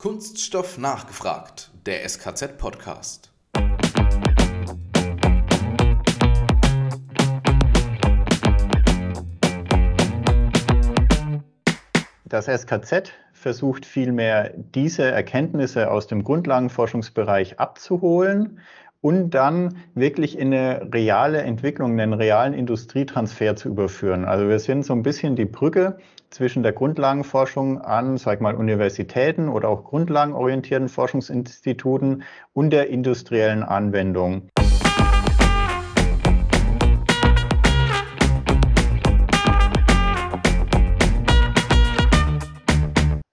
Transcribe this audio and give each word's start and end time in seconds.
Kunststoff 0.00 0.78
nachgefragt, 0.78 1.72
der 1.84 2.08
SKZ-Podcast. 2.08 3.32
Das 12.24 12.46
SKZ 12.46 13.12
versucht 13.32 13.84
vielmehr, 13.84 14.54
diese 14.56 15.02
Erkenntnisse 15.02 15.90
aus 15.90 16.06
dem 16.06 16.22
Grundlagenforschungsbereich 16.22 17.58
abzuholen 17.58 18.60
und 19.00 19.30
dann 19.30 19.76
wirklich 19.94 20.36
in 20.36 20.52
eine 20.52 20.92
reale 20.92 21.42
Entwicklung, 21.42 21.92
einen 21.92 22.12
realen 22.12 22.52
Industrietransfer 22.52 23.54
zu 23.54 23.68
überführen. 23.68 24.24
Also 24.24 24.48
wir 24.48 24.58
sind 24.58 24.84
so 24.84 24.92
ein 24.92 25.04
bisschen 25.04 25.36
die 25.36 25.44
Brücke 25.44 25.98
zwischen 26.30 26.64
der 26.64 26.72
Grundlagenforschung 26.72 27.80
an, 27.80 28.16
sag 28.16 28.40
mal, 28.40 28.56
Universitäten 28.56 29.48
oder 29.48 29.68
auch 29.68 29.84
grundlagenorientierten 29.84 30.88
Forschungsinstituten 30.88 32.24
und 32.52 32.70
der 32.70 32.88
industriellen 32.90 33.62
Anwendung. 33.62 34.48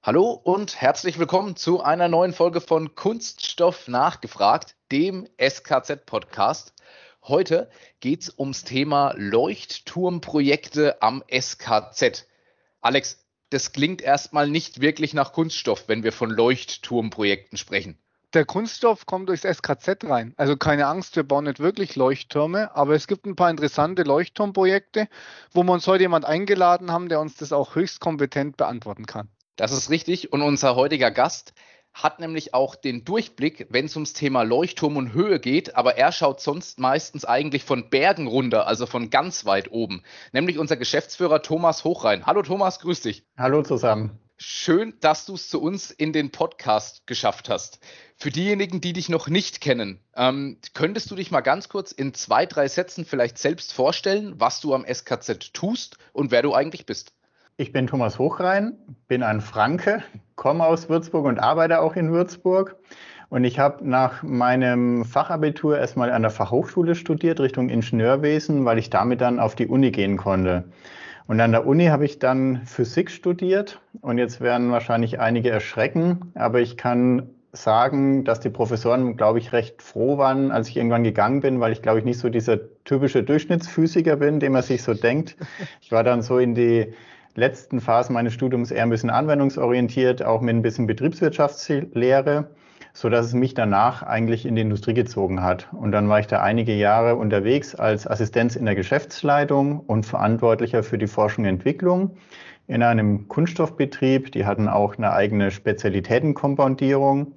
Hallo 0.04 0.40
und 0.44 0.80
herzlich 0.80 1.18
willkommen 1.18 1.56
zu 1.56 1.82
einer 1.82 2.08
neuen 2.08 2.34
Folge 2.34 2.62
von 2.62 2.94
Kunststoff 2.94 3.88
nachgefragt, 3.88 4.75
dem 4.92 5.28
SKZ-Podcast. 5.38 6.74
Heute 7.24 7.70
geht 8.00 8.22
es 8.22 8.38
ums 8.38 8.64
Thema 8.64 9.14
Leuchtturmprojekte 9.18 11.02
am 11.02 11.24
SKZ. 11.30 12.28
Alex, 12.82 13.26
das 13.50 13.72
klingt 13.72 14.02
erstmal 14.02 14.48
nicht 14.48 14.82
wirklich 14.82 15.14
nach 15.14 15.34
Kunststoff, 15.34 15.88
wenn 15.88 16.04
wir 16.04 16.12
von 16.12 16.30
Leuchtturmprojekten 16.30 17.58
sprechen. 17.58 17.98
Der 18.34 18.46
Kunststoff 18.46 19.06
kommt 19.06 19.30
durchs 19.30 19.44
SKZ 19.44 20.04
rein. 20.04 20.34
Also 20.36 20.58
keine 20.58 20.88
Angst, 20.88 21.16
wir 21.16 21.24
bauen 21.24 21.46
nicht 21.46 21.60
wirklich 21.60 21.96
Leuchttürme, 21.96 22.76
aber 22.76 22.94
es 22.94 23.08
gibt 23.08 23.26
ein 23.26 23.36
paar 23.36 23.50
interessante 23.50 24.04
Leuchtturmprojekte, 24.04 25.08
wo 25.52 25.64
wir 25.64 25.72
uns 25.72 25.88
heute 25.88 26.04
jemand 26.04 26.26
eingeladen 26.26 26.92
haben, 26.92 27.08
der 27.08 27.22
uns 27.22 27.36
das 27.36 27.54
auch 27.54 27.76
höchst 27.76 28.02
kompetent 28.02 28.58
beantworten 28.58 29.06
kann. 29.06 29.30
Das 29.56 29.72
ist 29.72 29.90
richtig. 29.90 30.34
Und 30.34 30.42
unser 30.42 30.76
heutiger 30.76 31.12
Gast 31.12 31.54
hat 31.96 32.20
nämlich 32.20 32.54
auch 32.54 32.76
den 32.76 33.06
Durchblick, 33.06 33.68
wenn 33.70 33.86
es 33.86 33.96
ums 33.96 34.12
Thema 34.12 34.44
Leuchtturm 34.44 34.98
und 34.98 35.14
Höhe 35.14 35.40
geht, 35.40 35.76
aber 35.76 35.98
er 35.98 36.12
schaut 36.12 36.42
sonst 36.42 36.78
meistens 36.78 37.24
eigentlich 37.24 37.64
von 37.64 37.90
Bergen 37.90 38.28
runter, 38.28 38.68
also 38.68 38.86
von 38.86 39.10
ganz 39.10 39.46
weit 39.46 39.72
oben. 39.72 40.04
Nämlich 40.34 40.60
unser 40.60 40.76
Geschäftsführer 40.76 41.42
Thomas 41.42 41.86
Hochrein. 41.86 42.26
Hallo 42.26 42.42
Thomas, 42.42 42.80
grüß 42.82 43.00
dich. 43.02 43.24
Hallo 43.38 43.64
zusammen. 43.64 44.20
Schön, 44.38 44.94
dass 45.00 45.26
du 45.26 45.36
es 45.36 45.48
zu 45.48 45.62
uns 45.62 45.90
in 45.90 46.12
den 46.12 46.30
Podcast 46.30 47.08
geschafft 47.08 47.48
hast. 47.48 47.80
Für 48.18 48.30
diejenigen, 48.30 48.82
die 48.82 48.92
dich 48.92 49.08
noch 49.08 49.30
nicht 49.30 49.62
kennen, 49.62 50.02
ähm, 50.18 50.58
könntest 50.74 51.10
du 51.10 51.16
dich 51.16 51.32
mal 51.32 51.40
ganz 51.40 51.70
kurz 51.70 51.94
in 51.94 52.14
zwei, 52.14 52.46
drei 52.46 52.68
Sätzen 52.68 53.06
vielleicht 53.06 53.38
selbst 53.38 53.72
vorstellen, 53.72 54.34
was 54.38 54.60
du 54.60 54.74
am 54.74 54.84
SKZ 54.86 55.54
tust 55.54 55.98
und 56.12 56.32
wer 56.32 56.42
du 56.42 56.54
eigentlich 56.54 56.86
bist? 56.86 57.14
Ich 57.58 57.72
bin 57.72 57.88
Thomas 57.88 58.20
Hochrein, 58.20 58.74
bin 59.08 59.24
ein 59.24 59.40
Franke, 59.40 60.04
komme 60.36 60.66
aus 60.66 60.90
Würzburg 60.90 61.24
und 61.24 61.40
arbeite 61.40 61.80
auch 61.80 61.96
in 61.96 62.12
Würzburg. 62.12 62.76
Und 63.30 63.46
ich 63.46 63.60
habe 63.60 63.90
nach 63.90 64.24
meinem 64.24 65.06
Fachabitur 65.06 65.80
erstmal 65.80 66.12
an 66.12 66.24
der 66.24 66.32
Fachhochschule 66.32 66.96
studiert, 66.96 67.40
Richtung 67.40 67.70
Ingenieurwesen, 67.70 68.66
weil 68.66 68.78
ich 68.78 68.90
damit 68.90 69.22
dann 69.22 69.40
auf 69.40 69.56
die 69.56 69.68
Uni 69.68 69.92
gehen 69.92 70.18
konnte. 70.18 70.66
Und 71.28 71.40
an 71.40 71.54
der 71.54 71.66
Uni 71.66 71.86
habe 71.86 72.04
ich 72.04 72.20
dann 72.20 72.62
Physik 72.66 73.10
studiert. 73.10 73.80
Und 74.02 74.18
jetzt 74.18 74.42
werden 74.42 74.72
wahrscheinlich 74.72 75.22
einige 75.22 75.50
erschrecken, 75.50 76.34
aber 76.36 76.60
ich 76.60 76.76
kann 76.76 77.30
sagen, 77.54 78.26
dass 78.26 78.42
die 78.42 78.50
Professoren, 78.50 79.16
glaube 79.16 79.40
ich, 79.40 79.54
recht 79.54 79.82
froh 79.82 80.18
waren, 80.18 80.52
als 80.52 80.68
ich 80.68 80.76
irgendwann 80.76 81.06
gegangen 81.06 81.40
bin, 81.40 81.62
weil 81.62 81.72
ich, 81.72 81.82
glaube 81.82 82.00
ich, 82.00 82.06
nicht 82.06 82.20
so 82.20 82.28
dieser 82.28 82.60
typische 82.84 83.24
Durchschnittsphysiker 83.24 84.18
bin, 84.18 84.42
den 84.42 84.52
man 84.52 84.62
sich 84.62 84.84
so 84.84 84.94
denkt. 84.94 85.38
Ich 85.80 85.94
war 85.94 86.04
dann 86.04 86.22
so 86.22 86.38
in 86.38 86.54
die 86.54 86.94
letzten 87.36 87.82
Phasen 87.82 88.14
meines 88.14 88.34
Studiums 88.34 88.72
eher 88.72 88.84
ein 88.84 88.90
bisschen 88.90 89.10
anwendungsorientiert, 89.10 90.24
auch 90.24 90.42
mit 90.42 90.56
ein 90.56 90.62
bisschen 90.62 90.88
Betriebswirtschaftslehre, 90.88 92.50
so 92.94 93.10
dass 93.10 93.28
es 93.28 93.34
mich 93.34 93.54
danach 93.54 94.04
eigentlich 94.04 94.46
in 94.46 94.56
die 94.56 94.62
Industrie 94.62 94.94
gezogen 94.94 95.44
hat. 95.44 95.68
Und 95.74 95.92
dann 95.92 96.08
war 96.08 96.20
ich 96.20 96.28
da 96.28 96.42
einige 96.42 96.74
Jahre 96.74 97.16
unterwegs 97.18 97.76
als 97.76 98.08
Assistenz 98.08 98.56
in 98.56 98.66
der 98.66 98.76
Geschäftsleitung 98.76 99.82
und 99.82 100.06
Verantwortlicher 100.06 100.82
für 100.82 100.98
die 100.98 101.08
Forschung 101.08 101.44
und 101.44 101.50
Entwicklung 101.50 102.18
in 102.68 102.82
einem 102.82 103.28
Kunststoffbetrieb. 103.28 104.32
Die 104.32 104.46
hatten 104.46 104.70
auch 104.70 104.98
eine 104.98 105.12
eigene 105.12 105.52
Spezialitätenkompoundierung. 105.52 107.34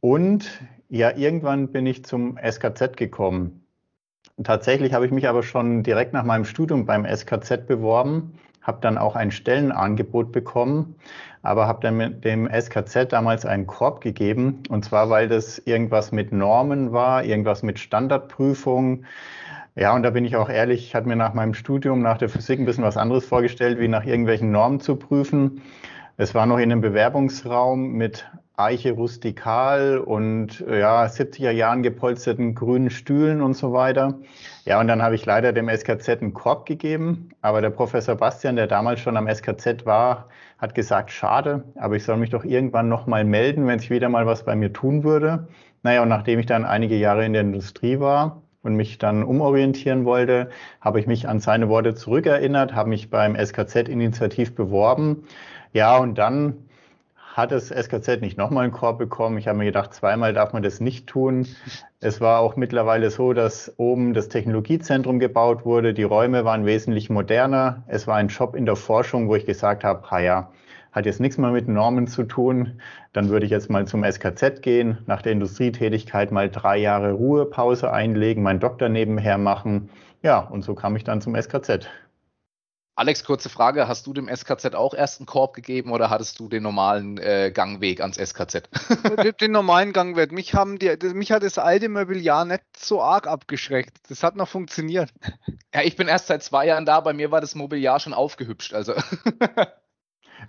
Und 0.00 0.60
ja, 0.88 1.16
irgendwann 1.16 1.72
bin 1.72 1.84
ich 1.84 2.04
zum 2.04 2.38
SKZ 2.38 2.96
gekommen. 2.96 3.66
Tatsächlich 4.44 4.92
habe 4.92 5.06
ich 5.06 5.12
mich 5.12 5.28
aber 5.28 5.42
schon 5.42 5.82
direkt 5.82 6.12
nach 6.12 6.24
meinem 6.24 6.44
Studium 6.44 6.86
beim 6.86 7.04
SKZ 7.04 7.66
beworben 7.66 8.34
habe 8.66 8.78
dann 8.80 8.98
auch 8.98 9.14
ein 9.14 9.30
Stellenangebot 9.30 10.32
bekommen, 10.32 10.96
aber 11.42 11.68
habe 11.68 11.80
dann 11.80 11.96
mit 11.96 12.24
dem 12.24 12.48
SKZ 12.48 13.12
damals 13.12 13.46
einen 13.46 13.66
Korb 13.66 14.00
gegeben. 14.00 14.64
Und 14.68 14.84
zwar, 14.84 15.08
weil 15.08 15.28
das 15.28 15.58
irgendwas 15.58 16.10
mit 16.10 16.32
Normen 16.32 16.92
war, 16.92 17.24
irgendwas 17.24 17.62
mit 17.62 17.78
Standardprüfung. 17.78 19.04
Ja, 19.76 19.94
und 19.94 20.02
da 20.02 20.10
bin 20.10 20.24
ich 20.24 20.36
auch 20.36 20.48
ehrlich, 20.48 20.86
ich 20.86 20.94
hatte 20.94 21.06
mir 21.06 21.16
nach 21.16 21.34
meinem 21.34 21.54
Studium, 21.54 22.02
nach 22.02 22.18
der 22.18 22.28
Physik 22.28 22.58
ein 22.58 22.64
bisschen 22.64 22.82
was 22.82 22.96
anderes 22.96 23.24
vorgestellt, 23.24 23.78
wie 23.78 23.88
nach 23.88 24.04
irgendwelchen 24.04 24.50
Normen 24.50 24.80
zu 24.80 24.96
prüfen. 24.96 25.62
Es 26.16 26.34
war 26.34 26.46
noch 26.46 26.58
in 26.58 26.72
einem 26.72 26.80
Bewerbungsraum 26.80 27.92
mit 27.92 28.26
Eiche 28.56 28.92
rustikal 28.92 29.98
und 29.98 30.60
ja, 30.60 31.04
70er 31.04 31.50
Jahren 31.50 31.82
gepolsterten 31.82 32.54
grünen 32.54 32.88
Stühlen 32.90 33.42
und 33.42 33.54
so 33.54 33.72
weiter. 33.72 34.18
Ja, 34.64 34.80
und 34.80 34.88
dann 34.88 35.02
habe 35.02 35.14
ich 35.14 35.26
leider 35.26 35.52
dem 35.52 35.68
SKZ 35.68 36.22
einen 36.22 36.32
Korb 36.32 36.64
gegeben, 36.64 37.28
aber 37.42 37.60
der 37.60 37.70
Professor 37.70 38.14
Bastian, 38.14 38.56
der 38.56 38.66
damals 38.66 39.00
schon 39.00 39.16
am 39.16 39.28
SKZ 39.28 39.84
war, 39.84 40.28
hat 40.58 40.74
gesagt, 40.74 41.10
schade, 41.10 41.64
aber 41.76 41.96
ich 41.96 42.04
soll 42.04 42.16
mich 42.16 42.30
doch 42.30 42.44
irgendwann 42.44 42.88
nochmal 42.88 43.24
melden, 43.24 43.66
wenn 43.66 43.78
sich 43.78 43.90
wieder 43.90 44.08
mal 44.08 44.26
was 44.26 44.44
bei 44.44 44.56
mir 44.56 44.72
tun 44.72 45.04
würde. 45.04 45.48
Naja, 45.82 46.02
und 46.02 46.08
nachdem 46.08 46.38
ich 46.38 46.46
dann 46.46 46.64
einige 46.64 46.96
Jahre 46.96 47.26
in 47.26 47.34
der 47.34 47.42
Industrie 47.42 48.00
war, 48.00 48.42
und 48.66 48.74
mich 48.74 48.98
dann 48.98 49.22
umorientieren 49.22 50.04
wollte, 50.04 50.50
habe 50.80 50.98
ich 50.98 51.06
mich 51.06 51.28
an 51.28 51.38
seine 51.38 51.68
Worte 51.68 51.94
zurückerinnert, 51.94 52.74
habe 52.74 52.88
mich 52.88 53.10
beim 53.10 53.36
SKZ 53.36 53.88
initiativ 53.88 54.56
beworben. 54.56 55.22
Ja, 55.72 55.96
und 55.98 56.18
dann 56.18 56.65
hat 57.36 57.52
das 57.52 57.68
SKZ 57.68 58.22
nicht 58.22 58.38
nochmal 58.38 58.64
einen 58.64 58.72
Korb 58.72 58.96
bekommen. 58.96 59.36
Ich 59.36 59.46
habe 59.46 59.58
mir 59.58 59.66
gedacht, 59.66 59.92
zweimal 59.92 60.32
darf 60.32 60.54
man 60.54 60.62
das 60.62 60.80
nicht 60.80 61.06
tun. 61.06 61.46
Es 62.00 62.22
war 62.22 62.40
auch 62.40 62.56
mittlerweile 62.56 63.10
so, 63.10 63.34
dass 63.34 63.74
oben 63.76 64.14
das 64.14 64.30
Technologiezentrum 64.30 65.18
gebaut 65.18 65.66
wurde. 65.66 65.92
Die 65.92 66.02
Räume 66.02 66.46
waren 66.46 66.64
wesentlich 66.64 67.10
moderner. 67.10 67.84
Es 67.88 68.06
war 68.06 68.16
ein 68.16 68.28
Job 68.28 68.56
in 68.56 68.64
der 68.64 68.76
Forschung, 68.76 69.28
wo 69.28 69.36
ich 69.36 69.44
gesagt 69.44 69.84
habe, 69.84 70.10
ha 70.10 70.18
ja, 70.18 70.50
hat 70.92 71.04
jetzt 71.04 71.20
nichts 71.20 71.36
mehr 71.36 71.50
mit 71.50 71.68
Normen 71.68 72.06
zu 72.06 72.22
tun. 72.24 72.80
Dann 73.12 73.28
würde 73.28 73.44
ich 73.44 73.52
jetzt 73.52 73.68
mal 73.68 73.86
zum 73.86 74.02
SKZ 74.02 74.62
gehen, 74.62 74.96
nach 75.04 75.20
der 75.20 75.32
Industrietätigkeit 75.32 76.32
mal 76.32 76.48
drei 76.48 76.78
Jahre 76.78 77.12
Ruhepause 77.12 77.92
einlegen, 77.92 78.42
meinen 78.42 78.60
Doktor 78.60 78.88
nebenher 78.88 79.36
machen. 79.36 79.90
Ja, 80.22 80.38
und 80.38 80.62
so 80.62 80.74
kam 80.74 80.96
ich 80.96 81.04
dann 81.04 81.20
zum 81.20 81.34
SKZ. 81.36 81.86
Alex, 82.98 83.24
kurze 83.24 83.50
Frage. 83.50 83.88
Hast 83.88 84.06
du 84.06 84.14
dem 84.14 84.26
SKZ 84.34 84.74
auch 84.74 84.94
erst 84.94 85.20
einen 85.20 85.26
Korb 85.26 85.52
gegeben 85.52 85.92
oder 85.92 86.08
hattest 86.08 86.40
du 86.40 86.48
den 86.48 86.62
normalen 86.62 87.18
äh, 87.18 87.52
Gangweg 87.52 88.00
ans 88.00 88.16
SKZ? 88.16 88.70
den 89.40 89.52
normalen 89.52 89.92
Gangweg. 89.92 90.32
Mich, 90.32 90.54
haben 90.54 90.78
die, 90.78 90.96
mich 91.12 91.30
hat 91.30 91.42
das 91.42 91.58
alte 91.58 91.90
Mobiliar 91.90 92.46
nicht 92.46 92.62
so 92.74 93.02
arg 93.02 93.26
abgeschreckt. 93.26 93.98
Das 94.08 94.22
hat 94.22 94.36
noch 94.36 94.48
funktioniert. 94.48 95.10
Ja, 95.74 95.82
ich 95.82 95.96
bin 95.96 96.08
erst 96.08 96.28
seit 96.28 96.42
zwei 96.42 96.66
Jahren 96.66 96.86
da. 96.86 97.00
Bei 97.00 97.12
mir 97.12 97.30
war 97.30 97.42
das 97.42 97.54
Mobiliar 97.54 98.00
schon 98.00 98.14
aufgehübscht. 98.14 98.72
Also. 98.72 98.94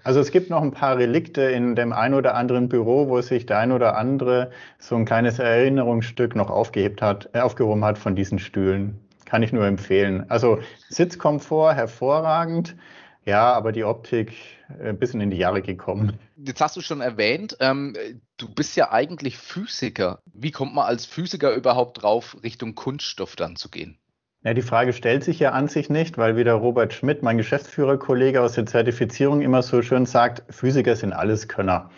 Also 0.03 0.19
es 0.19 0.31
gibt 0.31 0.49
noch 0.49 0.61
ein 0.61 0.71
paar 0.71 0.97
Relikte 0.97 1.41
in 1.43 1.75
dem 1.75 1.93
ein 1.93 2.13
oder 2.13 2.35
anderen 2.35 2.67
Büro, 2.69 3.07
wo 3.07 3.21
sich 3.21 3.45
der 3.45 3.59
ein 3.59 3.71
oder 3.71 3.97
andere 3.97 4.51
so 4.79 4.95
ein 4.95 5.05
kleines 5.05 5.39
Erinnerungsstück 5.39 6.35
noch 6.35 6.50
aufgehebt 6.50 7.01
hat, 7.01 7.29
äh, 7.33 7.39
aufgehoben 7.39 7.83
hat 7.85 7.97
von 7.97 8.15
diesen 8.15 8.38
Stühlen. 8.38 9.06
Kann 9.27 9.44
ich 9.44 9.51
nur 9.51 9.65
empfehlen. 9.65 10.25
Also 10.29 10.59
Sitzkomfort 10.88 11.75
hervorragend. 11.75 12.77
Ja, 13.25 13.51
aber 13.51 13.74
die 13.74 13.83
Optik 13.83 14.31
äh, 14.79 14.88
ein 14.88 14.97
bisschen 14.97 15.19
in 15.19 15.29
die 15.29 15.38
Jahre 15.38 15.62
gekommen. 15.62 16.18
Jetzt 16.38 16.62
hast 16.62 16.77
du 16.77 16.81
schon 16.81 17.01
erwähnt, 17.01 17.57
ähm, 17.59 17.94
du 18.38 18.47
bist 18.47 18.77
ja 18.77 18.94
eigentlich 18.94 19.38
Physiker. 19.38 20.21
Wie 20.33 20.51
kommt 20.51 20.74
man 20.74 20.85
als 20.85 21.06
Physiker 21.06 21.53
überhaupt 21.53 22.01
drauf, 22.01 22.38
Richtung 22.41 22.74
Kunststoff 22.74 23.35
dann 23.35 23.57
zu 23.57 23.69
gehen? 23.69 23.97
Ja, 24.44 24.53
die 24.53 24.62
Frage 24.62 24.94
stellt 24.94 25.25
sich 25.25 25.39
ja 25.39 25.51
an 25.51 25.68
sich 25.68 25.89
nicht, 25.89 26.18
weil 26.18 26.38
wie 26.38 26.45
der 26.45 26.53
Robert 26.53 26.94
Schmidt, 26.94 27.21
mein 27.21 27.35
Geschäftsführerkollege 27.35 28.41
aus 28.41 28.53
der 28.53 28.65
Zertifizierung, 28.65 29.41
immer 29.41 29.62
so 29.62 29.81
schön 29.81 30.06
sagt, 30.06 30.44
Physiker 30.50 30.95
sind 30.95 31.12
alles 31.12 31.50
Könner. 31.50 31.89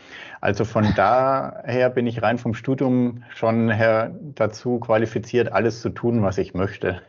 Also 0.42 0.66
von 0.66 0.88
daher 0.96 1.92
bin 1.92 2.08
ich 2.08 2.24
rein 2.24 2.40
vom 2.40 2.56
Studium 2.56 3.24
schon 3.36 3.70
her 3.70 4.16
dazu 4.34 4.80
qualifiziert, 4.80 5.52
alles 5.52 5.82
zu 5.82 5.90
tun, 5.90 6.24
was 6.24 6.40
ich 6.40 6.56
möchte. 6.56 7.04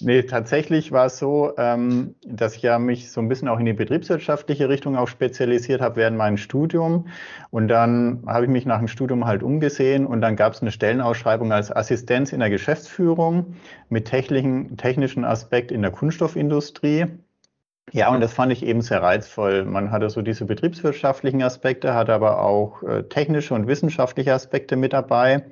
Nee, 0.00 0.22
tatsächlich 0.22 0.92
war 0.92 1.06
es 1.06 1.18
so, 1.18 1.52
ähm, 1.58 2.14
dass 2.26 2.56
ich 2.56 2.62
ja 2.62 2.78
mich 2.78 3.10
so 3.10 3.20
ein 3.20 3.28
bisschen 3.28 3.48
auch 3.48 3.58
in 3.58 3.66
die 3.66 3.72
betriebswirtschaftliche 3.72 4.68
Richtung 4.68 4.96
auch 4.96 5.08
spezialisiert 5.08 5.80
habe 5.80 5.96
während 5.96 6.16
meinem 6.16 6.36
Studium. 6.36 7.08
Und 7.50 7.68
dann 7.68 8.22
habe 8.26 8.44
ich 8.44 8.50
mich 8.50 8.66
nach 8.66 8.78
dem 8.78 8.88
Studium 8.88 9.26
halt 9.26 9.42
umgesehen 9.42 10.06
und 10.06 10.20
dann 10.20 10.36
gab 10.36 10.52
es 10.52 10.62
eine 10.62 10.72
Stellenausschreibung 10.72 11.52
als 11.52 11.74
Assistenz 11.74 12.32
in 12.32 12.40
der 12.40 12.50
Geschäftsführung 12.50 13.56
mit 13.88 14.06
technischen, 14.06 14.76
technischen 14.76 15.24
Aspekt 15.24 15.72
in 15.72 15.82
der 15.82 15.90
Kunststoffindustrie. 15.90 17.06
Ja, 17.92 18.12
und 18.12 18.20
das 18.20 18.32
fand 18.32 18.52
ich 18.52 18.64
eben 18.64 18.80
sehr 18.80 19.00
reizvoll. 19.00 19.64
Man 19.64 19.92
hatte 19.92 20.10
so 20.10 20.20
diese 20.20 20.44
betriebswirtschaftlichen 20.44 21.42
Aspekte, 21.42 21.94
hat 21.94 22.10
aber 22.10 22.40
auch 22.42 22.82
äh, 22.82 23.04
technische 23.04 23.54
und 23.54 23.68
wissenschaftliche 23.68 24.34
Aspekte 24.34 24.74
mit 24.76 24.92
dabei. 24.92 25.44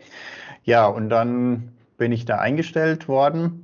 Ja, 0.65 0.87
und 0.87 1.11
dann 1.11 1.73
bin 1.97 2.11
ich 2.11 2.25
da 2.25 2.39
eingestellt 2.39 3.07
worden. 3.07 3.64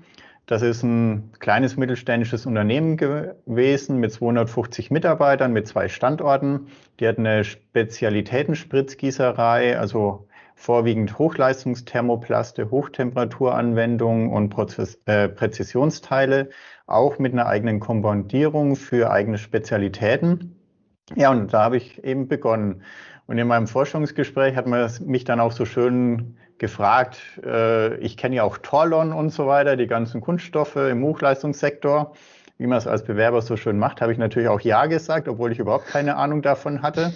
Das 0.50 0.60
ist 0.62 0.82
ein 0.82 1.30
kleines 1.38 1.76
mittelständisches 1.76 2.44
Unternehmen 2.44 2.96
gewesen 2.96 3.98
mit 3.98 4.12
250 4.12 4.90
Mitarbeitern, 4.90 5.52
mit 5.52 5.68
zwei 5.68 5.86
Standorten. 5.86 6.66
Die 6.98 7.06
hat 7.06 7.18
eine 7.18 7.44
Spezialitätenspritzgießerei, 7.44 9.78
also 9.78 10.26
vorwiegend 10.56 11.20
Hochleistungsthermoplaste, 11.20 12.68
Hochtemperaturanwendungen 12.68 14.32
und 14.32 14.50
Prozess, 14.50 14.98
äh, 15.04 15.28
Präzisionsteile, 15.28 16.50
auch 16.88 17.20
mit 17.20 17.32
einer 17.32 17.46
eigenen 17.46 17.78
Kompondierung 17.78 18.74
für 18.74 19.12
eigene 19.12 19.38
Spezialitäten. 19.38 20.56
Ja, 21.14 21.30
und 21.30 21.52
da 21.52 21.62
habe 21.62 21.76
ich 21.76 22.02
eben 22.02 22.26
begonnen. 22.26 22.82
Und 23.28 23.38
in 23.38 23.46
meinem 23.46 23.68
Forschungsgespräch 23.68 24.56
hat 24.56 24.66
man 24.66 24.90
mich 25.06 25.22
dann 25.22 25.38
auch 25.38 25.52
so 25.52 25.64
schön 25.64 26.38
gefragt, 26.60 27.18
äh, 27.44 27.96
ich 27.96 28.16
kenne 28.16 28.36
ja 28.36 28.44
auch 28.44 28.58
Torlon 28.58 29.12
und 29.12 29.30
so 29.30 29.48
weiter, 29.48 29.76
die 29.76 29.88
ganzen 29.88 30.20
Kunststoffe 30.20 30.76
im 30.76 31.02
Hochleistungssektor. 31.02 32.12
Wie 32.58 32.66
man 32.66 32.76
es 32.76 32.86
als 32.86 33.02
Bewerber 33.02 33.40
so 33.40 33.56
schön 33.56 33.78
macht, 33.78 34.02
habe 34.02 34.12
ich 34.12 34.18
natürlich 34.18 34.48
auch 34.48 34.60
Ja 34.60 34.84
gesagt, 34.84 35.26
obwohl 35.26 35.50
ich 35.50 35.58
überhaupt 35.58 35.86
keine 35.86 36.16
Ahnung 36.16 36.42
davon 36.42 36.82
hatte. 36.82 37.12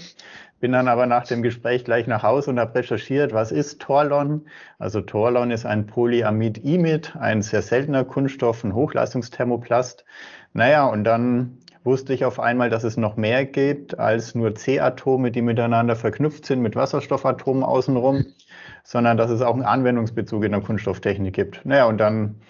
Bin 0.60 0.72
dann 0.72 0.88
aber 0.88 1.04
nach 1.04 1.26
dem 1.26 1.42
Gespräch 1.42 1.84
gleich 1.84 2.06
nach 2.06 2.22
Hause 2.22 2.50
und 2.50 2.58
habe 2.58 2.76
recherchiert, 2.76 3.34
was 3.34 3.52
ist 3.52 3.82
Torlon? 3.82 4.46
Also 4.78 5.02
Torlon 5.02 5.50
ist 5.50 5.66
ein 5.66 5.86
Polyamid-Imid, 5.86 7.14
ein 7.20 7.42
sehr 7.42 7.60
seltener 7.60 8.04
Kunststoff, 8.04 8.64
ein 8.64 8.74
Hochleistungsthermoplast. 8.74 10.06
Naja, 10.54 10.86
und 10.86 11.04
dann 11.04 11.58
wusste 11.82 12.14
ich 12.14 12.24
auf 12.24 12.40
einmal, 12.40 12.70
dass 12.70 12.82
es 12.82 12.96
noch 12.96 13.16
mehr 13.16 13.44
gibt 13.44 13.98
als 13.98 14.34
nur 14.34 14.54
C-Atome, 14.54 15.30
die 15.30 15.42
miteinander 15.42 15.96
verknüpft 15.96 16.46
sind 16.46 16.62
mit 16.62 16.76
Wasserstoffatomen 16.76 17.62
außenrum, 17.62 18.24
sondern 18.84 19.16
dass 19.16 19.30
es 19.30 19.40
auch 19.40 19.54
einen 19.54 19.64
Anwendungsbezug 19.64 20.44
in 20.44 20.52
der 20.52 20.60
Kunststofftechnik 20.60 21.34
gibt. 21.34 21.64
Naja, 21.64 21.86
und 21.86 21.98
dann 21.98 22.40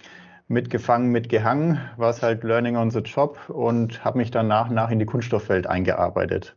mitgefangen, 0.49 1.11
mitgehangen, 1.11 1.81
war 1.97 2.11
es 2.11 2.23
halt 2.23 2.45
Learning 2.45 2.77
on 2.77 2.91
the 2.91 2.99
Job 2.99 3.39
und 3.49 4.05
habe 4.05 4.19
mich 4.19 4.31
dann 4.31 4.49
nach 4.49 4.69
und 4.69 4.75
nach 4.75 4.91
in 4.91 4.99
die 4.99 5.07
Kunststoffwelt 5.07 5.67
eingearbeitet. 5.67 6.57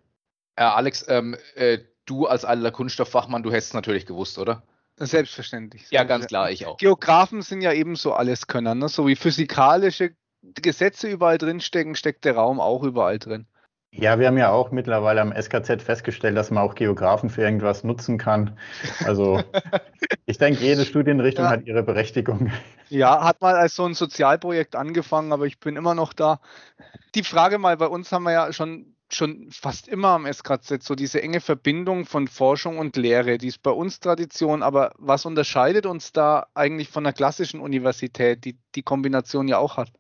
Äh, 0.56 0.64
Alex, 0.64 1.06
ähm, 1.08 1.38
äh, 1.56 1.80
du 2.06 2.26
als 2.26 2.44
alter 2.44 2.72
Kunststofffachmann, 2.72 3.44
du 3.44 3.52
hättest 3.52 3.70
es 3.70 3.74
natürlich 3.74 4.06
gewusst, 4.06 4.38
oder? 4.40 4.64
Selbstverständlich. 5.00 5.92
Ja, 5.92 6.04
ganz 6.04 6.26
klar, 6.26 6.50
ich 6.50 6.66
auch. 6.66 6.78
Geografen 6.78 7.44
sind 7.44 7.62
ja 7.62 7.72
ebenso 7.72 8.14
alles 8.14 8.48
Können, 8.48 8.80
ne? 8.80 8.90
so 8.90 9.06
wie 9.06 9.16
physikalische 9.16 10.16
Gesetze 10.42 11.08
überall 11.08 11.38
drin 11.38 11.62
stecken, 11.62 11.96
steckt 11.96 12.26
der 12.26 12.36
Raum 12.36 12.60
auch 12.60 12.84
überall 12.84 13.20
drin. 13.20 13.46
Ja, 13.92 14.20
wir 14.20 14.28
haben 14.28 14.38
ja 14.38 14.52
auch 14.52 14.72
mittlerweile 14.72 15.22
am 15.22 15.34
SKZ 15.34 15.82
festgestellt, 15.82 16.38
dass 16.38 16.52
man 16.52 16.64
auch 16.64 16.76
Geografen 16.76 17.30
für 17.30 17.42
irgendwas 17.42 17.84
nutzen 17.84 18.18
kann. 18.18 18.58
Also 19.06 19.42
ich 20.26 20.38
denke, 20.38 20.64
jede 20.64 20.86
Studienrichtung 20.86 21.46
ja. 21.46 21.52
hat 21.52 21.66
ihre 21.66 21.84
Berechtigung. 21.84 22.52
Ja, 22.90 23.24
hat 23.24 23.42
mal 23.42 23.56
als 23.56 23.76
so 23.76 23.86
ein 23.86 23.94
Sozialprojekt 23.94 24.76
angefangen, 24.76 25.32
aber 25.32 25.46
ich 25.46 25.60
bin 25.60 25.76
immer 25.76 25.96
noch 25.96 26.14
da. 26.14 26.40
Die 27.16 27.24
Frage 27.24 27.58
mal, 27.58 27.78
bei 27.78 27.88
uns 27.88 28.12
haben 28.12 28.24
wir 28.24 28.34
ja 28.34 28.54
schon 28.54 28.94
schon 29.10 29.50
fast 29.52 29.88
immer 29.88 30.10
am 30.10 30.26
SKZ 30.26 30.84
so 30.84 30.96
diese 30.96 31.22
enge 31.22 31.40
Verbindung 31.40 32.06
von 32.06 32.28
Forschung 32.28 32.78
und 32.78 32.98
Lehre, 32.98 33.38
die 33.38 33.48
ist 33.48 33.64
bei 33.64 33.72
uns 33.72 34.00
Tradition, 34.00 34.64
aber 34.64 34.92
was 34.98 35.26
unterscheidet 35.26 35.86
uns 35.86 36.12
da 36.12 36.48
eigentlich 36.54 36.90
von 36.90 37.04
der 37.04 37.14
klassischen 37.14 37.60
Universität, 37.62 38.44
die 38.44 38.58
die 38.76 38.84
Kombination 38.84 39.48
ja 39.48 39.60
auch 39.60 39.78
hat? 39.78 39.92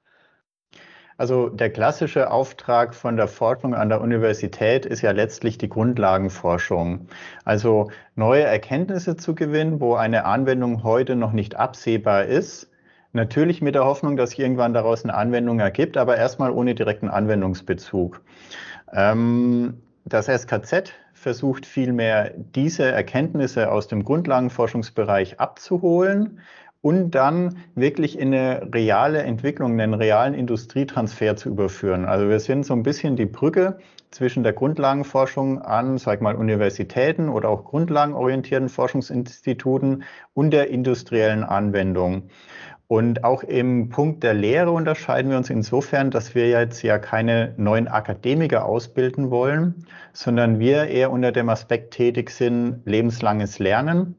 Also 1.17 1.49
der 1.49 1.71
klassische 1.71 2.29
Auftrag 2.29 2.93
von 2.93 3.17
der 3.17 3.27
Forschung 3.27 3.73
an 3.73 3.89
der 3.89 4.01
Universität 4.01 4.85
ist 4.85 5.01
ja 5.01 5.11
letztlich 5.11 5.57
die 5.57 5.67
Grundlagenforschung. 5.67 7.07
Also 7.43 7.89
neue 8.15 8.43
Erkenntnisse 8.43 9.17
zu 9.17 9.33
gewinnen, 9.33 9.81
wo 9.81 9.95
eine 9.95 10.25
Anwendung 10.25 10.83
heute 10.83 11.15
noch 11.15 11.31
nicht 11.31 11.55
absehbar 11.55 12.25
ist. 12.25 12.69
Natürlich 13.13 13.63
mit 13.63 13.73
der 13.73 13.85
Hoffnung, 13.85 14.15
dass 14.15 14.31
sich 14.31 14.39
irgendwann 14.39 14.75
daraus 14.75 15.03
eine 15.03 15.15
Anwendung 15.15 15.59
ergibt, 15.59 15.97
aber 15.97 16.17
erstmal 16.17 16.51
ohne 16.51 16.75
direkten 16.75 17.09
Anwendungsbezug. 17.09 18.21
Ähm, 18.93 19.81
das 20.05 20.27
SKZ 20.27 20.93
versucht 21.13 21.65
vielmehr, 21.65 22.31
diese 22.55 22.85
Erkenntnisse 22.85 23.71
aus 23.71 23.87
dem 23.87 24.03
Grundlagenforschungsbereich 24.03 25.39
abzuholen 25.39 26.39
und 26.81 27.11
dann 27.11 27.57
wirklich 27.75 28.17
in 28.17 28.33
eine 28.33 28.69
reale 28.73 29.23
Entwicklung, 29.23 29.73
einen 29.73 29.93
realen 29.93 30.33
Industrietransfer 30.33 31.35
zu 31.35 31.49
überführen. 31.49 32.05
Also 32.05 32.29
wir 32.29 32.39
sind 32.39 32.65
so 32.65 32.73
ein 32.73 32.83
bisschen 32.83 33.15
die 33.15 33.25
Brücke 33.25 33.79
zwischen 34.11 34.43
der 34.43 34.53
Grundlagenforschung 34.53 35.61
an, 35.61 35.97
sag 35.97 36.21
mal, 36.21 36.35
Universitäten 36.35 37.29
oder 37.29 37.49
auch 37.49 37.65
grundlagenorientierten 37.65 38.69
Forschungsinstituten 38.69 40.03
und 40.33 40.51
der 40.51 40.69
industriellen 40.69 41.43
Anwendung. 41.43 42.29
Und 42.87 43.25
auch 43.25 43.43
im 43.43 43.89
Punkt 43.89 44.23
der 44.23 44.33
Lehre 44.33 44.71
unterscheiden 44.71 45.29
wir 45.29 45.37
uns 45.37 45.49
insofern, 45.49 46.09
dass 46.09 46.35
wir 46.35 46.47
jetzt 46.47 46.83
ja 46.83 46.97
keine 46.99 47.53
neuen 47.57 47.89
Akademiker 47.89 48.65
ausbilden 48.65 49.29
wollen, 49.29 49.85
sondern 50.13 50.59
wir 50.59 50.87
eher 50.87 51.11
unter 51.11 51.33
dem 51.33 51.49
Aspekt 51.49 51.93
tätig 51.93 52.29
sind, 52.29 52.83
lebenslanges 52.85 53.59
Lernen. 53.59 54.15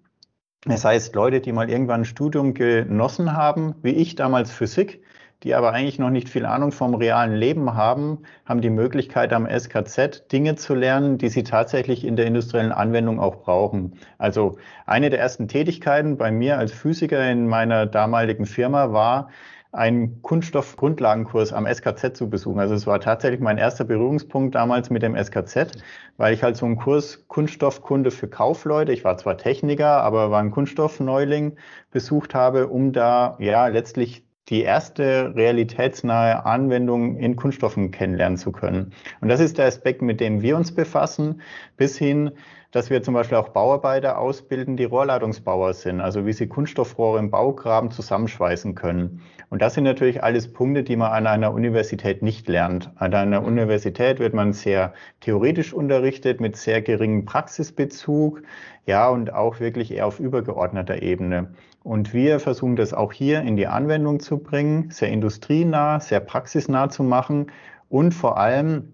Das 0.64 0.84
heißt, 0.84 1.14
Leute, 1.14 1.40
die 1.40 1.52
mal 1.52 1.70
irgendwann 1.70 2.00
ein 2.02 2.04
Studium 2.04 2.52
genossen 2.52 3.32
haben, 3.32 3.76
wie 3.82 3.92
ich 3.92 4.16
damals 4.16 4.50
Physik, 4.50 5.02
die 5.44 5.54
aber 5.54 5.72
eigentlich 5.72 6.00
noch 6.00 6.10
nicht 6.10 6.28
viel 6.28 6.44
Ahnung 6.44 6.72
vom 6.72 6.94
realen 6.96 7.34
Leben 7.36 7.74
haben, 7.74 8.24
haben 8.44 8.60
die 8.60 8.70
Möglichkeit 8.70 9.32
am 9.32 9.46
SKZ 9.46 10.32
Dinge 10.32 10.56
zu 10.56 10.74
lernen, 10.74 11.16
die 11.16 11.28
sie 11.28 11.44
tatsächlich 11.44 12.04
in 12.04 12.16
der 12.16 12.26
industriellen 12.26 12.72
Anwendung 12.72 13.20
auch 13.20 13.36
brauchen. 13.36 14.00
Also 14.18 14.58
eine 14.84 15.10
der 15.10 15.20
ersten 15.20 15.46
Tätigkeiten 15.46 16.16
bei 16.16 16.32
mir 16.32 16.58
als 16.58 16.72
Physiker 16.72 17.30
in 17.30 17.46
meiner 17.46 17.86
damaligen 17.86 18.46
Firma 18.46 18.92
war, 18.92 19.30
einen 19.72 20.22
Kunststoffgrundlagenkurs 20.22 21.52
am 21.52 21.66
SKZ 21.66 22.16
zu 22.16 22.30
besuchen. 22.30 22.58
Also 22.58 22.74
es 22.74 22.86
war 22.86 23.00
tatsächlich 23.00 23.40
mein 23.40 23.58
erster 23.58 23.84
Berührungspunkt 23.84 24.54
damals 24.54 24.88
mit 24.88 25.02
dem 25.02 25.14
SKZ, 25.14 25.72
weil 26.16 26.32
ich 26.32 26.42
halt 26.42 26.56
so 26.56 26.64
einen 26.64 26.76
Kurs 26.76 27.26
Kunststoffkunde 27.28 28.10
für 28.10 28.28
Kaufleute, 28.28 28.92
ich 28.92 29.04
war 29.04 29.18
zwar 29.18 29.36
Techniker, 29.36 30.02
aber 30.02 30.30
war 30.30 30.40
ein 30.40 30.50
Kunststoffneuling, 30.50 31.56
besucht 31.90 32.34
habe, 32.34 32.68
um 32.68 32.92
da 32.92 33.36
ja 33.40 33.66
letztlich 33.66 34.24
die 34.48 34.62
erste 34.62 35.34
realitätsnahe 35.34 36.46
Anwendung 36.46 37.16
in 37.16 37.36
Kunststoffen 37.36 37.90
kennenlernen 37.90 38.38
zu 38.38 38.50
können. 38.50 38.92
Und 39.20 39.28
das 39.28 39.40
ist 39.40 39.58
der 39.58 39.66
Aspekt, 39.66 40.00
mit 40.00 40.20
dem 40.20 40.40
wir 40.40 40.56
uns 40.56 40.74
befassen, 40.74 41.42
bis 41.76 41.98
hin, 41.98 42.32
dass 42.70 42.90
wir 42.90 43.02
zum 43.02 43.14
Beispiel 43.14 43.38
auch 43.38 43.48
Bauarbeiter 43.50 44.18
ausbilden, 44.18 44.76
die 44.76 44.84
Rohrleitungsbauer 44.84 45.74
sind, 45.74 46.00
also 46.00 46.26
wie 46.26 46.32
sie 46.32 46.48
Kunststoffrohre 46.48 47.18
im 47.18 47.30
Baugraben 47.30 47.90
zusammenschweißen 47.90 48.74
können. 48.74 49.22
Und 49.50 49.62
das 49.62 49.74
sind 49.74 49.84
natürlich 49.84 50.22
alles 50.22 50.52
Punkte, 50.52 50.82
die 50.82 50.96
man 50.96 51.10
an 51.10 51.26
einer 51.26 51.52
Universität 51.54 52.22
nicht 52.22 52.48
lernt. 52.48 52.90
An 52.96 53.14
einer 53.14 53.42
Universität 53.42 54.18
wird 54.18 54.34
man 54.34 54.52
sehr 54.52 54.92
theoretisch 55.20 55.72
unterrichtet, 55.72 56.40
mit 56.40 56.56
sehr 56.56 56.82
geringem 56.82 57.24
Praxisbezug, 57.24 58.42
ja, 58.84 59.08
und 59.08 59.32
auch 59.32 59.60
wirklich 59.60 59.92
eher 59.92 60.06
auf 60.06 60.20
übergeordneter 60.20 61.02
Ebene. 61.02 61.54
Und 61.82 62.12
wir 62.12 62.40
versuchen 62.40 62.76
das 62.76 62.92
auch 62.92 63.12
hier 63.12 63.40
in 63.40 63.56
die 63.56 63.66
Anwendung 63.66 64.20
zu 64.20 64.38
bringen, 64.38 64.90
sehr 64.90 65.08
industrienah, 65.08 66.00
sehr 66.00 66.20
praxisnah 66.20 66.90
zu 66.90 67.02
machen 67.02 67.50
und 67.88 68.12
vor 68.12 68.36
allem 68.36 68.92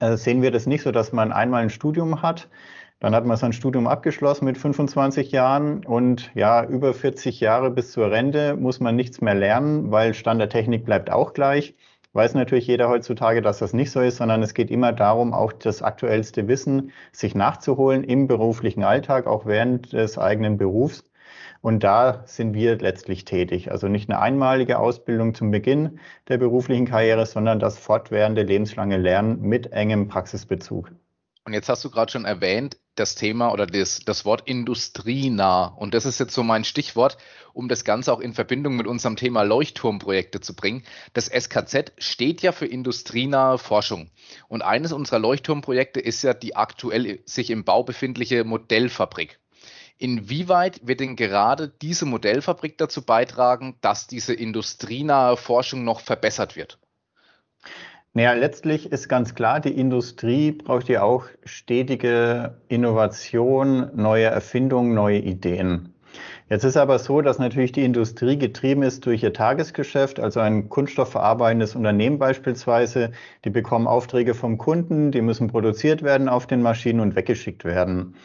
äh, 0.00 0.16
sehen 0.16 0.42
wir 0.42 0.50
das 0.50 0.66
nicht 0.66 0.82
so, 0.82 0.90
dass 0.90 1.12
man 1.12 1.32
einmal 1.32 1.62
ein 1.62 1.70
Studium 1.70 2.22
hat, 2.22 2.48
dann 3.00 3.14
hat 3.14 3.24
man 3.24 3.38
sein 3.38 3.54
Studium 3.54 3.86
abgeschlossen 3.86 4.44
mit 4.44 4.58
25 4.58 5.32
Jahren 5.32 5.84
und 5.86 6.30
ja, 6.34 6.62
über 6.64 6.92
40 6.92 7.40
Jahre 7.40 7.70
bis 7.70 7.92
zur 7.92 8.10
Rente 8.10 8.56
muss 8.56 8.78
man 8.78 8.94
nichts 8.94 9.22
mehr 9.22 9.34
lernen, 9.34 9.90
weil 9.90 10.12
Stand 10.12 10.38
der 10.40 10.50
Technik 10.50 10.84
bleibt 10.84 11.10
auch 11.10 11.32
gleich. 11.32 11.74
Weiß 12.12 12.34
natürlich 12.34 12.66
jeder 12.66 12.88
heutzutage, 12.90 13.40
dass 13.40 13.58
das 13.58 13.72
nicht 13.72 13.90
so 13.90 14.00
ist, 14.00 14.18
sondern 14.18 14.42
es 14.42 14.52
geht 14.52 14.70
immer 14.70 14.92
darum, 14.92 15.32
auch 15.32 15.52
das 15.52 15.80
aktuellste 15.80 16.46
Wissen 16.46 16.92
sich 17.12 17.34
nachzuholen 17.34 18.04
im 18.04 18.26
beruflichen 18.26 18.84
Alltag, 18.84 19.26
auch 19.26 19.46
während 19.46 19.92
des 19.94 20.18
eigenen 20.18 20.58
Berufs. 20.58 21.04
Und 21.62 21.84
da 21.84 22.22
sind 22.26 22.52
wir 22.52 22.78
letztlich 22.78 23.24
tätig. 23.24 23.70
Also 23.70 23.88
nicht 23.88 24.10
eine 24.10 24.20
einmalige 24.20 24.78
Ausbildung 24.78 25.34
zum 25.34 25.50
Beginn 25.50 26.00
der 26.28 26.36
beruflichen 26.38 26.86
Karriere, 26.86 27.24
sondern 27.26 27.60
das 27.60 27.78
fortwährende 27.78 28.42
lebenslange 28.42 28.98
Lernen 28.98 29.40
mit 29.40 29.72
engem 29.72 30.08
Praxisbezug. 30.08 30.90
Und 31.44 31.54
jetzt 31.54 31.68
hast 31.68 31.84
du 31.84 31.90
gerade 31.90 32.12
schon 32.12 32.24
erwähnt, 32.24 32.78
das 33.00 33.14
Thema 33.14 33.52
oder 33.52 33.66
das, 33.66 34.00
das 34.04 34.24
Wort 34.24 34.42
industrienah. 34.46 35.64
Und 35.64 35.94
das 35.94 36.04
ist 36.04 36.20
jetzt 36.20 36.34
so 36.34 36.42
mein 36.42 36.64
Stichwort, 36.64 37.16
um 37.52 37.68
das 37.68 37.84
Ganze 37.84 38.12
auch 38.12 38.20
in 38.20 38.34
Verbindung 38.34 38.76
mit 38.76 38.86
unserem 38.86 39.16
Thema 39.16 39.42
Leuchtturmprojekte 39.42 40.40
zu 40.40 40.54
bringen. 40.54 40.84
Das 41.14 41.26
SKZ 41.26 41.92
steht 41.98 42.42
ja 42.42 42.52
für 42.52 42.66
industrienahe 42.66 43.58
Forschung. 43.58 44.10
Und 44.48 44.62
eines 44.62 44.92
unserer 44.92 45.18
Leuchtturmprojekte 45.18 45.98
ist 45.98 46.22
ja 46.22 46.34
die 46.34 46.54
aktuell 46.54 47.20
sich 47.24 47.50
im 47.50 47.64
Bau 47.64 47.82
befindliche 47.82 48.44
Modellfabrik. 48.44 49.40
Inwieweit 49.98 50.86
wird 50.86 51.00
denn 51.00 51.16
gerade 51.16 51.68
diese 51.68 52.06
Modellfabrik 52.06 52.78
dazu 52.78 53.02
beitragen, 53.02 53.76
dass 53.80 54.06
diese 54.06 54.32
industrienahe 54.32 55.36
Forschung 55.36 55.84
noch 55.84 56.00
verbessert 56.00 56.56
wird? 56.56 56.78
Naja, 58.12 58.32
letztlich 58.32 58.90
ist 58.90 59.08
ganz 59.08 59.36
klar, 59.36 59.60
die 59.60 59.78
Industrie 59.78 60.50
braucht 60.50 60.88
ja 60.88 61.02
auch 61.02 61.26
stetige 61.44 62.56
Innovation, 62.66 63.88
neue 63.94 64.24
Erfindungen, 64.24 64.94
neue 64.94 65.18
Ideen. 65.18 65.94
Jetzt 66.48 66.64
ist 66.64 66.76
aber 66.76 66.98
so, 66.98 67.20
dass 67.20 67.38
natürlich 67.38 67.70
die 67.70 67.84
Industrie 67.84 68.36
getrieben 68.36 68.82
ist 68.82 69.06
durch 69.06 69.22
ihr 69.22 69.32
Tagesgeschäft, 69.32 70.18
also 70.18 70.40
ein 70.40 70.68
kunststoffverarbeitendes 70.68 71.76
Unternehmen 71.76 72.18
beispielsweise. 72.18 73.12
Die 73.44 73.50
bekommen 73.50 73.86
Aufträge 73.86 74.34
vom 74.34 74.58
Kunden, 74.58 75.12
die 75.12 75.22
müssen 75.22 75.46
produziert 75.46 76.02
werden 76.02 76.28
auf 76.28 76.48
den 76.48 76.62
Maschinen 76.62 76.98
und 76.98 77.14
weggeschickt 77.14 77.64
werden. 77.64 78.16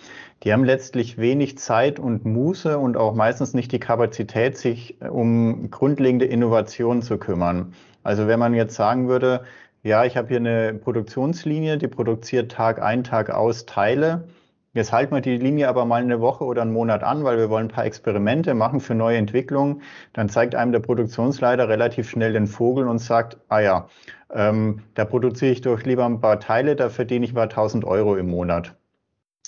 Die 0.43 0.51
haben 0.51 0.63
letztlich 0.65 1.19
wenig 1.19 1.59
Zeit 1.59 1.99
und 1.99 2.25
Muße 2.25 2.79
und 2.79 2.97
auch 2.97 3.13
meistens 3.13 3.53
nicht 3.53 3.71
die 3.71 3.79
Kapazität, 3.79 4.57
sich 4.57 4.97
um 4.99 5.69
grundlegende 5.69 6.25
Innovationen 6.25 7.03
zu 7.03 7.19
kümmern. 7.19 7.75
Also 8.01 8.27
wenn 8.27 8.39
man 8.39 8.55
jetzt 8.55 8.75
sagen 8.75 9.07
würde, 9.07 9.43
ja, 9.85 10.03
ich 10.03 10.17
habe 10.17 10.29
hier 10.29 10.37
eine 10.37 10.73
Produktionslinie, 10.73 11.77
die 11.77 11.87
produziert 11.87 12.51
Tag 12.51 12.81
ein, 12.81 13.03
Tag 13.03 13.29
aus 13.29 13.67
Teile. 13.67 14.27
Jetzt 14.73 14.91
halten 14.91 15.13
wir 15.13 15.21
die 15.21 15.37
Linie 15.37 15.69
aber 15.69 15.85
mal 15.85 16.01
eine 16.01 16.19
Woche 16.19 16.43
oder 16.43 16.63
einen 16.63 16.73
Monat 16.73 17.03
an, 17.03 17.23
weil 17.23 17.37
wir 17.37 17.51
wollen 17.51 17.67
ein 17.67 17.71
paar 17.71 17.85
Experimente 17.85 18.55
machen 18.55 18.79
für 18.79 18.95
neue 18.95 19.17
Entwicklungen. 19.17 19.83
Dann 20.13 20.27
zeigt 20.27 20.55
einem 20.55 20.71
der 20.71 20.79
Produktionsleiter 20.79 21.69
relativ 21.69 22.09
schnell 22.09 22.33
den 22.33 22.47
Vogel 22.47 22.87
und 22.87 22.97
sagt, 22.97 23.37
ah 23.47 23.59
ja, 23.59 23.87
ähm, 24.33 24.81
da 24.95 25.05
produziere 25.05 25.51
ich 25.51 25.61
doch 25.61 25.79
lieber 25.83 26.03
ein 26.07 26.19
paar 26.19 26.39
Teile, 26.39 26.75
da 26.75 26.89
verdiene 26.89 27.23
ich 27.23 27.33
mal 27.33 27.43
1000 27.43 27.85
Euro 27.85 28.15
im 28.15 28.27
Monat. 28.27 28.73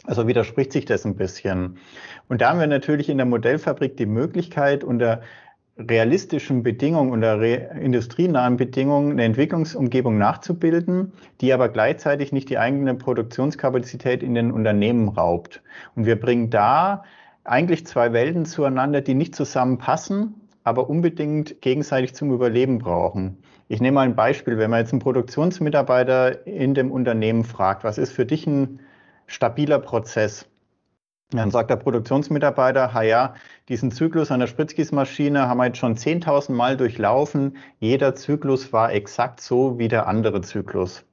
Also 0.06 0.28
widerspricht 0.28 0.72
sich 0.72 0.86
das 0.86 1.04
ein 1.04 1.16
bisschen. 1.16 1.80
Und 2.30 2.42
da 2.42 2.52
haben 2.52 2.60
wir 2.60 2.68
natürlich 2.68 3.10
in 3.10 3.18
der 3.18 3.26
Modellfabrik 3.26 3.98
die 3.98 4.06
Möglichkeit, 4.06 4.84
unter 4.84 5.22
realistischen 5.78 6.64
Bedingungen 6.64 7.12
oder 7.12 7.72
industrienahen 7.72 8.58
Bedingungen 8.58 9.12
eine 9.12 9.24
Entwicklungsumgebung 9.24 10.18
nachzubilden, 10.18 11.14
die 11.42 11.54
aber 11.54 11.70
gleichzeitig 11.70 12.32
nicht 12.32 12.50
die 12.50 12.58
eigene 12.58 12.96
Produktionskapazität 12.96 14.24
in 14.24 14.34
den 14.34 14.52
Unternehmen 14.52 15.10
raubt. 15.10 15.62
Und 15.96 16.06
wir 16.06 16.20
bringen 16.20 16.50
da 16.50 17.04
eigentlich 17.44 17.86
zwei 17.86 18.12
Welten 18.12 18.46
zueinander, 18.46 19.02
die 19.02 19.14
nicht 19.14 19.36
zusammenpassen, 19.36 20.36
aber 20.64 20.90
unbedingt 20.90 21.62
gegenseitig 21.62 22.14
zum 22.14 22.32
Überleben 22.32 22.80
brauchen. 22.80 23.38
Ich 23.70 23.80
nehme 23.80 23.96
mal 23.96 24.02
ein 24.02 24.16
Beispiel. 24.16 24.58
Wenn 24.58 24.70
man 24.70 24.80
jetzt 24.80 24.92
einen 24.92 25.02
Produktionsmitarbeiter 25.02 26.46
in 26.48 26.74
dem 26.74 26.92
Unternehmen 26.92 27.44
fragt, 27.44 27.84
was 27.84 27.98
ist 27.98 28.12
für 28.12 28.26
dich 28.26 28.48
ein 28.48 28.80
stabiler 29.28 29.80
Prozess? 29.80 30.46
Dann 31.32 31.52
sagt 31.52 31.70
der 31.70 31.76
Produktionsmitarbeiter, 31.76 33.02
ja, 33.04 33.36
diesen 33.70 33.92
Zyklus 33.92 34.32
an 34.32 34.40
der 34.40 34.48
Spritzgießmaschine 34.48 35.48
haben 35.50 35.58
wir 35.58 35.66
jetzt 35.66 35.80
schon 35.80 35.98
10.000 35.98 36.54
Mal 36.54 36.78
durchlaufen. 36.78 37.58
Jeder 37.80 38.16
Zyklus 38.16 38.72
war 38.72 38.94
exakt 38.94 39.42
so 39.42 39.78
wie 39.78 39.90
der 39.90 40.08
andere 40.08 40.42
Zyklus. 40.42 41.04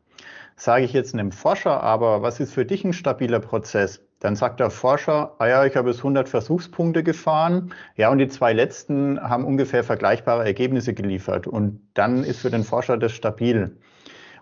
Sage 0.56 0.84
ich 0.84 0.92
jetzt 0.92 1.14
einem 1.14 1.32
Forscher 1.32 1.82
aber, 1.82 2.22
was 2.22 2.38
ist 2.38 2.54
für 2.54 2.64
dich 2.64 2.84
ein 2.84 2.92
stabiler 2.92 3.40
Prozess? 3.40 4.00
Dann 4.20 4.36
sagt 4.36 4.60
der 4.60 4.70
Forscher, 4.70 5.34
ah 5.38 5.48
ja, 5.48 5.64
ich 5.66 5.74
habe 5.74 5.90
jetzt 5.90 5.98
100 5.98 6.28
Versuchspunkte 6.28 7.02
gefahren. 7.02 7.74
Ja, 7.96 8.10
und 8.10 8.18
die 8.18 8.28
zwei 8.28 8.52
letzten 8.52 9.20
haben 9.20 9.44
ungefähr 9.44 9.82
vergleichbare 9.82 10.44
Ergebnisse 10.44 10.94
geliefert. 10.94 11.48
Und 11.48 11.80
dann 11.94 12.22
ist 12.22 12.38
für 12.38 12.50
den 12.50 12.62
Forscher 12.62 12.96
das 12.96 13.12
stabil. 13.12 13.76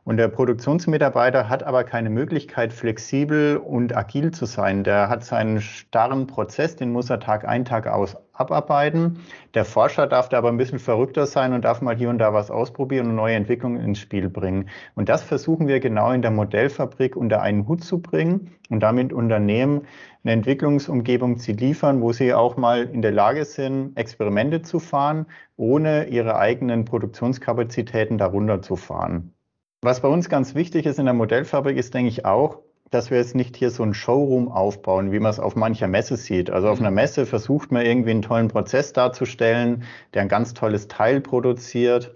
Und 0.05 0.17
der 0.17 0.27
Produktionsmitarbeiter 0.27 1.49
hat 1.49 1.63
aber 1.63 1.85
keine 1.85 2.11
Möglichkeit, 2.11 2.73
flexibel 2.73 3.57
und 3.57 3.97
agil 3.97 4.33
zu 4.33 4.47
sein. 4.47 4.83
Der 4.83 5.09
hat 5.09 5.23
seinen 5.25 5.61
starren 5.61 6.27
Prozess, 6.27 6.75
den 6.75 6.91
muss 6.91 7.09
er 7.09 7.21
Tag 7.21 7.47
ein, 7.47 7.65
Tag 7.65 7.87
aus 7.87 8.17
abarbeiten. 8.33 9.21
Der 9.55 9.65
Forscher 9.65 10.09
darf 10.09 10.29
da 10.29 10.39
aber 10.39 10.49
ein 10.49 10.57
bisschen 10.57 10.81
verrückter 10.81 11.27
sein 11.27 11.53
und 11.53 11.65
darf 11.65 11.83
mal 11.83 11.97
hier 11.97 12.11
und 12.11 12.19
da 12.19 12.35
was 12.35 12.51
ausprobieren 12.51 13.11
und 13.11 13.15
neue 13.15 13.37
Entwicklungen 13.37 13.81
ins 13.81 14.01
Spiel 14.01 14.29
bringen. 14.29 14.69
Und 14.97 15.09
das 15.09 15.23
versuchen 15.23 15.69
wir 15.69 15.79
genau 15.79 16.11
in 16.11 16.23
der 16.23 16.33
Modellfabrik 16.33 17.15
unter 17.15 17.41
einen 17.41 17.69
Hut 17.69 17.85
zu 17.85 18.03
bringen 18.03 18.51
und 18.71 18.81
damit 18.81 19.13
Unternehmen 19.13 19.83
eine 20.25 20.33
Entwicklungsumgebung 20.33 21.39
zu 21.39 21.53
liefern, 21.53 22.01
wo 22.01 22.13
sie 22.13 22.35
auch 22.35 22.57
mal 22.57 22.85
in 22.85 23.03
der 23.03 23.13
Lage 23.13 23.45
sind, 23.45 23.97
Experimente 23.97 24.63
zu 24.63 24.81
fahren, 24.81 25.27
ohne 25.57 26.09
ihre 26.09 26.37
eigenen 26.37 26.85
Produktionskapazitäten 26.85 28.19
darunter 28.19 28.63
zu 28.63 28.75
fahren. 28.75 29.33
Was 29.85 30.01
bei 30.01 30.07
uns 30.07 30.29
ganz 30.29 30.55
wichtig 30.55 30.87
ist 30.87 31.01
in 31.01 31.07
der 31.07 31.15
Modellfabrik, 31.15 31.77
ist, 31.77 31.93
denke 31.93 32.09
ich, 32.09 32.25
auch, 32.25 32.61
dass 32.93 33.11
wir 33.11 33.19
jetzt 33.19 33.35
nicht 33.35 33.57
hier 33.57 33.73
so 33.73 33.83
ein 33.83 33.95
Showroom 33.95 34.47
aufbauen, 34.47 35.11
wie 35.11 35.19
man 35.19 35.31
es 35.31 35.41
auf 35.41 35.57
mancher 35.57 35.89
Messe 35.89 36.17
sieht. 36.17 36.51
Also 36.51 36.69
auf 36.69 36.79
mhm. 36.79 36.87
einer 36.87 36.95
Messe 36.95 37.27
versucht 37.27 37.73
man 37.73 37.85
irgendwie 37.85 38.13
einen 38.13 38.23
tollen 38.23 38.47
Prozess 38.47 38.93
darzustellen, 38.93 39.83
der 40.15 40.23
ein 40.23 40.29
ganz 40.29 40.55
tolles 40.55 40.87
Teil 40.87 41.21
produziert 41.21 42.15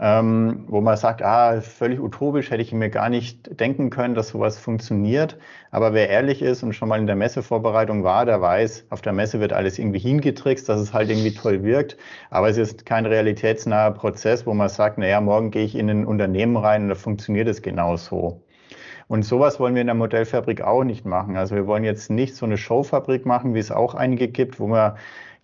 ähm, 0.00 0.64
wo 0.68 0.80
man 0.80 0.96
sagt, 0.96 1.22
ah, 1.22 1.60
völlig 1.60 2.00
utopisch, 2.00 2.50
hätte 2.50 2.62
ich 2.62 2.72
mir 2.72 2.88
gar 2.88 3.08
nicht 3.08 3.58
denken 3.58 3.90
können, 3.90 4.14
dass 4.14 4.28
sowas 4.28 4.58
funktioniert. 4.58 5.36
Aber 5.72 5.92
wer 5.92 6.08
ehrlich 6.08 6.40
ist 6.40 6.62
und 6.62 6.72
schon 6.72 6.88
mal 6.88 7.00
in 7.00 7.06
der 7.06 7.16
Messevorbereitung 7.16 8.04
war, 8.04 8.24
der 8.24 8.40
weiß, 8.40 8.86
auf 8.90 9.02
der 9.02 9.12
Messe 9.12 9.40
wird 9.40 9.52
alles 9.52 9.78
irgendwie 9.78 9.98
hingetrickst, 9.98 10.68
dass 10.68 10.80
es 10.80 10.92
halt 10.92 11.10
irgendwie 11.10 11.34
toll 11.34 11.64
wirkt. 11.64 11.96
Aber 12.30 12.48
es 12.48 12.56
ist 12.56 12.86
kein 12.86 13.06
realitätsnaher 13.06 13.90
Prozess, 13.90 14.46
wo 14.46 14.54
man 14.54 14.68
sagt, 14.68 14.98
naja, 14.98 15.20
morgen 15.20 15.50
gehe 15.50 15.64
ich 15.64 15.74
in 15.74 15.90
ein 15.90 16.06
Unternehmen 16.06 16.56
rein 16.56 16.82
und 16.84 16.88
da 16.90 16.94
funktioniert 16.94 17.48
es 17.48 17.60
genauso. 17.62 18.42
Und 19.08 19.24
sowas 19.24 19.58
wollen 19.58 19.74
wir 19.74 19.80
in 19.80 19.86
der 19.86 19.94
Modellfabrik 19.96 20.60
auch 20.60 20.84
nicht 20.84 21.06
machen. 21.06 21.36
Also 21.36 21.54
wir 21.54 21.66
wollen 21.66 21.82
jetzt 21.82 22.10
nicht 22.10 22.36
so 22.36 22.44
eine 22.46 22.58
Showfabrik 22.58 23.24
machen, 23.26 23.54
wie 23.54 23.58
es 23.58 23.72
auch 23.72 23.94
einige 23.94 24.28
gibt, 24.28 24.60
wo 24.60 24.66
man 24.68 24.96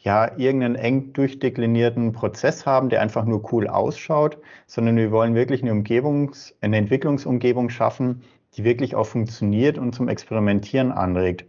ja, 0.05 0.37
irgendeinen 0.37 0.77
eng 0.77 1.15
durchdeklinierten 1.15 2.13
Prozess 2.13 2.67
haben, 2.67 2.91
der 2.91 3.01
einfach 3.01 3.25
nur 3.25 3.53
cool 3.53 3.67
ausschaut, 3.67 4.39
sondern 4.67 4.97
wir 4.97 5.11
wollen 5.11 5.35
wirklich 5.35 5.63
eine 5.63 5.73
Umgebungs-, 5.73 6.55
eine 6.61 6.77
Entwicklungsumgebung 6.77 7.71
schaffen, 7.71 8.23
die 8.55 8.65
wirklich 8.65 8.95
auch 8.95 9.07
funktioniert 9.07 9.79
und 9.79 9.95
zum 9.95 10.09
Experimentieren 10.09 10.93
anregt. 10.93 11.47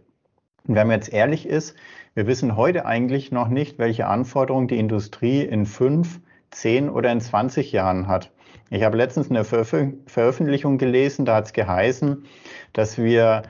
Und 0.66 0.74
wenn 0.74 0.86
man 0.86 0.96
jetzt 0.96 1.12
ehrlich 1.12 1.46
ist, 1.46 1.76
wir 2.14 2.26
wissen 2.26 2.56
heute 2.56 2.86
eigentlich 2.86 3.30
noch 3.30 3.48
nicht, 3.48 3.78
welche 3.78 4.06
Anforderungen 4.06 4.68
die 4.68 4.78
Industrie 4.78 5.42
in 5.42 5.66
fünf, 5.66 6.20
zehn 6.50 6.88
oder 6.88 7.12
in 7.12 7.20
20 7.20 7.72
Jahren 7.72 8.08
hat. 8.08 8.32
Ich 8.70 8.82
habe 8.82 8.96
letztens 8.96 9.30
eine 9.30 9.44
Veröffentlichung 9.44 10.78
gelesen, 10.78 11.26
da 11.26 11.36
hat 11.36 11.44
es 11.44 11.52
geheißen, 11.52 12.24
dass 12.72 12.96
wir 12.96 13.42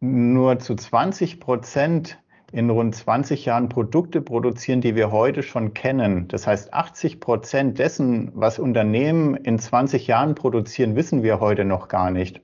nur 0.00 0.58
zu 0.58 0.74
20 0.74 1.38
Prozent 1.38 2.21
in 2.52 2.68
rund 2.68 2.94
20 2.94 3.46
Jahren 3.46 3.68
Produkte 3.68 4.20
produzieren, 4.20 4.82
die 4.82 4.94
wir 4.94 5.10
heute 5.10 5.42
schon 5.42 5.74
kennen. 5.74 6.28
Das 6.28 6.46
heißt, 6.46 6.72
80 6.72 7.18
Prozent 7.18 7.78
dessen, 7.78 8.30
was 8.34 8.58
Unternehmen 8.58 9.34
in 9.34 9.58
20 9.58 10.06
Jahren 10.06 10.34
produzieren, 10.34 10.94
wissen 10.94 11.22
wir 11.22 11.40
heute 11.40 11.64
noch 11.64 11.88
gar 11.88 12.10
nicht. 12.10 12.42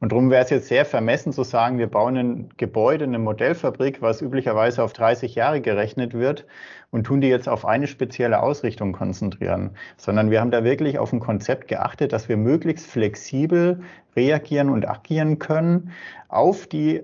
Und 0.00 0.12
darum 0.12 0.30
wäre 0.30 0.44
es 0.44 0.50
jetzt 0.50 0.68
sehr 0.68 0.84
vermessen 0.84 1.32
zu 1.32 1.42
sagen, 1.42 1.78
wir 1.78 1.88
bauen 1.88 2.16
ein 2.16 2.48
Gebäude, 2.56 3.04
eine 3.04 3.18
Modellfabrik, 3.18 4.00
was 4.00 4.22
üblicherweise 4.22 4.84
auf 4.84 4.92
30 4.92 5.34
Jahre 5.34 5.60
gerechnet 5.60 6.14
wird 6.14 6.46
und 6.90 7.04
tun 7.04 7.20
die 7.20 7.28
jetzt 7.28 7.48
auf 7.48 7.66
eine 7.66 7.88
spezielle 7.88 8.40
Ausrichtung 8.40 8.92
konzentrieren, 8.92 9.70
sondern 9.96 10.30
wir 10.30 10.40
haben 10.40 10.52
da 10.52 10.62
wirklich 10.62 10.98
auf 10.98 11.12
ein 11.12 11.18
Konzept 11.18 11.66
geachtet, 11.66 12.12
dass 12.12 12.28
wir 12.28 12.36
möglichst 12.36 12.86
flexibel 12.86 13.80
reagieren 14.14 14.70
und 14.70 14.88
agieren 14.88 15.40
können 15.40 15.90
auf 16.28 16.68
die 16.68 17.02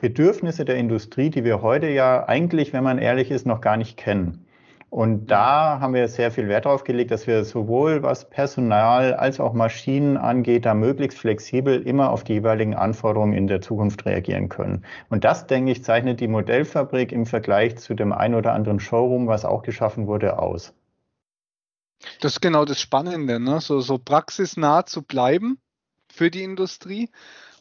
Bedürfnisse 0.00 0.64
der 0.64 0.76
Industrie, 0.76 1.30
die 1.30 1.44
wir 1.44 1.60
heute 1.60 1.88
ja 1.88 2.28
eigentlich, 2.28 2.72
wenn 2.72 2.84
man 2.84 2.98
ehrlich 2.98 3.30
ist, 3.30 3.46
noch 3.46 3.60
gar 3.60 3.76
nicht 3.76 3.96
kennen. 3.96 4.44
Und 4.90 5.26
da 5.26 5.80
haben 5.80 5.92
wir 5.92 6.08
sehr 6.08 6.30
viel 6.30 6.48
Wert 6.48 6.64
darauf 6.64 6.82
gelegt, 6.84 7.10
dass 7.10 7.26
wir 7.26 7.44
sowohl 7.44 8.02
was 8.02 8.30
Personal 8.30 9.12
als 9.12 9.38
auch 9.38 9.52
Maschinen 9.52 10.16
angeht, 10.16 10.64
da 10.64 10.72
möglichst 10.72 11.18
flexibel 11.18 11.82
immer 11.82 12.10
auf 12.10 12.24
die 12.24 12.34
jeweiligen 12.34 12.74
Anforderungen 12.74 13.34
in 13.34 13.48
der 13.48 13.60
Zukunft 13.60 14.06
reagieren 14.06 14.48
können. 14.48 14.84
Und 15.10 15.24
das, 15.24 15.46
denke 15.46 15.72
ich, 15.72 15.84
zeichnet 15.84 16.20
die 16.20 16.28
Modellfabrik 16.28 17.12
im 17.12 17.26
Vergleich 17.26 17.76
zu 17.76 17.94
dem 17.94 18.12
ein 18.12 18.34
oder 18.34 18.54
anderen 18.54 18.80
Showroom, 18.80 19.26
was 19.26 19.44
auch 19.44 19.62
geschaffen 19.62 20.06
wurde, 20.06 20.38
aus. 20.38 20.72
Das 22.20 22.34
ist 22.34 22.40
genau 22.40 22.64
das 22.64 22.80
Spannende, 22.80 23.40
ne? 23.40 23.60
so, 23.60 23.80
so 23.80 23.98
praxisnah 23.98 24.86
zu 24.86 25.02
bleiben 25.02 25.58
für 26.12 26.30
die 26.30 26.42
Industrie 26.42 27.10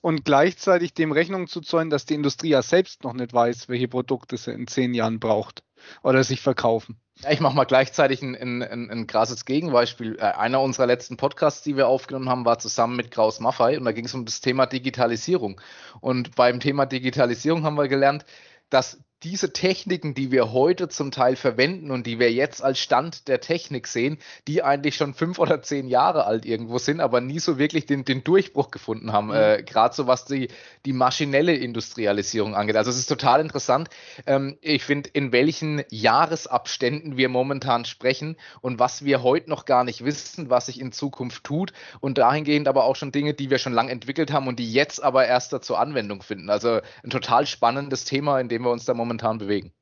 und 0.01 0.25
gleichzeitig 0.25 0.93
dem 0.93 1.11
Rechnung 1.11 1.47
zu 1.47 1.61
zollen, 1.61 1.89
dass 1.89 2.05
die 2.05 2.13
Industrie 2.13 2.49
ja 2.49 2.61
selbst 2.61 3.03
noch 3.03 3.13
nicht 3.13 3.33
weiß, 3.33 3.69
welche 3.69 3.87
Produkte 3.87 4.37
sie 4.37 4.51
in 4.51 4.67
zehn 4.67 4.93
Jahren 4.93 5.19
braucht. 5.19 5.63
oder 6.03 6.23
sich 6.23 6.41
verkaufen. 6.41 6.99
Ich 7.29 7.39
mache 7.39 7.55
mal 7.55 7.65
gleichzeitig 7.65 8.21
ein, 8.21 8.35
ein, 8.35 8.61
ein, 8.61 8.91
ein 8.91 9.07
krasses 9.07 9.45
Gegenbeispiel. 9.45 10.17
Äh, 10.19 10.23
einer 10.23 10.61
unserer 10.61 10.85
letzten 10.85 11.17
Podcasts, 11.17 11.63
die 11.63 11.75
wir 11.75 11.87
aufgenommen 11.87 12.29
haben, 12.29 12.45
war 12.45 12.59
zusammen 12.59 12.95
mit 12.95 13.11
Kraus 13.11 13.39
Maffei 13.39 13.77
und 13.77 13.85
da 13.85 13.91
ging 13.91 14.05
es 14.05 14.13
um 14.13 14.25
das 14.25 14.41
Thema 14.41 14.65
Digitalisierung. 14.67 15.59
Und 15.99 16.35
beim 16.35 16.59
Thema 16.59 16.85
Digitalisierung 16.85 17.63
haben 17.63 17.77
wir 17.77 17.87
gelernt, 17.87 18.25
dass 18.69 18.99
diese 19.23 19.51
Techniken, 19.51 20.13
die 20.13 20.31
wir 20.31 20.51
heute 20.51 20.89
zum 20.89 21.09
Teil 21.09 21.35
verwenden 21.35 21.89
und 21.89 22.05
die 22.05 22.19
wir 22.19 22.31
jetzt 22.31 22.63
als 22.63 22.79
Stand 22.79 23.27
der 23.27 23.41
Technik 23.41 23.87
sehen, 23.87 24.19
die 24.47 24.61
eigentlich 24.61 24.95
schon 24.95 25.15
fünf 25.15 25.39
oder 25.39 25.63
zehn 25.63 25.87
Jahre 25.87 26.25
alt 26.25 26.45
irgendwo 26.45 26.77
sind, 26.77 26.99
aber 26.99 27.19
nie 27.19 27.39
so 27.39 27.57
wirklich 27.57 27.87
den, 27.87 28.05
den 28.05 28.23
Durchbruch 28.23 28.69
gefunden 28.69 29.11
haben. 29.11 29.27
Mhm. 29.27 29.33
Äh, 29.33 29.63
Gerade 29.63 29.95
so 29.95 30.05
was 30.05 30.25
die, 30.25 30.49
die 30.85 30.93
maschinelle 30.93 31.55
Industrialisierung 31.55 32.55
angeht. 32.55 32.75
Also 32.75 32.91
es 32.91 32.97
ist 32.97 33.07
total 33.07 33.41
interessant. 33.41 33.89
Ähm, 34.27 34.57
ich 34.61 34.83
finde, 34.83 35.09
in 35.13 35.31
welchen 35.31 35.83
Jahresabständen 35.89 37.17
wir 37.17 37.29
momentan 37.29 37.85
sprechen 37.85 38.37
und 38.61 38.77
was 38.77 39.03
wir 39.03 39.23
heute 39.23 39.49
noch 39.49 39.65
gar 39.65 39.83
nicht 39.83 40.05
wissen, 40.05 40.51
was 40.51 40.67
sich 40.67 40.79
in 40.79 40.91
Zukunft 40.91 41.43
tut 41.43 41.73
und 42.01 42.19
dahingehend 42.19 42.67
aber 42.67 42.83
auch 42.83 42.95
schon 42.95 43.11
Dinge, 43.11 43.33
die 43.33 43.49
wir 43.49 43.57
schon 43.57 43.73
lange 43.73 43.91
entwickelt 43.91 44.31
haben 44.31 44.47
und 44.47 44.59
die 44.59 44.71
jetzt 44.71 45.01
aber 45.03 45.25
erst 45.25 45.47
zur 45.63 45.79
Anwendung 45.79 46.21
finden. 46.21 46.51
Also 46.51 46.81
ein 47.03 47.09
total 47.09 47.47
spannendes 47.47 48.03
Thema, 48.05 48.39
in 48.39 48.47
dem 48.47 48.61
wir 48.61 48.69
uns 48.69 48.85
da 48.85 48.93
momentan 48.93 49.06
momentan 49.07 49.37
bewegen. 49.37 49.73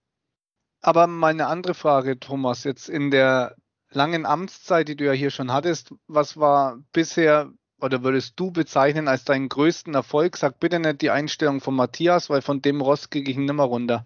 Aber 0.81 1.07
meine 1.07 1.47
andere 1.47 1.73
Frage, 1.73 2.19
Thomas, 2.19 2.63
jetzt 2.63 2.89
in 2.89 3.09
der 3.09 3.55
langen 3.89 4.25
Amtszeit, 4.25 4.87
die 4.87 4.95
du 4.95 5.05
ja 5.05 5.13
hier 5.13 5.31
schon 5.31 5.51
hattest, 5.51 5.93
was 6.07 6.37
war 6.37 6.77
bisher 6.93 7.49
oder 7.81 8.03
würdest 8.03 8.39
du 8.39 8.51
bezeichnen 8.51 9.07
als 9.07 9.25
deinen 9.25 9.49
größten 9.49 9.93
Erfolg? 9.95 10.37
Sag 10.37 10.59
bitte 10.59 10.79
nicht 10.79 11.01
die 11.01 11.09
Einstellung 11.09 11.59
von 11.59 11.75
Matthias, 11.75 12.29
weil 12.29 12.41
von 12.41 12.61
dem 12.61 12.81
Rost 12.81 13.11
kriege 13.11 13.31
ich 13.31 13.37
ihn 13.37 13.45
nimmer 13.45 13.63
runter. 13.63 14.05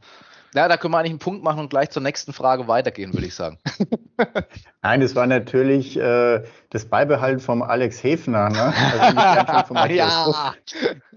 Ja, 0.55 0.67
da 0.67 0.77
können 0.77 0.93
wir 0.93 0.97
eigentlich 0.97 1.11
einen 1.11 1.19
Punkt 1.19 1.43
machen 1.43 1.59
und 1.59 1.69
gleich 1.69 1.91
zur 1.91 2.01
nächsten 2.01 2.33
Frage 2.33 2.67
weitergehen, 2.67 3.13
würde 3.13 3.27
ich 3.27 3.35
sagen. 3.35 3.59
Nein, 4.81 5.01
das 5.01 5.15
war 5.15 5.27
natürlich 5.27 5.95
äh, 5.97 6.43
das 6.71 6.85
Beibehalten 6.85 7.39
vom 7.39 7.61
Alex 7.61 8.03
Hefner. 8.03 8.49
Ne? 8.49 8.73
Also 8.99 9.15
nicht 9.15 9.67
vom 9.67 9.77
ja. 9.89 10.55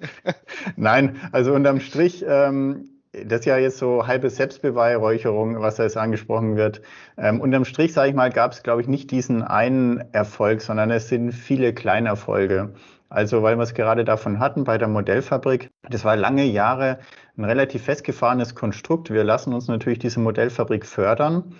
Nein, 0.76 1.20
also 1.32 1.54
unterm 1.54 1.80
Strich 1.80 2.24
ähm, 2.28 2.91
das 3.12 3.40
ist 3.40 3.46
ja 3.46 3.58
jetzt 3.58 3.78
so 3.78 4.06
halbe 4.06 4.30
Selbstbeweihräucherung, 4.30 5.60
was 5.60 5.76
da 5.76 5.82
jetzt 5.82 5.96
angesprochen 5.96 6.56
wird. 6.56 6.80
Ähm, 7.18 7.40
unterm 7.40 7.64
Strich, 7.64 7.92
sage 7.92 8.08
ich 8.10 8.14
mal, 8.14 8.30
gab 8.30 8.52
es, 8.52 8.62
glaube 8.62 8.80
ich, 8.80 8.88
nicht 8.88 9.10
diesen 9.10 9.42
einen 9.42 10.02
Erfolg, 10.12 10.62
sondern 10.62 10.90
es 10.90 11.08
sind 11.08 11.32
viele 11.32 11.74
kleine 11.74 12.08
Erfolge. 12.08 12.72
Also, 13.10 13.42
weil 13.42 13.56
wir 13.56 13.62
es 13.62 13.74
gerade 13.74 14.04
davon 14.04 14.38
hatten 14.38 14.64
bei 14.64 14.78
der 14.78 14.88
Modellfabrik, 14.88 15.70
das 15.90 16.04
war 16.04 16.16
lange 16.16 16.44
Jahre 16.44 16.98
ein 17.36 17.44
relativ 17.44 17.82
festgefahrenes 17.82 18.54
Konstrukt. 18.54 19.10
Wir 19.10 19.24
lassen 19.24 19.52
uns 19.52 19.68
natürlich 19.68 19.98
diese 19.98 20.18
Modellfabrik 20.20 20.86
fördern. 20.86 21.54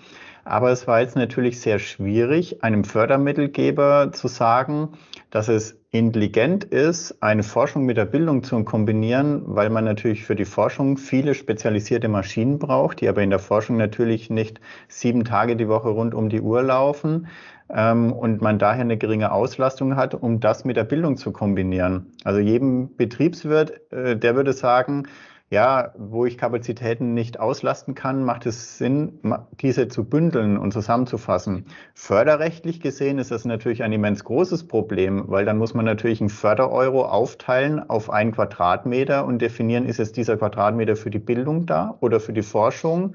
Aber 0.45 0.71
es 0.71 0.87
war 0.87 1.01
jetzt 1.01 1.15
natürlich 1.15 1.61
sehr 1.61 1.79
schwierig, 1.79 2.63
einem 2.63 2.83
Fördermittelgeber 2.83 4.11
zu 4.11 4.27
sagen, 4.27 4.89
dass 5.33 5.47
es 5.47 5.81
intelligent 5.89 6.63
ist, 6.63 7.23
eine 7.23 7.41
Forschung 7.41 7.85
mit 7.85 7.97
der 7.97 8.05
Bildung 8.05 8.43
zu 8.43 8.63
kombinieren, 8.63 9.41
weil 9.47 9.71
man 9.71 9.83
natürlich 9.83 10.25
für 10.25 10.35
die 10.35 10.45
Forschung 10.45 10.95
viele 10.95 11.33
spezialisierte 11.33 12.07
Maschinen 12.07 12.59
braucht, 12.59 13.01
die 13.01 13.09
aber 13.09 13.23
in 13.23 13.31
der 13.31 13.39
Forschung 13.39 13.75
natürlich 13.75 14.29
nicht 14.29 14.61
sieben 14.89 15.25
Tage 15.25 15.55
die 15.55 15.67
Woche 15.67 15.89
rund 15.89 16.13
um 16.13 16.29
die 16.29 16.39
Uhr 16.39 16.61
laufen 16.61 17.25
ähm, 17.71 18.13
und 18.13 18.43
man 18.43 18.59
daher 18.59 18.81
eine 18.81 18.97
geringe 18.97 19.31
Auslastung 19.31 19.95
hat, 19.95 20.13
um 20.13 20.39
das 20.39 20.65
mit 20.65 20.77
der 20.77 20.83
Bildung 20.83 21.17
zu 21.17 21.31
kombinieren. 21.31 22.11
Also 22.23 22.39
jedem 22.39 22.95
Betriebswirt, 22.95 23.91
äh, 23.91 24.15
der 24.15 24.35
würde 24.35 24.53
sagen, 24.53 25.07
ja, 25.53 25.93
wo 25.95 26.25
ich 26.25 26.39
Kapazitäten 26.39 27.13
nicht 27.13 27.39
auslasten 27.39 27.93
kann, 27.93 28.23
macht 28.23 28.47
es 28.47 28.79
Sinn, 28.79 29.19
diese 29.61 29.87
zu 29.87 30.03
bündeln 30.03 30.57
und 30.57 30.73
zusammenzufassen. 30.73 31.67
Förderrechtlich 31.93 32.81
gesehen 32.81 33.19
ist 33.19 33.29
das 33.29 33.45
natürlich 33.45 33.83
ein 33.83 33.93
immens 33.93 34.23
großes 34.23 34.67
Problem, 34.67 35.25
weil 35.27 35.45
dann 35.45 35.59
muss 35.59 35.75
man 35.75 35.85
natürlich 35.85 36.21
einen 36.21 36.31
Fördereuro 36.31 37.05
aufteilen 37.05 37.87
auf 37.87 38.09
einen 38.09 38.31
Quadratmeter 38.31 39.25
und 39.25 39.43
definieren, 39.43 39.85
ist 39.85 39.99
es 39.99 40.11
dieser 40.11 40.37
Quadratmeter 40.37 40.95
für 40.95 41.11
die 41.11 41.19
Bildung 41.19 41.67
da 41.67 41.99
oder 41.99 42.19
für 42.19 42.33
die 42.33 42.41
Forschung 42.41 43.13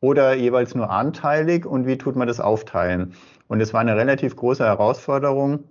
oder 0.00 0.34
jeweils 0.34 0.74
nur 0.74 0.90
anteilig 0.90 1.64
und 1.64 1.86
wie 1.86 1.96
tut 1.96 2.16
man 2.16 2.28
das 2.28 2.38
aufteilen? 2.38 3.14
Und 3.46 3.62
es 3.62 3.72
war 3.72 3.80
eine 3.80 3.96
relativ 3.96 4.36
große 4.36 4.62
Herausforderung, 4.62 5.64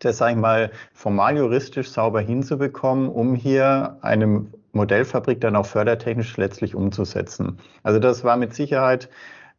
das, 0.00 0.18
sage 0.18 0.32
ich 0.32 0.38
mal, 0.38 0.72
formal 0.92 1.36
juristisch 1.36 1.88
sauber 1.88 2.20
hinzubekommen, 2.20 3.08
um 3.08 3.36
hier 3.36 3.98
einem 4.02 4.52
Modellfabrik 4.76 5.40
dann 5.40 5.56
auch 5.56 5.66
fördertechnisch 5.66 6.36
letztlich 6.36 6.74
umzusetzen. 6.74 7.58
Also 7.82 7.98
das 7.98 8.24
war 8.24 8.36
mit 8.36 8.54
Sicherheit 8.54 9.08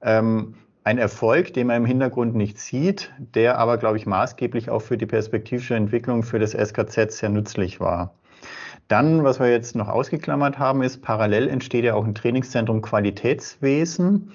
ähm, 0.02 0.56
ein 0.84 0.98
Erfolg, 0.98 1.54
den 1.54 1.68
man 1.68 1.78
im 1.78 1.86
Hintergrund 1.86 2.34
nicht 2.36 2.58
sieht, 2.60 3.12
der 3.20 3.58
aber, 3.58 3.78
glaube 3.78 3.98
ich, 3.98 4.06
maßgeblich 4.06 4.70
auch 4.70 4.82
für 4.82 4.98
die 4.98 5.06
perspektivische 5.06 5.76
Entwicklung 5.76 6.24
für 6.24 6.40
das 6.40 6.52
SKZ 6.54 7.12
sehr 7.12 7.30
nützlich 7.30 7.82
war. 7.82 8.14
Dann, 8.88 9.26
was 9.26 9.40
wir 9.42 9.52
jetzt 9.52 9.76
noch 9.76 9.90
ausgeklammert 9.90 10.60
haben, 10.60 10.82
ist, 10.82 11.02
parallel 11.02 11.50
entsteht 11.50 11.84
ja 11.84 11.94
auch 11.94 12.06
ein 12.06 12.16
Trainingszentrum 12.16 12.82
Qualitätswesen. 12.82 14.32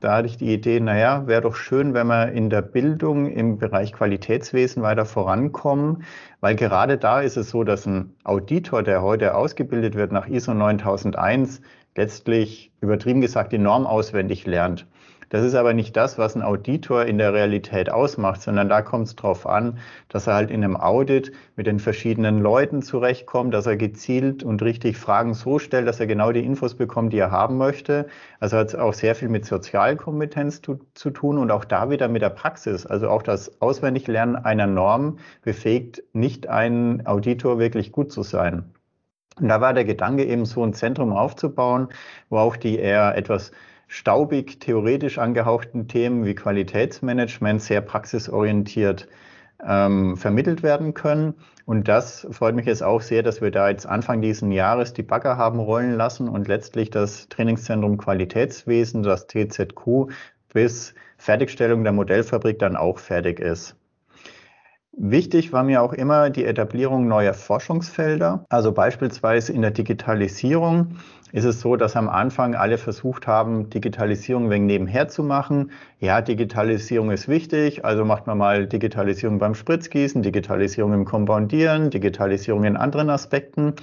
Da 0.00 0.14
hatte 0.14 0.28
ich 0.28 0.36
die 0.36 0.52
Idee, 0.52 0.78
naja, 0.78 1.26
wäre 1.26 1.40
doch 1.40 1.56
schön, 1.56 1.92
wenn 1.92 2.06
wir 2.06 2.30
in 2.30 2.48
der 2.48 2.62
Bildung 2.62 3.28
im 3.28 3.58
Bereich 3.58 3.92
Qualitätswesen 3.92 4.82
weiter 4.82 5.06
vorankommen, 5.06 6.04
weil 6.40 6.54
gerade 6.54 6.98
da 6.98 7.20
ist 7.20 7.36
es 7.36 7.50
so, 7.50 7.64
dass 7.64 7.86
ein 7.86 8.14
Auditor, 8.22 8.84
der 8.84 9.02
heute 9.02 9.34
ausgebildet 9.34 9.96
wird 9.96 10.12
nach 10.12 10.28
ISO 10.28 10.54
9001, 10.54 11.60
letztlich 11.96 12.70
übertrieben 12.80 13.20
gesagt 13.20 13.52
die 13.52 13.58
Norm 13.58 13.86
auswendig 13.86 14.46
lernt. 14.46 14.86
Das 15.28 15.44
ist 15.44 15.54
aber 15.56 15.74
nicht 15.74 15.96
das, 15.96 16.18
was 16.18 16.36
ein 16.36 16.42
Auditor 16.42 17.04
in 17.04 17.18
der 17.18 17.32
Realität 17.32 17.90
ausmacht, 17.90 18.42
sondern 18.42 18.68
da 18.68 18.80
kommt 18.82 19.08
es 19.08 19.16
darauf 19.16 19.46
an, 19.46 19.78
dass 20.08 20.28
er 20.28 20.34
halt 20.34 20.50
in 20.50 20.62
einem 20.62 20.76
Audit 20.76 21.32
mit 21.56 21.66
den 21.66 21.80
verschiedenen 21.80 22.40
Leuten 22.40 22.80
zurechtkommt, 22.82 23.52
dass 23.52 23.66
er 23.66 23.76
gezielt 23.76 24.44
und 24.44 24.62
richtig 24.62 24.96
Fragen 24.96 25.34
so 25.34 25.58
stellt, 25.58 25.88
dass 25.88 25.98
er 25.98 26.06
genau 26.06 26.30
die 26.30 26.44
Infos 26.44 26.74
bekommt, 26.74 27.12
die 27.12 27.18
er 27.18 27.32
haben 27.32 27.56
möchte. 27.58 28.06
Also 28.38 28.56
hat 28.56 28.68
es 28.68 28.74
auch 28.76 28.92
sehr 28.92 29.16
viel 29.16 29.28
mit 29.28 29.44
Sozialkompetenz 29.44 30.62
zu, 30.62 30.78
zu 30.94 31.10
tun 31.10 31.38
und 31.38 31.50
auch 31.50 31.64
da 31.64 31.90
wieder 31.90 32.06
mit 32.06 32.22
der 32.22 32.30
Praxis. 32.30 32.86
Also 32.86 33.08
auch 33.10 33.22
das 33.22 33.60
Auswendiglernen 33.60 34.36
einer 34.36 34.68
Norm 34.68 35.18
befähigt 35.42 36.04
nicht 36.12 36.48
einen 36.48 37.04
Auditor 37.06 37.58
wirklich 37.58 37.90
gut 37.90 38.12
zu 38.12 38.22
sein. 38.22 38.72
Und 39.40 39.48
da 39.48 39.60
war 39.60 39.74
der 39.74 39.84
Gedanke 39.84 40.24
eben 40.24 40.46
so 40.46 40.64
ein 40.64 40.72
Zentrum 40.72 41.12
aufzubauen, 41.12 41.88
wo 42.30 42.38
auch 42.38 42.56
die 42.56 42.78
eher 42.78 43.16
etwas 43.16 43.52
staubig 43.86 44.60
theoretisch 44.60 45.18
angehauchten 45.18 45.88
Themen 45.88 46.24
wie 46.24 46.34
Qualitätsmanagement 46.34 47.62
sehr 47.62 47.80
praxisorientiert 47.80 49.08
ähm, 49.64 50.16
vermittelt 50.16 50.62
werden 50.62 50.94
können. 50.94 51.34
Und 51.64 51.88
das 51.88 52.26
freut 52.30 52.54
mich 52.54 52.66
jetzt 52.66 52.82
auch 52.82 53.00
sehr, 53.00 53.22
dass 53.22 53.40
wir 53.40 53.50
da 53.50 53.68
jetzt 53.68 53.86
Anfang 53.86 54.20
dieses 54.20 54.48
Jahres 54.52 54.92
die 54.92 55.02
Bagger 55.02 55.36
haben 55.36 55.58
rollen 55.58 55.94
lassen 55.94 56.28
und 56.28 56.48
letztlich 56.48 56.90
das 56.90 57.28
Trainingszentrum 57.28 57.96
Qualitätswesen, 57.98 59.02
das 59.02 59.26
TZQ, 59.26 60.12
bis 60.52 60.94
Fertigstellung 61.18 61.82
der 61.82 61.92
Modellfabrik 61.92 62.58
dann 62.58 62.76
auch 62.76 62.98
fertig 62.98 63.40
ist. 63.40 63.76
Wichtig 64.98 65.52
war 65.52 65.62
mir 65.62 65.82
auch 65.82 65.92
immer 65.92 66.30
die 66.30 66.46
Etablierung 66.46 67.06
neuer 67.06 67.34
Forschungsfelder. 67.34 68.46
Also 68.48 68.72
beispielsweise 68.72 69.52
in 69.52 69.60
der 69.60 69.70
Digitalisierung 69.70 70.96
ist 71.32 71.44
es 71.44 71.60
so, 71.60 71.76
dass 71.76 71.96
am 71.96 72.08
Anfang 72.08 72.54
alle 72.54 72.78
versucht 72.78 73.26
haben, 73.26 73.68
Digitalisierung 73.68 74.48
wegen 74.48 74.64
nebenher 74.64 75.08
zu 75.08 75.22
machen. 75.22 75.70
Ja, 76.00 76.22
Digitalisierung 76.22 77.10
ist 77.10 77.28
wichtig, 77.28 77.84
also 77.84 78.06
macht 78.06 78.26
man 78.26 78.38
mal 78.38 78.66
Digitalisierung 78.66 79.38
beim 79.38 79.54
Spritzgießen, 79.54 80.22
Digitalisierung 80.22 80.94
im 80.94 81.04
Kompoundieren, 81.04 81.90
Digitalisierung 81.90 82.64
in 82.64 82.78
anderen 82.78 83.10
Aspekten. 83.10 83.74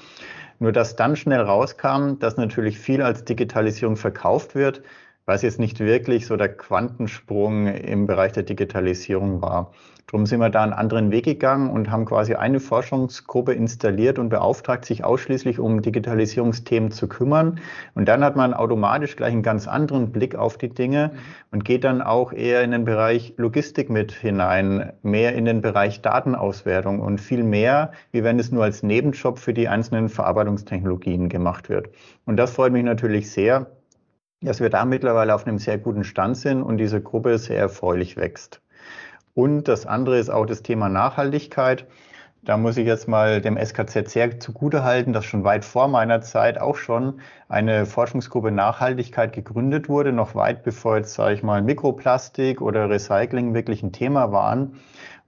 Nur 0.57 0.71
dass 0.71 0.95
dann 0.95 1.15
schnell 1.15 1.41
rauskam, 1.41 2.17
dass 2.19 2.37
natürlich 2.37 2.79
viel 2.79 3.03
als 3.03 3.23
Digitalisierung 3.23 3.97
verkauft 3.97 4.55
wird, 4.55 4.81
was 5.25 5.41
jetzt 5.41 5.59
nicht 5.59 5.79
wirklich 5.79 6.25
so 6.25 6.35
der 6.35 6.49
Quantensprung 6.49 7.67
im 7.67 8.07
Bereich 8.07 8.33
der 8.33 8.43
Digitalisierung 8.43 9.41
war. 9.41 9.71
Darum 10.07 10.25
sind 10.25 10.41
wir 10.41 10.49
da 10.49 10.61
einen 10.61 10.73
anderen 10.73 11.11
Weg 11.11 11.25
gegangen 11.25 11.71
und 11.71 11.89
haben 11.89 12.05
quasi 12.05 12.35
eine 12.35 12.59
Forschungsgruppe 12.59 13.53
installiert 13.53 14.19
und 14.19 14.29
beauftragt, 14.29 14.85
sich 14.85 15.03
ausschließlich 15.03 15.59
um 15.59 15.81
Digitalisierungsthemen 15.81 16.91
zu 16.91 17.07
kümmern. 17.07 17.59
Und 17.95 18.07
dann 18.07 18.23
hat 18.23 18.35
man 18.35 18.53
automatisch 18.53 19.15
gleich 19.15 19.31
einen 19.31 19.43
ganz 19.43 19.67
anderen 19.67 20.11
Blick 20.11 20.35
auf 20.35 20.57
die 20.57 20.69
Dinge 20.69 21.11
mhm. 21.13 21.19
und 21.51 21.65
geht 21.65 21.83
dann 21.83 22.01
auch 22.01 22.33
eher 22.33 22.63
in 22.63 22.71
den 22.71 22.85
Bereich 22.85 23.33
Logistik 23.37 23.89
mit 23.89 24.11
hinein, 24.11 24.93
mehr 25.01 25.33
in 25.33 25.45
den 25.45 25.61
Bereich 25.61 26.01
Datenauswertung 26.01 26.99
und 26.99 27.19
viel 27.19 27.43
mehr, 27.43 27.91
wie 28.11 28.23
wenn 28.23 28.37
es 28.37 28.51
nur 28.51 28.65
als 28.65 28.83
Nebenjob 28.83 29.39
für 29.39 29.53
die 29.53 29.67
einzelnen 29.67 30.09
Verarbeitungstechnologien 30.09 31.29
gemacht 31.29 31.69
wird. 31.69 31.89
Und 32.25 32.37
das 32.37 32.51
freut 32.51 32.73
mich 32.73 32.83
natürlich 32.83 33.31
sehr, 33.31 33.67
dass 34.43 34.59
wir 34.59 34.69
da 34.69 34.85
mittlerweile 34.85 35.33
auf 35.33 35.47
einem 35.47 35.57
sehr 35.57 35.77
guten 35.77 36.03
Stand 36.03 36.37
sind 36.37 36.61
und 36.61 36.77
diese 36.77 37.01
Gruppe 37.01 37.37
sehr 37.37 37.59
erfreulich 37.59 38.17
wächst. 38.17 38.61
Und 39.33 39.67
das 39.67 39.85
andere 39.85 40.19
ist 40.19 40.29
auch 40.29 40.45
das 40.45 40.61
Thema 40.61 40.89
Nachhaltigkeit. 40.89 41.87
da 42.43 42.57
muss 42.57 42.75
ich 42.75 42.85
jetzt 42.85 43.07
mal 43.07 43.39
dem 43.39 43.57
SKZ 43.57 44.09
sehr 44.09 44.39
zugutehalten, 44.39 45.13
dass 45.13 45.23
schon 45.23 45.45
weit 45.45 45.63
vor 45.63 45.87
meiner 45.87 46.21
Zeit 46.21 46.59
auch 46.59 46.75
schon 46.75 47.21
eine 47.47 47.85
Forschungsgruppe 47.85 48.51
Nachhaltigkeit 48.51 49.31
gegründet 49.31 49.87
wurde, 49.87 50.11
noch 50.11 50.35
weit 50.35 50.63
bevor 50.63 50.97
jetzt, 50.97 51.13
sage 51.13 51.35
ich 51.35 51.43
mal, 51.43 51.61
Mikroplastik 51.61 52.61
oder 52.61 52.89
Recycling 52.89 53.53
wirklich 53.53 53.81
ein 53.81 53.93
Thema 53.93 54.33
waren. 54.33 54.75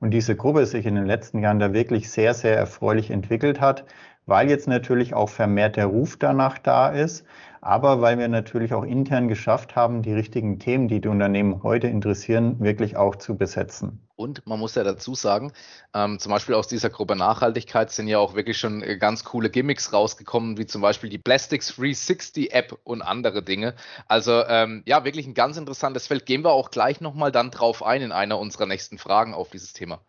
Und 0.02 0.12
diese 0.12 0.36
Gruppe 0.36 0.66
sich 0.66 0.86
in 0.86 0.96
den 0.96 1.06
letzten 1.06 1.40
Jahren 1.40 1.60
da 1.60 1.72
wirklich 1.72 2.12
sehr, 2.12 2.34
sehr 2.34 2.58
erfreulich 2.58 3.10
entwickelt 3.10 3.62
hat, 3.62 3.86
weil 4.26 4.50
jetzt 4.50 4.68
natürlich 4.68 5.14
auch 5.14 5.30
vermehrt 5.30 5.78
der 5.78 5.86
Ruf 5.86 6.18
danach 6.18 6.58
da 6.58 6.90
ist, 6.90 7.26
aber 7.66 8.00
weil 8.00 8.20
wir 8.20 8.28
natürlich 8.28 8.74
auch 8.76 8.84
intern 8.84 9.28
geschafft 9.28 9.76
haben, 9.76 10.04
die 10.04 10.14
richtigen 10.14 10.60
Themen, 10.60 10.88
die 10.88 11.02
die 11.02 11.08
Unternehmen 11.08 11.64
heute 11.64 11.88
interessieren, 11.88 12.60
wirklich 12.60 12.96
auch 12.96 13.16
zu 13.16 13.38
besetzen. 13.38 14.05
Und 14.18 14.48
man 14.48 14.60
muss 14.60 14.76
ja 14.76 14.84
dazu 14.84 15.14
sagen, 15.14 15.52
ähm, 15.94 16.20
zum 16.20 16.32
Beispiel 16.32 16.56
aus 16.56 16.68
dieser 16.68 16.90
Gruppe 16.90 17.18
Nachhaltigkeit 17.18 17.92
sind 17.92 18.08
ja 18.08 18.18
auch 18.18 18.34
wirklich 18.34 18.58
schon 18.58 18.82
äh, 18.82 18.98
ganz 18.98 19.26
coole 19.26 19.50
Gimmicks 19.50 19.92
rausgekommen, 19.92 20.58
wie 20.58 20.66
zum 20.66 20.82
Beispiel 20.82 21.10
die 21.10 21.18
Plastics 21.18 21.76
360 21.76 22.54
App 22.54 22.80
und 22.86 23.02
andere 23.02 23.44
Dinge. 23.44 23.74
Also 24.08 24.44
ähm, 24.48 24.84
ja, 24.86 25.04
wirklich 25.04 25.28
ein 25.28 25.34
ganz 25.34 25.58
interessantes 25.58 26.08
Feld. 26.08 26.26
Gehen 26.26 26.44
wir 26.46 26.52
auch 26.52 26.72
gleich 26.72 27.02
nochmal 27.02 27.32
dann 27.34 27.52
drauf 27.52 27.84
ein 27.84 28.02
in 28.02 28.12
einer 28.14 28.40
unserer 28.40 28.68
nächsten 28.68 28.98
Fragen 28.98 29.34
auf 29.34 29.50
dieses 29.50 29.74
Thema. 29.74 30.00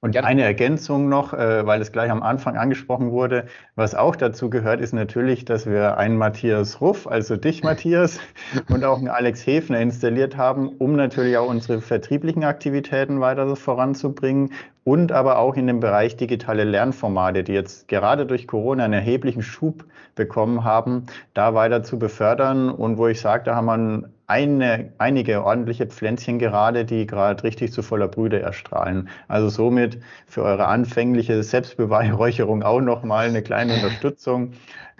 Und 0.00 0.12
Gerne. 0.12 0.28
eine 0.28 0.42
Ergänzung 0.42 1.08
noch, 1.08 1.32
äh, 1.32 1.66
weil 1.66 1.80
es 1.80 1.92
gleich 1.92 2.10
am 2.10 2.22
Anfang 2.22 2.56
angesprochen 2.56 3.10
wurde, 3.10 3.46
was 3.74 3.94
auch 3.94 4.16
dazu 4.16 4.50
gehört, 4.50 4.80
ist 4.80 4.92
natürlich, 4.92 5.44
dass 5.44 5.66
wir 5.66 5.96
einen 5.96 6.16
Matthias 6.16 6.80
Ruff, 6.80 7.06
also 7.06 7.36
dich 7.36 7.62
Matthias, 7.62 8.20
und 8.68 8.84
auch 8.84 8.98
einen 8.98 9.08
Alex 9.08 9.46
Hefner 9.46 9.80
installiert 9.80 10.36
haben, 10.36 10.68
um 10.68 10.94
natürlich 10.94 11.36
auch 11.36 11.48
unsere 11.48 11.80
vertrieblichen 11.80 12.44
Aktivitäten 12.44 13.20
weiter 13.20 13.47
voranzubringen 13.56 14.52
und 14.84 15.12
aber 15.12 15.38
auch 15.38 15.56
in 15.56 15.66
dem 15.66 15.80
Bereich 15.80 16.16
digitale 16.16 16.64
Lernformate, 16.64 17.44
die 17.44 17.52
jetzt 17.52 17.88
gerade 17.88 18.24
durch 18.24 18.46
Corona 18.46 18.84
einen 18.84 18.94
erheblichen 18.94 19.42
Schub 19.42 19.84
bekommen 20.14 20.64
haben, 20.64 21.06
da 21.34 21.54
weiter 21.54 21.82
zu 21.82 21.98
befördern 21.98 22.70
und 22.70 22.96
wo 22.96 23.06
ich 23.06 23.20
sage, 23.20 23.44
da 23.44 23.54
haben 23.54 23.66
wir 23.66 24.10
eine, 24.28 24.92
einige 24.98 25.44
ordentliche 25.44 25.86
Pflänzchen 25.86 26.38
gerade, 26.38 26.84
die 26.84 27.06
gerade 27.06 27.42
richtig 27.44 27.72
zu 27.72 27.82
voller 27.82 28.08
Brüder 28.08 28.40
erstrahlen. 28.40 29.08
Also 29.26 29.48
somit 29.48 30.00
für 30.26 30.42
eure 30.42 30.66
anfängliche 30.66 31.42
Selbstbeweihräucherung 31.42 32.62
auch 32.62 32.80
nochmal 32.80 33.28
eine 33.28 33.42
kleine 33.42 33.74
Unterstützung. 33.74 34.52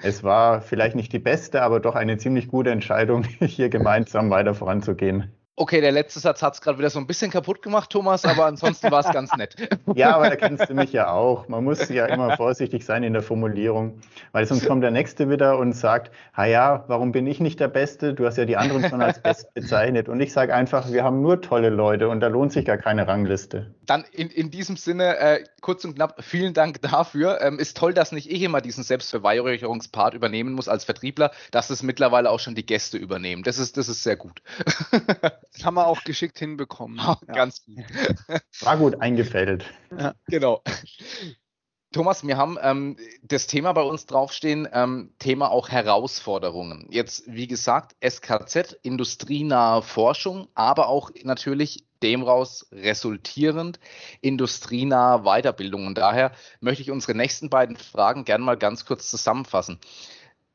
Es 0.02 0.22
war 0.22 0.60
vielleicht 0.60 0.96
nicht 0.96 1.12
die 1.12 1.18
beste, 1.18 1.62
aber 1.62 1.80
doch 1.80 1.94
eine 1.94 2.18
ziemlich 2.18 2.48
gute 2.48 2.70
Entscheidung, 2.70 3.24
hier 3.40 3.68
gemeinsam 3.68 4.30
weiter 4.30 4.54
voranzugehen. 4.54 5.32
Okay, 5.60 5.80
der 5.80 5.90
letzte 5.90 6.20
Satz 6.20 6.40
hat 6.40 6.54
es 6.54 6.60
gerade 6.60 6.78
wieder 6.78 6.88
so 6.88 7.00
ein 7.00 7.08
bisschen 7.08 7.32
kaputt 7.32 7.62
gemacht, 7.62 7.90
Thomas, 7.90 8.24
aber 8.24 8.46
ansonsten 8.46 8.92
war 8.92 9.00
es 9.00 9.12
ganz 9.12 9.34
nett. 9.36 9.56
Ja, 9.94 10.14
aber 10.14 10.28
da 10.28 10.36
kennst 10.36 10.68
du 10.68 10.74
mich 10.74 10.92
ja 10.92 11.10
auch. 11.10 11.48
Man 11.48 11.64
muss 11.64 11.88
ja 11.88 12.06
immer 12.06 12.36
vorsichtig 12.36 12.84
sein 12.84 13.02
in 13.02 13.14
der 13.14 13.22
Formulierung, 13.22 13.98
weil 14.32 14.46
sonst 14.46 14.66
kommt 14.66 14.84
der 14.84 14.90
Nächste 14.90 15.30
wieder 15.30 15.58
und 15.58 15.72
sagt, 15.72 16.12
ha 16.36 16.44
ja, 16.44 16.84
warum 16.86 17.10
bin 17.10 17.26
ich 17.26 17.40
nicht 17.40 17.58
der 17.58 17.68
Beste? 17.68 18.14
Du 18.14 18.26
hast 18.26 18.36
ja 18.36 18.44
die 18.44 18.56
anderen 18.56 18.88
schon 18.88 19.02
als 19.02 19.20
best 19.20 19.52
bezeichnet. 19.54 20.08
Und 20.08 20.20
ich 20.20 20.32
sage 20.32 20.54
einfach, 20.54 20.92
wir 20.92 21.02
haben 21.02 21.22
nur 21.22 21.40
tolle 21.40 21.70
Leute 21.70 22.08
und 22.08 22.20
da 22.20 22.28
lohnt 22.28 22.52
sich 22.52 22.64
gar 22.64 22.76
keine 22.76 23.08
Rangliste. 23.08 23.74
Dann 23.86 24.04
in, 24.12 24.28
in 24.28 24.50
diesem 24.50 24.76
Sinne, 24.76 25.16
äh, 25.16 25.44
kurz 25.60 25.84
und 25.84 25.94
knapp, 25.94 26.22
vielen 26.22 26.54
Dank 26.54 26.82
dafür. 26.82 27.40
Ähm, 27.40 27.58
ist 27.58 27.76
toll, 27.76 27.94
dass 27.94 28.12
nicht 28.12 28.30
ich 28.30 28.42
immer 28.42 28.60
diesen 28.60 28.84
Selbstverweigerungspart 28.84 30.14
übernehmen 30.14 30.52
muss 30.52 30.68
als 30.68 30.84
Vertriebler, 30.84 31.32
dass 31.50 31.70
es 31.70 31.82
mittlerweile 31.82 32.30
auch 32.30 32.40
schon 32.40 32.54
die 32.54 32.66
Gäste 32.66 32.98
übernehmen. 32.98 33.42
Das 33.42 33.58
ist, 33.58 33.76
das 33.76 33.88
ist 33.88 34.02
sehr 34.02 34.16
gut. 34.16 34.42
Das 35.52 35.64
haben 35.64 35.74
wir 35.74 35.86
auch 35.86 36.04
geschickt 36.04 36.38
hinbekommen. 36.38 37.00
Oh, 37.00 37.16
ja. 37.26 37.32
Ganz 37.34 37.64
gut. 37.64 37.84
War 38.60 38.76
gut 38.76 39.00
eingefädelt. 39.00 39.64
Ja, 39.96 40.14
genau. 40.26 40.62
Thomas, 41.90 42.26
wir 42.26 42.36
haben 42.36 42.58
ähm, 42.60 42.96
das 43.22 43.46
Thema 43.46 43.72
bei 43.72 43.80
uns 43.80 44.04
draufstehen, 44.04 44.68
ähm, 44.72 45.14
Thema 45.18 45.50
auch 45.50 45.70
Herausforderungen. 45.70 46.86
Jetzt, 46.90 47.22
wie 47.26 47.46
gesagt, 47.46 47.96
SKZ, 48.06 48.78
industrienahe 48.82 49.80
Forschung, 49.80 50.48
aber 50.54 50.88
auch 50.88 51.10
natürlich 51.22 51.86
dem 52.02 52.22
raus 52.22 52.68
resultierend 52.72 53.80
industrienahe 54.20 55.22
Weiterbildung. 55.22 55.86
Und 55.86 55.96
daher 55.96 56.32
möchte 56.60 56.82
ich 56.82 56.90
unsere 56.90 57.14
nächsten 57.14 57.48
beiden 57.48 57.76
Fragen 57.76 58.26
gerne 58.26 58.44
mal 58.44 58.58
ganz 58.58 58.84
kurz 58.84 59.10
zusammenfassen 59.10 59.80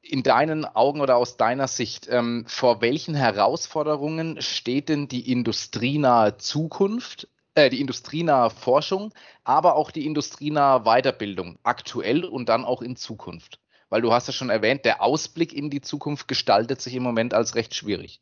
in 0.04 0.22
deinen 0.22 0.66
Augen 0.66 1.02
oder 1.02 1.16
aus 1.16 1.38
deiner 1.38 1.68
Sicht, 1.68 2.08
ähm, 2.10 2.44
vor 2.48 2.82
welchen 2.82 3.16
Herausforderungen 3.16 4.42
steht 4.42 4.90
denn 4.90 5.08
die 5.08 5.32
industrienahe 5.32 6.38
Zukunft, 6.38 7.30
äh, 7.56 7.70
die 7.70 7.80
industrienahe 7.80 8.50
Forschung, 8.50 9.14
aber 9.44 9.76
auch 9.76 9.92
die 9.92 10.06
industrienahe 10.06 10.82
Weiterbildung 10.84 11.58
aktuell 11.64 12.26
und 12.26 12.50
dann 12.50 12.66
auch 12.66 12.82
in 12.82 12.98
Zukunft? 12.98 13.60
Weil 13.90 14.02
du 14.02 14.12
hast 14.12 14.28
ja 14.28 14.34
schon 14.34 14.50
erwähnt, 14.50 14.86
der 14.86 15.02
Ausblick 15.02 15.54
in 15.54 15.70
die 15.70 15.82
Zukunft 15.82 16.28
gestaltet 16.28 16.82
sich 16.82 16.96
im 16.96 17.04
Moment 17.04 17.34
als 17.34 17.56
recht 17.56 17.74
schwierig. 17.74 18.22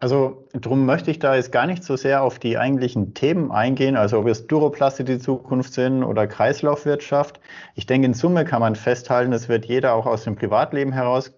Also 0.00 0.48
darum 0.52 0.84
möchte 0.84 1.10
ich 1.10 1.20
da 1.20 1.36
jetzt 1.36 1.52
gar 1.52 1.66
nicht 1.66 1.84
so 1.84 1.96
sehr 1.96 2.22
auf 2.22 2.38
die 2.38 2.58
eigentlichen 2.58 3.14
Themen 3.14 3.52
eingehen, 3.52 3.96
also 3.96 4.18
ob 4.18 4.26
es 4.26 4.46
Duroplastik 4.46 5.06
die 5.06 5.18
Zukunft 5.18 5.72
sind 5.74 6.02
oder 6.02 6.26
Kreislaufwirtschaft. 6.26 7.40
Ich 7.74 7.86
denke, 7.86 8.06
in 8.06 8.14
Summe 8.14 8.44
kann 8.44 8.60
man 8.60 8.74
festhalten, 8.74 9.30
das 9.30 9.48
wird 9.48 9.66
jeder 9.66 9.94
auch 9.94 10.06
aus 10.06 10.24
dem 10.24 10.34
Privatleben 10.34 10.92
heraus 10.92 11.37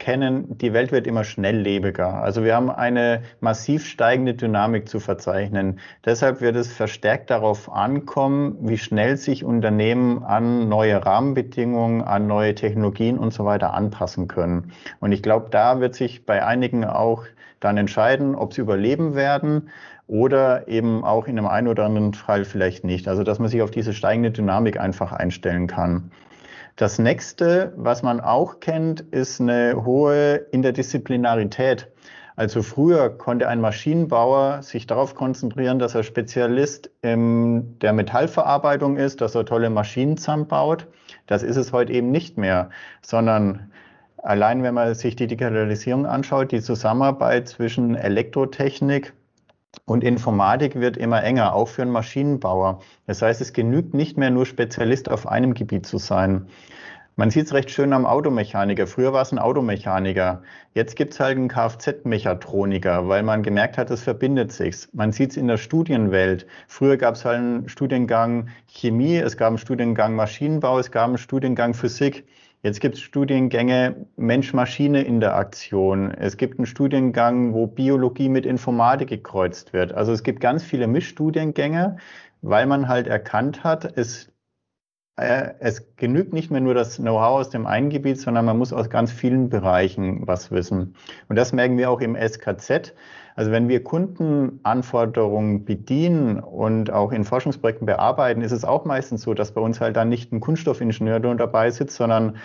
kennen, 0.00 0.58
die 0.58 0.72
Welt 0.72 0.90
wird 0.90 1.06
immer 1.06 1.22
schnelllebiger. 1.22 2.14
Also 2.22 2.42
wir 2.42 2.56
haben 2.56 2.70
eine 2.70 3.22
massiv 3.38 3.86
steigende 3.86 4.34
Dynamik 4.34 4.88
zu 4.88 4.98
verzeichnen. 4.98 5.78
Deshalb 6.04 6.40
wird 6.40 6.56
es 6.56 6.72
verstärkt 6.72 7.30
darauf 7.30 7.70
ankommen, 7.70 8.56
wie 8.62 8.78
schnell 8.78 9.16
sich 9.16 9.44
Unternehmen 9.44 10.24
an 10.24 10.68
neue 10.68 11.04
Rahmenbedingungen, 11.06 12.02
an 12.02 12.26
neue 12.26 12.54
Technologien 12.56 13.18
und 13.18 13.32
so 13.32 13.44
weiter 13.44 13.74
anpassen 13.74 14.26
können. 14.26 14.72
Und 14.98 15.12
ich 15.12 15.22
glaube, 15.22 15.48
da 15.50 15.78
wird 15.80 15.94
sich 15.94 16.26
bei 16.26 16.44
einigen 16.44 16.84
auch 16.84 17.24
dann 17.60 17.76
entscheiden, 17.76 18.34
ob 18.34 18.54
sie 18.54 18.62
überleben 18.62 19.14
werden 19.14 19.70
oder 20.06 20.66
eben 20.66 21.04
auch 21.04 21.28
in 21.28 21.38
einem 21.38 21.46
einen 21.46 21.68
oder 21.68 21.84
anderen 21.84 22.14
Fall 22.14 22.44
vielleicht 22.44 22.84
nicht. 22.84 23.06
Also 23.06 23.22
dass 23.22 23.38
man 23.38 23.48
sich 23.48 23.62
auf 23.62 23.70
diese 23.70 23.92
steigende 23.92 24.32
Dynamik 24.32 24.80
einfach 24.80 25.12
einstellen 25.12 25.68
kann. 25.68 26.10
Das 26.80 26.98
nächste, 26.98 27.74
was 27.76 28.02
man 28.02 28.20
auch 28.22 28.58
kennt, 28.58 29.02
ist 29.02 29.38
eine 29.38 29.84
hohe 29.84 30.36
Interdisziplinarität. 30.50 31.88
Also 32.36 32.62
früher 32.62 33.10
konnte 33.10 33.48
ein 33.48 33.60
Maschinenbauer 33.60 34.62
sich 34.62 34.86
darauf 34.86 35.14
konzentrieren, 35.14 35.78
dass 35.78 35.94
er 35.94 36.04
Spezialist 36.04 36.90
in 37.02 37.78
der 37.80 37.92
Metallverarbeitung 37.92 38.96
ist, 38.96 39.20
dass 39.20 39.34
er 39.34 39.44
tolle 39.44 39.68
Maschinen 39.68 40.16
zusammenbaut. 40.16 40.86
Das 41.26 41.42
ist 41.42 41.56
es 41.56 41.74
heute 41.74 41.92
eben 41.92 42.10
nicht 42.10 42.38
mehr, 42.38 42.70
sondern 43.02 43.70
allein 44.16 44.62
wenn 44.62 44.72
man 44.72 44.94
sich 44.94 45.16
die 45.16 45.26
Digitalisierung 45.26 46.06
anschaut, 46.06 46.50
die 46.50 46.62
Zusammenarbeit 46.62 47.46
zwischen 47.46 47.94
Elektrotechnik 47.94 49.12
und 49.84 50.04
Informatik 50.04 50.76
wird 50.76 50.96
immer 50.96 51.22
enger, 51.22 51.54
auch 51.54 51.68
für 51.68 51.82
einen 51.82 51.90
Maschinenbauer. 51.90 52.80
Das 53.06 53.22
heißt, 53.22 53.40
es 53.40 53.52
genügt 53.52 53.94
nicht 53.94 54.16
mehr 54.16 54.30
nur 54.30 54.46
Spezialist 54.46 55.10
auf 55.10 55.26
einem 55.26 55.54
Gebiet 55.54 55.86
zu 55.86 55.98
sein. 55.98 56.46
Man 57.16 57.30
sieht 57.30 57.46
es 57.46 57.52
recht 57.52 57.70
schön 57.70 57.92
am 57.92 58.06
Automechaniker. 58.06 58.86
Früher 58.86 59.12
war 59.12 59.22
es 59.22 59.30
ein 59.30 59.38
Automechaniker. 59.38 60.42
Jetzt 60.74 60.96
gibt 60.96 61.12
es 61.12 61.20
halt 61.20 61.36
einen 61.36 61.48
Kfz-Mechatroniker, 61.48 63.08
weil 63.08 63.22
man 63.22 63.42
gemerkt 63.42 63.76
hat, 63.76 63.90
es 63.90 64.02
verbindet 64.02 64.52
sich. 64.52 64.88
Man 64.92 65.12
sieht 65.12 65.32
es 65.32 65.36
in 65.36 65.46
der 65.46 65.58
Studienwelt. 65.58 66.46
Früher 66.66 66.96
gab 66.96 67.16
es 67.16 67.24
halt 67.24 67.38
einen 67.38 67.68
Studiengang 67.68 68.48
Chemie, 68.68 69.16
es 69.18 69.36
gab 69.36 69.48
einen 69.48 69.58
Studiengang 69.58 70.14
Maschinenbau, 70.14 70.78
es 70.78 70.90
gab 70.90 71.08
einen 71.08 71.18
Studiengang 71.18 71.74
Physik. 71.74 72.24
Jetzt 72.62 72.80
gibt 72.80 72.96
es 72.96 73.00
Studiengänge 73.00 74.06
Mensch-Maschine-Interaktion. 74.16 76.10
Es 76.10 76.36
gibt 76.36 76.58
einen 76.58 76.66
Studiengang, 76.66 77.54
wo 77.54 77.66
Biologie 77.66 78.28
mit 78.28 78.44
Informatik 78.44 79.08
gekreuzt 79.08 79.72
wird. 79.72 79.92
Also 79.92 80.12
es 80.12 80.22
gibt 80.22 80.40
ganz 80.40 80.62
viele 80.62 80.86
Mischstudiengänge, 80.86 81.96
weil 82.42 82.66
man 82.66 82.86
halt 82.86 83.06
erkannt 83.06 83.64
hat, 83.64 83.96
es, 83.96 84.30
äh, 85.16 85.54
es 85.60 85.96
genügt 85.96 86.34
nicht 86.34 86.50
mehr 86.50 86.60
nur 86.60 86.74
das 86.74 86.96
Know-how 86.96 87.40
aus 87.40 87.48
dem 87.48 87.66
einen 87.66 87.88
Gebiet, 87.88 88.20
sondern 88.20 88.44
man 88.44 88.58
muss 88.58 88.74
aus 88.74 88.90
ganz 88.90 89.10
vielen 89.10 89.48
Bereichen 89.48 90.26
was 90.26 90.50
wissen. 90.50 90.96
Und 91.28 91.36
das 91.36 91.54
merken 91.54 91.78
wir 91.78 91.90
auch 91.90 92.02
im 92.02 92.14
SKZ. 92.14 92.94
Also 93.40 93.52
wenn 93.52 93.70
wir 93.70 93.82
Kundenanforderungen 93.82 95.64
bedienen 95.64 96.40
und 96.40 96.92
auch 96.92 97.10
in 97.10 97.24
Forschungsprojekten 97.24 97.86
bearbeiten, 97.86 98.42
ist 98.42 98.52
es 98.52 98.66
auch 98.66 98.84
meistens 98.84 99.22
so, 99.22 99.32
dass 99.32 99.52
bei 99.52 99.62
uns 99.62 99.80
halt 99.80 99.96
dann 99.96 100.10
nicht 100.10 100.30
ein 100.30 100.40
Kunststoffingenieur 100.40 101.20
dabei 101.20 101.70
sitzt, 101.70 101.96
sondern 101.96 102.36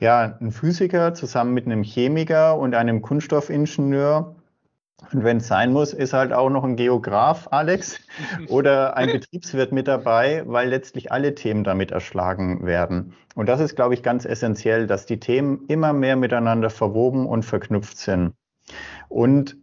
ja, 0.00 0.38
ein 0.40 0.50
Physiker 0.50 1.12
zusammen 1.12 1.52
mit 1.52 1.66
einem 1.66 1.82
Chemiker 1.82 2.58
und 2.58 2.74
einem 2.74 3.02
Kunststoffingenieur. 3.02 4.36
Und 5.12 5.22
wenn 5.22 5.36
es 5.36 5.48
sein 5.48 5.70
muss, 5.70 5.92
ist 5.92 6.14
halt 6.14 6.32
auch 6.32 6.48
noch 6.48 6.64
ein 6.64 6.76
Geograf, 6.76 7.48
Alex, 7.50 8.00
oder 8.48 8.96
ein 8.96 9.12
Betriebswirt 9.12 9.70
mit 9.70 9.86
dabei, 9.86 10.44
weil 10.46 10.70
letztlich 10.70 11.12
alle 11.12 11.34
Themen 11.34 11.62
damit 11.62 11.90
erschlagen 11.90 12.64
werden. 12.64 13.12
Und 13.34 13.50
das 13.50 13.60
ist, 13.60 13.76
glaube 13.76 13.92
ich, 13.92 14.02
ganz 14.02 14.24
essentiell, 14.24 14.86
dass 14.86 15.04
die 15.04 15.20
Themen 15.20 15.66
immer 15.68 15.92
mehr 15.92 16.16
miteinander 16.16 16.70
verwoben 16.70 17.26
und 17.26 17.44
verknüpft 17.44 17.98
sind. 17.98 18.32
Und 19.10 19.58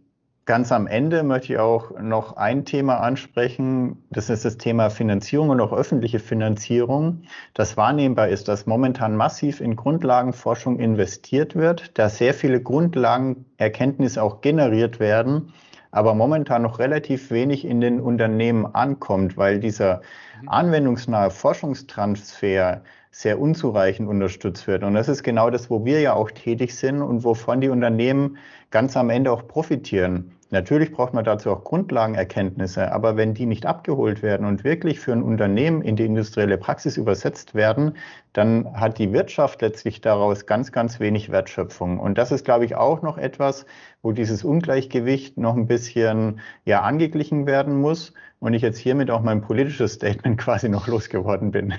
ganz 0.46 0.70
am 0.70 0.86
Ende 0.86 1.24
möchte 1.24 1.52
ich 1.52 1.58
auch 1.58 1.90
noch 2.00 2.36
ein 2.36 2.64
Thema 2.64 3.00
ansprechen. 3.00 4.04
Das 4.10 4.30
ist 4.30 4.44
das 4.44 4.56
Thema 4.56 4.90
Finanzierung 4.90 5.50
und 5.50 5.60
auch 5.60 5.72
öffentliche 5.72 6.20
Finanzierung. 6.20 7.22
Das 7.52 7.76
wahrnehmbar 7.76 8.28
ist, 8.28 8.46
dass 8.46 8.64
momentan 8.64 9.16
massiv 9.16 9.60
in 9.60 9.74
Grundlagenforschung 9.74 10.78
investiert 10.78 11.56
wird, 11.56 11.98
da 11.98 12.08
sehr 12.08 12.32
viele 12.32 12.62
Grundlagenerkenntnisse 12.62 14.22
auch 14.22 14.40
generiert 14.40 15.00
werden, 15.00 15.52
aber 15.90 16.14
momentan 16.14 16.62
noch 16.62 16.78
relativ 16.78 17.30
wenig 17.32 17.64
in 17.64 17.80
den 17.80 18.00
Unternehmen 18.00 18.66
ankommt, 18.66 19.36
weil 19.36 19.58
dieser 19.58 20.00
mhm. 20.42 20.48
anwendungsnahe 20.48 21.30
Forschungstransfer 21.30 22.82
sehr 23.10 23.40
unzureichend 23.40 24.08
unterstützt 24.08 24.66
wird. 24.66 24.84
Und 24.84 24.94
das 24.94 25.08
ist 25.08 25.22
genau 25.22 25.50
das, 25.50 25.70
wo 25.70 25.84
wir 25.84 26.00
ja 26.00 26.12
auch 26.12 26.30
tätig 26.30 26.76
sind 26.76 27.00
und 27.00 27.24
wovon 27.24 27.62
die 27.62 27.70
Unternehmen 27.70 28.36
ganz 28.70 28.96
am 28.96 29.10
Ende 29.10 29.32
auch 29.32 29.48
profitieren. 29.48 30.35
Natürlich 30.50 30.92
braucht 30.92 31.12
man 31.12 31.24
dazu 31.24 31.50
auch 31.50 31.64
Grundlagenerkenntnisse, 31.64 32.92
aber 32.92 33.16
wenn 33.16 33.34
die 33.34 33.46
nicht 33.46 33.66
abgeholt 33.66 34.22
werden 34.22 34.46
und 34.46 34.62
wirklich 34.62 35.00
für 35.00 35.12
ein 35.12 35.22
Unternehmen 35.22 35.82
in 35.82 35.96
die 35.96 36.04
industrielle 36.04 36.56
Praxis 36.56 36.96
übersetzt 36.96 37.56
werden, 37.56 37.96
dann 38.32 38.72
hat 38.80 38.98
die 38.98 39.12
Wirtschaft 39.12 39.60
letztlich 39.60 40.00
daraus 40.02 40.46
ganz, 40.46 40.70
ganz 40.70 41.00
wenig 41.00 41.32
Wertschöpfung. 41.32 41.98
Und 41.98 42.16
das 42.16 42.30
ist, 42.30 42.44
glaube 42.44 42.64
ich, 42.64 42.76
auch 42.76 43.02
noch 43.02 43.18
etwas, 43.18 43.66
wo 44.02 44.12
dieses 44.12 44.44
Ungleichgewicht 44.44 45.36
noch 45.36 45.56
ein 45.56 45.66
bisschen 45.66 46.40
ja 46.64 46.82
angeglichen 46.82 47.46
werden 47.46 47.80
muss 47.80 48.12
und 48.38 48.54
ich 48.54 48.62
jetzt 48.62 48.78
hiermit 48.78 49.10
auch 49.10 49.22
mein 49.22 49.40
politisches 49.40 49.94
Statement 49.94 50.38
quasi 50.40 50.68
noch 50.68 50.86
losgeworden 50.86 51.50
bin. 51.50 51.74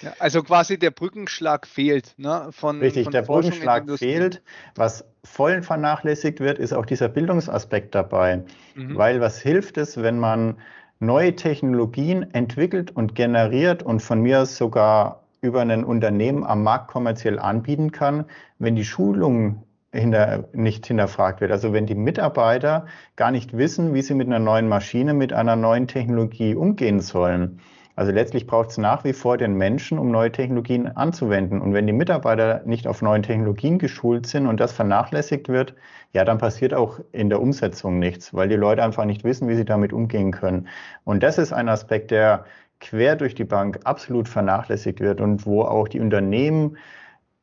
Ja, 0.00 0.12
also 0.18 0.42
quasi 0.42 0.78
der 0.78 0.90
Brückenschlag 0.90 1.66
fehlt. 1.66 2.14
Ne, 2.16 2.48
von, 2.50 2.80
Richtig, 2.80 3.04
von 3.04 3.12
der 3.12 3.22
Brückenschlag 3.22 3.88
fehlt. 3.98 4.42
Was 4.74 5.04
voll 5.22 5.62
vernachlässigt 5.62 6.40
wird, 6.40 6.58
ist 6.58 6.72
auch 6.72 6.86
dieser 6.86 7.08
Bildungsaspekt 7.08 7.94
dabei. 7.94 8.44
Mhm. 8.74 8.96
Weil 8.96 9.20
was 9.20 9.40
hilft 9.40 9.78
es, 9.78 9.96
wenn 10.02 10.18
man 10.18 10.58
neue 11.00 11.34
Technologien 11.36 12.34
entwickelt 12.34 12.90
und 12.90 13.14
generiert 13.14 13.82
und 13.82 14.00
von 14.00 14.20
mir 14.20 14.42
aus 14.42 14.56
sogar 14.56 15.24
über 15.40 15.60
ein 15.60 15.84
Unternehmen 15.84 16.44
am 16.44 16.62
Markt 16.62 16.88
kommerziell 16.88 17.38
anbieten 17.38 17.92
kann, 17.92 18.24
wenn 18.58 18.76
die 18.76 18.84
Schulung 18.84 19.62
hinter, 19.92 20.48
nicht 20.52 20.86
hinterfragt 20.86 21.40
wird. 21.40 21.52
Also 21.52 21.72
wenn 21.72 21.86
die 21.86 21.94
Mitarbeiter 21.94 22.86
gar 23.16 23.30
nicht 23.30 23.56
wissen, 23.56 23.94
wie 23.94 24.02
sie 24.02 24.14
mit 24.14 24.26
einer 24.26 24.38
neuen 24.38 24.68
Maschine, 24.68 25.14
mit 25.14 25.32
einer 25.32 25.56
neuen 25.56 25.86
Technologie 25.86 26.54
umgehen 26.54 27.00
sollen. 27.00 27.60
Also 27.96 28.10
letztlich 28.10 28.46
braucht 28.46 28.70
es 28.70 28.78
nach 28.78 29.04
wie 29.04 29.12
vor 29.12 29.36
den 29.38 29.54
Menschen, 29.54 29.98
um 29.98 30.10
neue 30.10 30.32
Technologien 30.32 30.88
anzuwenden. 30.88 31.60
Und 31.60 31.74
wenn 31.74 31.86
die 31.86 31.92
Mitarbeiter 31.92 32.62
nicht 32.64 32.88
auf 32.88 33.02
neuen 33.02 33.22
Technologien 33.22 33.78
geschult 33.78 34.26
sind 34.26 34.48
und 34.48 34.58
das 34.58 34.72
vernachlässigt 34.72 35.48
wird, 35.48 35.74
ja, 36.12 36.24
dann 36.24 36.38
passiert 36.38 36.74
auch 36.74 36.98
in 37.12 37.28
der 37.28 37.40
Umsetzung 37.40 38.00
nichts, 38.00 38.34
weil 38.34 38.48
die 38.48 38.56
Leute 38.56 38.82
einfach 38.82 39.04
nicht 39.04 39.22
wissen, 39.22 39.48
wie 39.48 39.54
sie 39.54 39.64
damit 39.64 39.92
umgehen 39.92 40.32
können. 40.32 40.68
Und 41.04 41.22
das 41.22 41.38
ist 41.38 41.52
ein 41.52 41.68
Aspekt, 41.68 42.10
der 42.10 42.44
quer 42.80 43.16
durch 43.16 43.34
die 43.34 43.44
Bank 43.44 43.80
absolut 43.84 44.28
vernachlässigt 44.28 45.00
wird 45.00 45.20
und 45.20 45.46
wo 45.46 45.62
auch 45.62 45.88
die 45.88 46.00
Unternehmen 46.00 46.76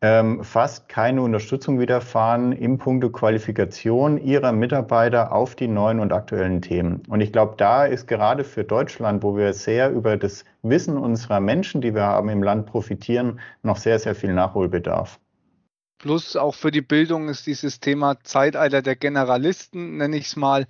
ähm, 0.02 0.44
fast 0.44 0.90
keine 0.90 1.22
Unterstützung 1.22 1.80
widerfahren 1.80 2.54
im 2.54 2.80
Punkto 2.80 3.12
Qualifikation 3.12 4.18
ihrer 4.18 4.52
Mitarbeiter 4.52 5.32
auf 5.32 5.56
die 5.56 5.68
neuen 5.68 6.00
und 6.00 6.12
aktuellen 6.12 6.62
Themen. 6.62 7.04
Und 7.08 7.22
ich 7.22 7.32
glaube, 7.32 7.54
da 7.58 7.86
ist 7.86 8.08
gerade 8.08 8.44
für 8.44 8.64
Deutschland, 8.64 9.22
wo 9.22 9.38
wir 9.38 9.54
sehr 9.54 9.92
über 9.92 10.18
das 10.18 10.44
Wissen 10.64 10.98
unserer 10.98 11.40
Menschen, 11.40 11.82
die 11.82 11.94
wir 11.94 12.04
haben 12.04 12.30
im 12.30 12.42
Land 12.42 12.66
profitieren, 12.66 13.40
noch 13.62 13.78
sehr, 13.78 14.00
sehr 14.00 14.16
viel 14.16 14.34
Nachholbedarf. 14.34 15.20
Plus 16.00 16.36
auch 16.36 16.56
für 16.56 16.72
die 16.72 16.82
Bildung 16.82 17.30
ist 17.30 17.46
dieses 17.46 17.80
Thema 17.80 18.20
Zeitalter 18.24 18.82
der 18.82 18.96
Generalisten, 18.96 19.98
nenne 19.98 20.18
ich 20.18 20.26
es 20.26 20.36
mal, 20.36 20.66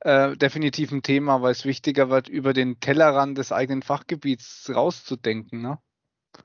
äh, 0.00 0.34
definitiv 0.38 0.90
ein 0.90 1.02
Thema, 1.02 1.42
weil 1.42 1.52
es 1.52 1.66
wichtiger 1.66 2.08
wird, 2.08 2.30
über 2.30 2.54
den 2.54 2.80
Tellerrand 2.80 3.36
des 3.36 3.52
eigenen 3.52 3.82
Fachgebiets 3.82 4.72
rauszudenken. 4.74 5.60
Ne? 5.60 5.78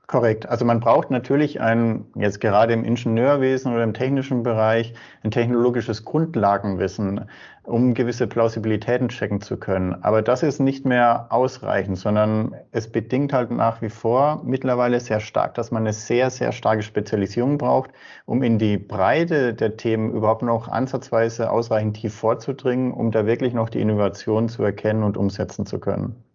Korrekt. 0.08 0.48
Also 0.48 0.64
man 0.64 0.78
braucht 0.78 1.10
natürlich 1.10 1.60
ein, 1.60 2.06
jetzt 2.14 2.40
gerade 2.40 2.72
im 2.72 2.84
Ingenieurwesen 2.84 3.72
oder 3.72 3.82
im 3.82 3.92
technischen 3.92 4.44
Bereich, 4.44 4.94
ein 5.24 5.32
technologisches 5.32 6.04
Grundlagenwissen, 6.04 7.28
um 7.64 7.92
gewisse 7.92 8.28
Plausibilitäten 8.28 9.08
checken 9.08 9.40
zu 9.40 9.56
können. 9.56 9.94
Aber 10.04 10.22
das 10.22 10.44
ist 10.44 10.60
nicht 10.60 10.86
mehr 10.86 11.26
ausreichend, 11.30 11.98
sondern 11.98 12.54
es 12.70 12.90
bedingt 12.90 13.32
halt 13.32 13.50
nach 13.50 13.82
wie 13.82 13.88
vor 13.88 14.42
mittlerweile 14.44 15.00
sehr 15.00 15.18
stark, 15.18 15.54
dass 15.54 15.72
man 15.72 15.82
eine 15.82 15.92
sehr, 15.92 16.30
sehr 16.30 16.52
starke 16.52 16.82
Spezialisierung 16.82 17.58
braucht, 17.58 17.90
um 18.26 18.44
in 18.44 18.58
die 18.58 18.78
Breite 18.78 19.54
der 19.54 19.76
Themen 19.76 20.12
überhaupt 20.12 20.42
noch 20.42 20.68
ansatzweise 20.68 21.50
ausreichend 21.50 21.96
tief 21.96 22.14
vorzudringen, 22.14 22.92
um 22.92 23.10
da 23.10 23.26
wirklich 23.26 23.54
noch 23.54 23.68
die 23.68 23.80
Innovation 23.80 24.48
zu 24.48 24.62
erkennen 24.62 25.02
und 25.02 25.16
umsetzen 25.16 25.66
zu 25.66 25.80
können. 25.80 26.25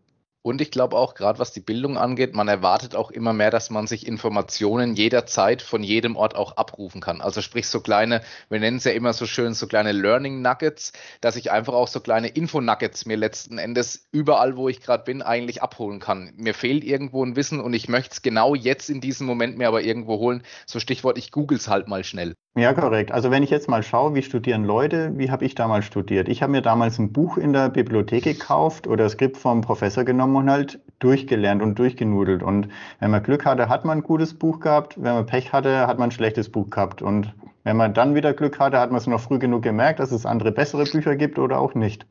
Und 0.43 0.59
ich 0.59 0.71
glaube 0.71 0.97
auch, 0.97 1.13
gerade 1.13 1.37
was 1.37 1.53
die 1.53 1.59
Bildung 1.59 1.97
angeht, 1.97 2.33
man 2.33 2.47
erwartet 2.47 2.95
auch 2.95 3.11
immer 3.11 3.31
mehr, 3.31 3.51
dass 3.51 3.69
man 3.69 3.85
sich 3.85 4.07
Informationen 4.07 4.95
jederzeit 4.95 5.61
von 5.61 5.83
jedem 5.83 6.15
Ort 6.15 6.35
auch 6.35 6.57
abrufen 6.57 6.99
kann. 6.99 7.21
Also 7.21 7.41
sprich 7.41 7.67
so 7.67 7.79
kleine, 7.79 8.21
wir 8.49 8.59
nennen 8.59 8.77
es 8.77 8.83
ja 8.85 8.91
immer 8.91 9.13
so 9.13 9.27
schön, 9.27 9.53
so 9.53 9.67
kleine 9.67 9.91
Learning 9.91 10.41
Nuggets, 10.41 10.93
dass 11.21 11.35
ich 11.35 11.51
einfach 11.51 11.73
auch 11.73 11.87
so 11.87 11.99
kleine 11.99 12.27
Info 12.27 12.59
Nuggets 12.59 13.05
mir 13.05 13.17
letzten 13.17 13.59
Endes 13.59 14.07
überall, 14.11 14.57
wo 14.57 14.67
ich 14.67 14.81
gerade 14.81 15.03
bin, 15.03 15.21
eigentlich 15.21 15.61
abholen 15.61 15.99
kann. 15.99 16.33
Mir 16.37 16.55
fehlt 16.55 16.83
irgendwo 16.83 17.23
ein 17.23 17.35
Wissen 17.35 17.59
und 17.59 17.73
ich 17.73 17.87
möchte 17.87 18.13
es 18.13 18.21
genau 18.23 18.55
jetzt 18.55 18.89
in 18.89 18.99
diesem 18.99 19.27
Moment 19.27 19.59
mir 19.59 19.67
aber 19.67 19.83
irgendwo 19.83 20.17
holen. 20.17 20.41
So 20.65 20.79
Stichwort, 20.79 21.19
ich 21.19 21.31
google 21.31 21.59
es 21.59 21.67
halt 21.67 21.87
mal 21.87 22.03
schnell. 22.03 22.33
Ja, 22.53 22.73
korrekt. 22.73 23.13
Also 23.13 23.31
wenn 23.31 23.43
ich 23.43 23.49
jetzt 23.49 23.69
mal 23.69 23.81
schaue, 23.81 24.13
wie 24.13 24.23
studieren 24.23 24.65
Leute, 24.65 25.17
wie 25.17 25.31
habe 25.31 25.45
ich 25.45 25.55
damals 25.55 25.85
studiert? 25.85 26.27
Ich 26.27 26.41
habe 26.41 26.51
mir 26.51 26.61
damals 26.61 26.99
ein 26.99 27.13
Buch 27.13 27.37
in 27.37 27.53
der 27.53 27.69
Bibliothek 27.69 28.25
gekauft 28.25 28.87
oder 28.87 29.07
Skript 29.07 29.37
vom 29.37 29.61
Professor 29.61 30.03
genommen 30.03 30.30
und 30.35 30.49
halt 30.49 30.79
durchgelernt 30.99 31.61
und 31.61 31.77
durchgenudelt. 31.77 32.43
Und 32.43 32.69
wenn 32.99 33.11
man 33.11 33.23
Glück 33.23 33.45
hatte, 33.45 33.69
hat 33.69 33.85
man 33.85 33.99
ein 33.99 34.03
gutes 34.03 34.33
Buch 34.33 34.59
gehabt. 34.59 34.95
Wenn 34.97 35.13
man 35.13 35.25
Pech 35.25 35.51
hatte, 35.51 35.87
hat 35.87 35.99
man 35.99 36.09
ein 36.09 36.11
schlechtes 36.11 36.49
Buch 36.49 36.69
gehabt. 36.69 37.01
Und 37.01 37.33
wenn 37.63 37.77
man 37.77 37.93
dann 37.93 38.15
wieder 38.15 38.33
Glück 38.33 38.59
hatte, 38.59 38.79
hat 38.79 38.91
man 38.91 38.99
es 38.99 39.07
noch 39.07 39.19
früh 39.19 39.39
genug 39.39 39.63
gemerkt, 39.63 39.99
dass 39.99 40.11
es 40.11 40.25
andere 40.25 40.51
bessere 40.51 40.85
Bücher 40.85 41.15
gibt 41.15 41.39
oder 41.39 41.59
auch 41.59 41.75
nicht. 41.75 42.05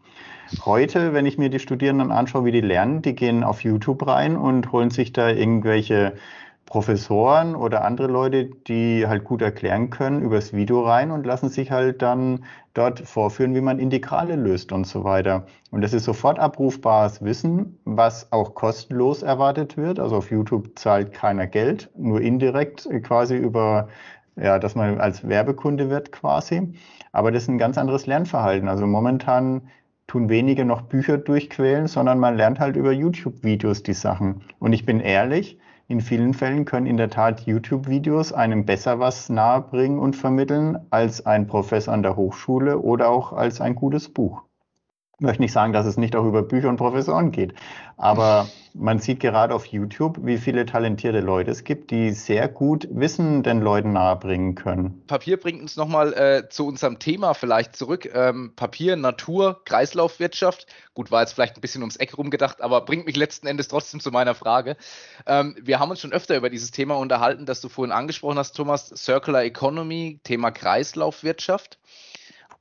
Heute, 0.65 1.13
wenn 1.13 1.27
ich 1.27 1.39
mir 1.39 1.49
die 1.49 1.61
Studierenden 1.61 2.11
anschaue, 2.11 2.45
wie 2.45 2.53
die 2.53 2.61
lernen, 2.61 3.03
die 3.03 3.15
gehen 3.15 3.45
auf 3.45 3.63
YouTube 3.63 4.07
rein 4.07 4.37
und 4.37 4.73
holen 4.73 4.91
sich 4.91 5.13
da 5.13 5.31
irgendwelche 5.31 6.15
Professoren 6.71 7.57
oder 7.57 7.85
andere 7.85 8.07
Leute, 8.07 8.47
die 8.47 9.05
halt 9.05 9.25
gut 9.25 9.43
erklären 9.43 9.91
können, 9.91 10.23
übers 10.23 10.53
Video 10.53 10.87
rein 10.87 11.11
und 11.11 11.27
lassen 11.27 11.49
sich 11.49 11.73
halt 11.73 12.01
dann 12.01 12.45
dort 12.75 13.01
vorführen, 13.01 13.57
wie 13.57 13.61
man 13.61 13.81
Integrale 13.81 14.37
löst 14.37 14.71
und 14.71 14.87
so 14.87 15.03
weiter. 15.03 15.47
Und 15.73 15.83
das 15.83 15.93
ist 15.93 16.05
sofort 16.05 16.39
abrufbares 16.39 17.25
Wissen, 17.25 17.81
was 17.85 18.31
auch 18.31 18.55
kostenlos 18.55 19.25
erwartet 19.25 19.77
wird. 19.77 19.99
Also 19.99 20.15
auf 20.17 20.31
YouTube 20.31 20.79
zahlt 20.79 21.13
keiner 21.13 21.49
Geld, 21.49 21.91
nur 21.97 22.21
indirekt 22.21 22.89
quasi 23.03 23.37
über, 23.37 23.89
ja, 24.37 24.61
dass 24.61 24.77
man 24.77 25.01
als 25.01 25.29
Werbekunde 25.29 25.91
wird 25.91 26.13
quasi. 26.13 26.73
Aber 27.11 27.33
das 27.33 27.43
ist 27.43 27.49
ein 27.49 27.59
ganz 27.59 27.79
anderes 27.79 28.07
Lernverhalten. 28.07 28.69
Also 28.69 28.87
momentan 28.87 29.63
tun 30.07 30.29
wenige 30.29 30.65
noch 30.65 30.83
Bücher 30.83 31.19
durchquälen, 31.19 31.89
sondern 31.89 32.21
man 32.21 32.37
lernt 32.37 32.61
halt 32.61 32.77
über 32.77 32.93
YouTube-Videos 32.93 33.83
die 33.83 33.93
Sachen. 33.93 34.43
Und 34.61 34.73
ich 34.73 34.87
bin 34.87 35.01
ehrlich, 35.01 35.59
in 35.91 36.01
vielen 36.01 36.35
Fällen 36.35 36.67
können 36.67 36.87
in 36.87 36.97
der 36.97 37.11
Tat 37.11 37.41
YouTube-Videos 37.47 38.33
einem 38.33 38.65
besser 38.65 39.01
was 39.01 39.29
nahebringen 39.29 39.99
und 39.99 40.15
vermitteln 40.15 40.79
als 40.91 41.27
ein 41.27 41.49
Professor 41.49 41.93
an 41.93 42.05
der 42.05 42.15
Hochschule 42.15 42.79
oder 42.79 43.09
auch 43.09 43.33
als 43.33 43.61
ein 43.61 43.75
gutes 43.75 44.09
Buch. 44.09 44.45
Möchte 45.21 45.43
nicht 45.43 45.53
sagen, 45.53 45.73
dass 45.73 45.87
es 45.87 45.97
nicht 45.97 46.17
auch 46.17 46.25
über 46.25 46.43
Bücher 46.43 46.69
und 46.69 46.77
Professoren 46.77 47.31
geht, 47.31 47.55
aber 47.97 48.49
man 48.75 49.01
sieht 49.01 49.21
gerade 49.21 49.55
auf 49.55 49.67
YouTube, 49.67 50.19
wie 50.23 50.39
viele 50.39 50.65
talentierte 50.65 51.21
Leute 51.21 51.51
es 51.51 51.65
gibt, 51.65 51.91
die 51.91 52.13
sehr 52.13 52.49
gut 52.49 52.89
Wissen 52.91 53.43
den 53.43 53.61
Leuten 53.61 53.93
nahebringen 53.93 54.55
können. 54.55 55.03
Papier 55.07 55.39
bringt 55.39 55.61
uns 55.61 55.77
nochmal 55.77 56.13
äh, 56.15 56.49
zu 56.49 56.67
unserem 56.67 56.99
Thema 56.99 57.35
vielleicht 57.35 57.75
zurück. 57.75 58.09
Ähm, 58.15 58.53
Papier, 58.55 58.97
Natur, 58.97 59.61
Kreislaufwirtschaft. 59.65 60.67
Gut, 60.95 61.11
war 61.11 61.21
jetzt 61.21 61.33
vielleicht 61.33 61.57
ein 61.57 61.61
bisschen 61.61 61.83
ums 61.83 61.97
Eck 61.97 62.17
rumgedacht, 62.17 62.63
aber 62.63 62.83
bringt 62.83 63.07
mich 63.07 63.17
letzten 63.17 63.47
Endes 63.47 63.69
trotzdem 63.69 64.01
zu 64.01 64.11
meiner 64.11 64.35
Frage. 64.35 64.77
Ähm, 65.27 65.57
wir 65.61 65.81
haben 65.81 65.91
uns 65.91 66.01
schon 66.01 66.13
öfter 66.13 66.37
über 66.37 66.49
dieses 66.49 66.71
Thema 66.71 66.97
unterhalten, 66.97 67.47
das 67.47 67.61
du 67.61 67.69
vorhin 67.69 67.93
angesprochen 67.93 68.39
hast, 68.39 68.53
Thomas, 68.53 68.89
Circular 68.89 69.43
Economy, 69.43 70.21
Thema 70.23 70.51
Kreislaufwirtschaft. 70.53 71.79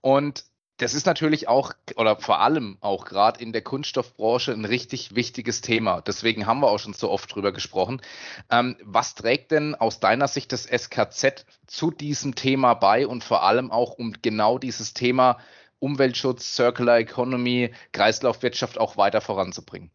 Und 0.01 0.45
das 0.79 0.93
ist 0.93 1.05
natürlich 1.05 1.47
auch 1.47 1.73
oder 1.97 2.15
vor 2.15 2.39
allem 2.39 2.77
auch 2.79 3.05
gerade 3.05 3.41
in 3.41 3.51
der 3.51 3.61
Kunststoffbranche 3.61 4.53
ein 4.53 4.65
richtig 4.65 5.13
wichtiges 5.13 5.61
Thema. 5.61 6.01
Deswegen 6.01 6.47
haben 6.47 6.61
wir 6.61 6.71
auch 6.71 6.79
schon 6.79 6.93
so 6.93 7.11
oft 7.11 7.33
drüber 7.33 7.51
gesprochen. 7.51 8.01
Ähm, 8.49 8.77
was 8.83 9.13
trägt 9.13 9.51
denn 9.51 9.75
aus 9.75 9.99
deiner 9.99 10.27
Sicht 10.27 10.53
das 10.53 10.65
SKZ 10.65 11.45
zu 11.67 11.91
diesem 11.91 12.33
Thema 12.35 12.73
bei 12.73 13.05
und 13.05 13.23
vor 13.23 13.43
allem 13.43 13.71
auch 13.71 13.93
um 13.93 14.13
genau 14.21 14.57
dieses 14.57 14.93
Thema 14.93 15.37
Umweltschutz, 15.79 16.55
Circular 16.55 16.99
Economy, 16.99 17.71
Kreislaufwirtschaft 17.91 18.79
auch 18.79 18.95
weiter 18.95 19.21
voranzubringen? 19.21 19.91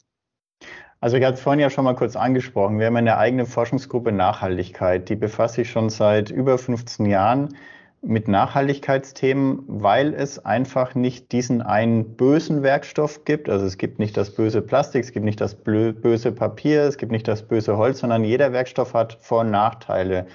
Also 1.00 1.16
ich 1.16 1.24
hatte 1.24 1.34
es 1.34 1.40
vorhin 1.40 1.60
ja 1.60 1.70
schon 1.70 1.84
mal 1.84 1.96
kurz 1.96 2.14
angesprochen. 2.14 2.78
Wir 2.78 2.86
haben 2.86 2.96
eine 2.96 3.16
eigene 3.16 3.46
Forschungsgruppe 3.46 4.12
Nachhaltigkeit, 4.12 5.08
die 5.08 5.16
befasst 5.16 5.54
sich 5.54 5.70
schon 5.70 5.90
seit 5.90 6.30
über 6.30 6.58
15 6.58 7.06
Jahren 7.06 7.56
mit 8.06 8.28
Nachhaltigkeitsthemen, 8.28 9.64
weil 9.66 10.14
es 10.14 10.44
einfach 10.44 10.94
nicht 10.94 11.32
diesen 11.32 11.62
einen 11.62 12.16
bösen 12.16 12.62
Werkstoff 12.62 13.24
gibt. 13.24 13.48
Also 13.48 13.64
es 13.66 13.78
gibt 13.78 13.98
nicht 13.98 14.16
das 14.16 14.34
böse 14.34 14.62
Plastik, 14.62 15.04
es 15.04 15.12
gibt 15.12 15.24
nicht 15.24 15.40
das 15.40 15.54
böse 15.54 16.32
Papier, 16.32 16.82
es 16.82 16.98
gibt 16.98 17.12
nicht 17.12 17.26
das 17.26 17.42
böse 17.42 17.76
Holz, 17.76 18.00
sondern 18.00 18.24
jeder 18.24 18.52
Werkstoff 18.52 18.94
hat 18.94 19.18
Vor- 19.20 19.40
und 19.40 19.50
Nachteile. 19.50 20.26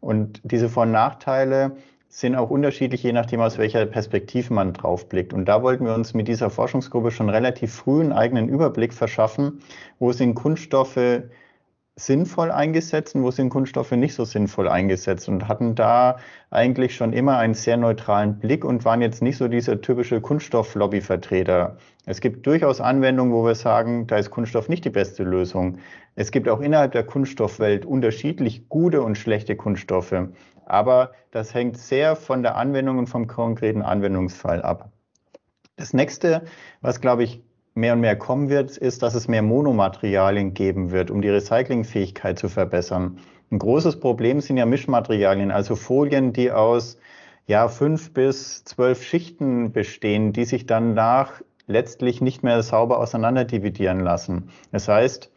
Und 0.00 0.40
diese 0.44 0.68
Vor- 0.68 0.84
und 0.84 0.92
Nachteile 0.92 1.76
sind 2.08 2.34
auch 2.34 2.50
unterschiedlich, 2.50 3.02
je 3.02 3.12
nachdem, 3.12 3.40
aus 3.40 3.58
welcher 3.58 3.84
Perspektive 3.84 4.54
man 4.54 4.72
draufblickt. 4.72 5.34
Und 5.34 5.44
da 5.44 5.62
wollten 5.62 5.84
wir 5.84 5.94
uns 5.94 6.14
mit 6.14 6.26
dieser 6.28 6.48
Forschungsgruppe 6.48 7.10
schon 7.10 7.28
relativ 7.28 7.74
früh 7.74 8.00
einen 8.00 8.12
eigenen 8.12 8.48
Überblick 8.48 8.94
verschaffen, 8.94 9.60
wo 9.98 10.12
sind 10.12 10.34
Kunststoffe 10.34 11.22
sinnvoll 11.98 12.52
eingesetzt 12.52 13.16
und 13.16 13.24
wo 13.24 13.30
sind 13.32 13.48
Kunststoffe 13.48 13.90
nicht 13.90 14.14
so 14.14 14.24
sinnvoll 14.24 14.68
eingesetzt 14.68 15.28
und 15.28 15.48
hatten 15.48 15.74
da 15.74 16.18
eigentlich 16.50 16.94
schon 16.94 17.12
immer 17.12 17.38
einen 17.38 17.54
sehr 17.54 17.76
neutralen 17.76 18.38
Blick 18.38 18.64
und 18.64 18.84
waren 18.84 19.02
jetzt 19.02 19.20
nicht 19.20 19.36
so 19.36 19.48
dieser 19.48 19.80
typische 19.80 20.20
Kunststoff-Lobby-Vertreter. 20.20 21.76
Es 22.06 22.20
gibt 22.20 22.46
durchaus 22.46 22.80
Anwendungen, 22.80 23.32
wo 23.32 23.44
wir 23.44 23.56
sagen, 23.56 24.06
da 24.06 24.16
ist 24.16 24.30
Kunststoff 24.30 24.68
nicht 24.68 24.84
die 24.84 24.90
beste 24.90 25.24
Lösung. 25.24 25.78
Es 26.14 26.30
gibt 26.30 26.48
auch 26.48 26.60
innerhalb 26.60 26.92
der 26.92 27.04
Kunststoffwelt 27.04 27.84
unterschiedlich 27.84 28.68
gute 28.68 29.02
und 29.02 29.18
schlechte 29.18 29.56
Kunststoffe. 29.56 30.14
Aber 30.66 31.12
das 31.32 31.52
hängt 31.52 31.78
sehr 31.78 32.14
von 32.14 32.42
der 32.42 32.56
Anwendung 32.56 32.98
und 32.98 33.08
vom 33.08 33.26
konkreten 33.26 33.82
Anwendungsfall 33.82 34.62
ab. 34.62 34.92
Das 35.74 35.92
nächste, 35.92 36.42
was 36.80 37.00
glaube 37.00 37.24
ich 37.24 37.42
mehr 37.78 37.92
und 37.92 38.00
mehr 38.00 38.16
kommen 38.16 38.48
wird, 38.48 38.76
ist, 38.76 39.02
dass 39.02 39.14
es 39.14 39.28
mehr 39.28 39.42
Monomaterialien 39.42 40.52
geben 40.52 40.90
wird, 40.90 41.10
um 41.10 41.22
die 41.22 41.28
Recyclingfähigkeit 41.28 42.38
zu 42.38 42.48
verbessern. 42.48 43.18
Ein 43.50 43.58
großes 43.58 44.00
Problem 44.00 44.40
sind 44.40 44.56
ja 44.56 44.66
Mischmaterialien, 44.66 45.50
also 45.50 45.76
Folien, 45.76 46.32
die 46.32 46.50
aus 46.50 46.98
ja, 47.46 47.68
fünf 47.68 48.12
bis 48.12 48.64
zwölf 48.64 49.02
Schichten 49.02 49.72
bestehen, 49.72 50.32
die 50.32 50.44
sich 50.44 50.66
dann 50.66 50.94
nach 50.94 51.40
letztlich 51.66 52.20
nicht 52.20 52.42
mehr 52.42 52.62
sauber 52.62 52.98
auseinanderdividieren 52.98 54.00
lassen. 54.00 54.50
Das 54.72 54.88
heißt, 54.88 55.30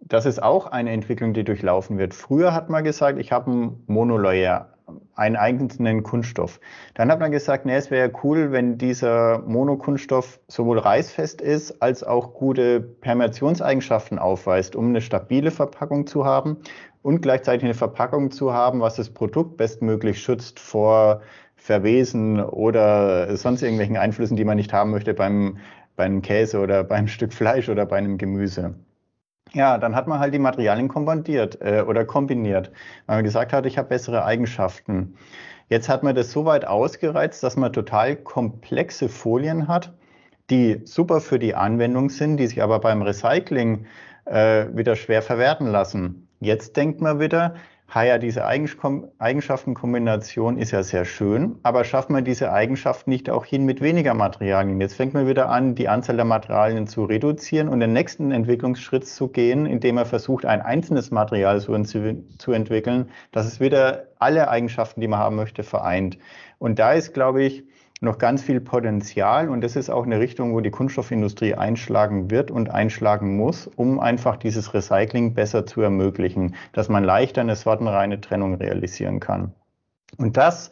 das 0.00 0.26
ist 0.26 0.42
auch 0.42 0.66
eine 0.66 0.90
Entwicklung, 0.90 1.34
die 1.34 1.44
durchlaufen 1.44 1.98
wird. 1.98 2.14
Früher 2.14 2.54
hat 2.54 2.70
man 2.70 2.84
gesagt, 2.84 3.18
ich 3.18 3.32
habe 3.32 3.50
ein 3.50 3.82
Monolayer, 3.86 4.75
einen 5.14 5.36
eigenen 5.36 6.02
Kunststoff. 6.02 6.60
Dann 6.94 7.10
hat 7.10 7.20
man 7.20 7.32
gesagt, 7.32 7.66
nee, 7.66 7.74
es 7.74 7.90
wäre 7.90 8.12
cool, 8.22 8.52
wenn 8.52 8.78
dieser 8.78 9.40
Monokunststoff 9.40 10.40
sowohl 10.46 10.78
reißfest 10.78 11.40
ist, 11.40 11.82
als 11.82 12.04
auch 12.04 12.34
gute 12.34 12.80
Permeationseigenschaften 12.80 14.18
aufweist, 14.18 14.76
um 14.76 14.88
eine 14.88 15.00
stabile 15.00 15.50
Verpackung 15.50 16.06
zu 16.06 16.24
haben 16.24 16.58
und 17.02 17.20
gleichzeitig 17.20 17.64
eine 17.64 17.74
Verpackung 17.74 18.30
zu 18.30 18.52
haben, 18.52 18.80
was 18.80 18.96
das 18.96 19.10
Produkt 19.10 19.56
bestmöglich 19.56 20.20
schützt 20.22 20.60
vor 20.60 21.22
Verwesen 21.56 22.40
oder 22.40 23.36
sonst 23.36 23.62
irgendwelchen 23.62 23.96
Einflüssen, 23.96 24.36
die 24.36 24.44
man 24.44 24.56
nicht 24.56 24.72
haben 24.72 24.90
möchte 24.90 25.14
beim, 25.14 25.58
beim 25.96 26.22
Käse 26.22 26.60
oder 26.60 26.84
beim 26.84 27.08
Stück 27.08 27.32
Fleisch 27.32 27.68
oder 27.68 27.86
bei 27.86 27.96
einem 27.96 28.18
Gemüse. 28.18 28.74
Ja, 29.52 29.78
dann 29.78 29.94
hat 29.94 30.06
man 30.06 30.18
halt 30.18 30.34
die 30.34 30.38
Materialien 30.38 30.88
kombandiert 30.88 31.60
äh, 31.60 31.82
oder 31.86 32.04
kombiniert, 32.04 32.72
weil 33.06 33.18
man 33.18 33.24
gesagt 33.24 33.52
hat, 33.52 33.64
ich 33.66 33.78
habe 33.78 33.88
bessere 33.88 34.24
Eigenschaften. 34.24 35.16
Jetzt 35.68 35.88
hat 35.88 36.02
man 36.02 36.14
das 36.14 36.30
so 36.32 36.44
weit 36.44 36.66
ausgereizt, 36.66 37.42
dass 37.42 37.56
man 37.56 37.72
total 37.72 38.16
komplexe 38.16 39.08
Folien 39.08 39.68
hat, 39.68 39.94
die 40.50 40.80
super 40.84 41.20
für 41.20 41.38
die 41.38 41.54
Anwendung 41.54 42.10
sind, 42.10 42.36
die 42.38 42.46
sich 42.46 42.62
aber 42.62 42.80
beim 42.80 43.02
Recycling 43.02 43.86
äh, 44.26 44.66
wieder 44.72 44.96
schwer 44.96 45.22
verwerten 45.22 45.66
lassen. 45.68 46.28
Jetzt 46.40 46.76
denkt 46.76 47.00
man 47.00 47.18
wieder, 47.20 47.54
ja, 47.94 48.18
diese 48.18 48.44
Eigenschaftenkombination 48.44 50.58
ist 50.58 50.72
ja 50.72 50.82
sehr 50.82 51.04
schön, 51.04 51.60
aber 51.62 51.84
schafft 51.84 52.10
man 52.10 52.24
diese 52.24 52.52
Eigenschaften 52.52 53.10
nicht 53.10 53.30
auch 53.30 53.44
hin 53.44 53.64
mit 53.64 53.80
weniger 53.80 54.12
Materialien? 54.12 54.80
Jetzt 54.80 54.96
fängt 54.96 55.14
man 55.14 55.28
wieder 55.28 55.48
an, 55.48 55.76
die 55.76 55.88
Anzahl 55.88 56.16
der 56.16 56.24
Materialien 56.24 56.88
zu 56.88 57.04
reduzieren 57.04 57.68
und 57.68 57.78
den 57.78 57.92
nächsten 57.92 58.32
Entwicklungsschritt 58.32 59.06
zu 59.06 59.28
gehen, 59.28 59.66
indem 59.66 59.98
er 59.98 60.04
versucht, 60.04 60.44
ein 60.44 60.62
einzelnes 60.62 61.12
Material 61.12 61.60
so 61.60 61.80
zu 61.80 62.52
entwickeln, 62.52 63.08
dass 63.30 63.46
es 63.46 63.60
wieder 63.60 64.08
alle 64.18 64.48
Eigenschaften, 64.48 65.00
die 65.00 65.08
man 65.08 65.20
haben 65.20 65.36
möchte, 65.36 65.62
vereint. 65.62 66.18
Und 66.58 66.80
da 66.80 66.92
ist, 66.92 67.14
glaube 67.14 67.44
ich, 67.44 67.62
noch 68.00 68.18
ganz 68.18 68.42
viel 68.42 68.60
Potenzial 68.60 69.48
und 69.48 69.62
das 69.62 69.76
ist 69.76 69.90
auch 69.90 70.04
eine 70.04 70.20
Richtung, 70.20 70.54
wo 70.54 70.60
die 70.60 70.70
Kunststoffindustrie 70.70 71.54
einschlagen 71.54 72.30
wird 72.30 72.50
und 72.50 72.70
einschlagen 72.70 73.36
muss, 73.36 73.66
um 73.66 73.98
einfach 74.00 74.36
dieses 74.36 74.74
Recycling 74.74 75.34
besser 75.34 75.64
zu 75.64 75.80
ermöglichen, 75.80 76.54
dass 76.72 76.88
man 76.88 77.04
leichter 77.04 77.40
eine 77.40 77.56
sortenreine 77.56 78.20
Trennung 78.20 78.54
realisieren 78.54 79.20
kann. 79.20 79.54
Und 80.18 80.36
das 80.36 80.70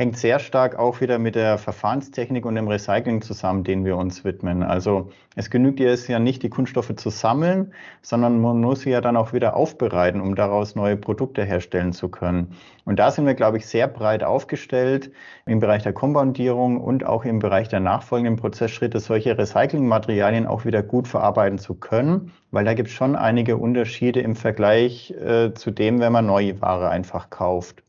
hängt 0.00 0.16
sehr 0.16 0.38
stark 0.38 0.78
auch 0.78 1.02
wieder 1.02 1.18
mit 1.18 1.34
der 1.34 1.58
Verfahrenstechnik 1.58 2.46
und 2.46 2.54
dem 2.54 2.68
Recycling 2.68 3.20
zusammen, 3.20 3.64
den 3.64 3.84
wir 3.84 3.98
uns 3.98 4.24
widmen. 4.24 4.62
Also 4.62 5.10
es 5.36 5.50
genügt 5.50 5.78
jetzt 5.78 6.08
ja 6.08 6.18
nicht, 6.18 6.42
die 6.42 6.48
Kunststoffe 6.48 6.96
zu 6.96 7.10
sammeln, 7.10 7.74
sondern 8.00 8.40
man 8.40 8.62
muss 8.62 8.80
sie 8.80 8.90
ja 8.90 9.02
dann 9.02 9.18
auch 9.18 9.34
wieder 9.34 9.54
aufbereiten, 9.54 10.22
um 10.22 10.36
daraus 10.36 10.74
neue 10.74 10.96
Produkte 10.96 11.44
herstellen 11.44 11.92
zu 11.92 12.08
können. 12.08 12.56
Und 12.86 12.98
da 12.98 13.10
sind 13.10 13.26
wir, 13.26 13.34
glaube 13.34 13.58
ich, 13.58 13.66
sehr 13.66 13.88
breit 13.88 14.24
aufgestellt 14.24 15.12
im 15.44 15.60
Bereich 15.60 15.82
der 15.82 15.92
Kompoundierung 15.92 16.80
und 16.80 17.04
auch 17.04 17.26
im 17.26 17.38
Bereich 17.38 17.68
der 17.68 17.80
nachfolgenden 17.80 18.36
Prozessschritte, 18.36 19.00
solche 19.00 19.36
Recyclingmaterialien 19.36 20.46
auch 20.46 20.64
wieder 20.64 20.82
gut 20.82 21.08
verarbeiten 21.08 21.58
zu 21.58 21.74
können, 21.74 22.32
weil 22.52 22.64
da 22.64 22.72
gibt 22.72 22.88
es 22.88 22.94
schon 22.94 23.16
einige 23.16 23.58
Unterschiede 23.58 24.20
im 24.20 24.34
Vergleich 24.34 25.10
äh, 25.10 25.52
zu 25.52 25.70
dem, 25.70 26.00
wenn 26.00 26.14
man 26.14 26.24
neue 26.24 26.58
Ware 26.62 26.88
einfach 26.88 27.28
kauft. 27.28 27.82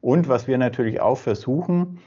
Und 0.00 0.28
was 0.28 0.46
wir 0.46 0.58
natürlich 0.58 1.00
auch 1.00 1.18
versuchen, 1.18 2.00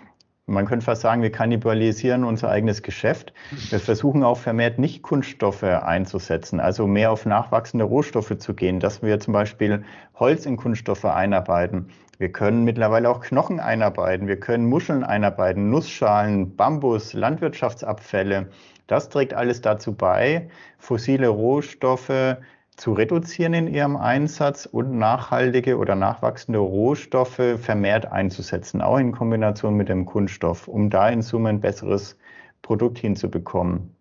man 0.47 0.65
könnte 0.65 0.85
fast 0.85 1.01
sagen, 1.01 1.21
wir 1.21 1.31
kannibalisieren 1.31 2.23
unser 2.23 2.49
eigenes 2.49 2.81
Geschäft. 2.81 3.33
Wir 3.69 3.79
versuchen 3.79 4.23
auch 4.23 4.37
vermehrt 4.37 4.79
nicht 4.79 5.01
Kunststoffe 5.01 5.63
einzusetzen, 5.63 6.59
also 6.59 6.87
mehr 6.87 7.11
auf 7.11 7.25
nachwachsende 7.25 7.85
Rohstoffe 7.85 8.37
zu 8.37 8.53
gehen, 8.53 8.79
dass 8.79 9.01
wir 9.01 9.19
zum 9.19 9.33
Beispiel 9.33 9.83
Holz 10.15 10.45
in 10.45 10.57
Kunststoffe 10.57 11.05
einarbeiten. 11.05 11.89
Wir 12.17 12.31
können 12.31 12.63
mittlerweile 12.65 13.09
auch 13.09 13.21
Knochen 13.21 13.59
einarbeiten, 13.59 14.27
wir 14.27 14.39
können 14.39 14.67
Muscheln 14.67 15.03
einarbeiten, 15.03 15.69
Nussschalen, 15.69 16.55
Bambus, 16.55 17.13
Landwirtschaftsabfälle. 17.13 18.49
Das 18.87 19.09
trägt 19.09 19.33
alles 19.33 19.61
dazu 19.61 19.95
bei, 19.95 20.49
fossile 20.77 21.29
Rohstoffe 21.29 22.37
zu 22.81 22.93
reduzieren 22.93 23.53
in 23.53 23.67
ihrem 23.67 23.95
Einsatz 23.95 24.65
und 24.65 24.97
nachhaltige 24.97 25.77
oder 25.77 25.93
nachwachsende 25.93 26.57
Rohstoffe 26.57 27.59
vermehrt 27.59 28.11
einzusetzen, 28.11 28.81
auch 28.81 28.97
in 28.97 29.11
Kombination 29.11 29.75
mit 29.75 29.87
dem 29.87 30.07
Kunststoff, 30.07 30.67
um 30.67 30.89
da 30.89 31.07
in 31.07 31.21
Summe 31.21 31.49
ein 31.49 31.61
besseres 31.61 32.17
Produkt 32.63 32.97
hinzubekommen. 32.97 33.95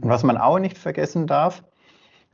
Und 0.00 0.08
was 0.08 0.22
man 0.22 0.36
auch 0.36 0.60
nicht 0.60 0.78
vergessen 0.78 1.26
darf, 1.26 1.64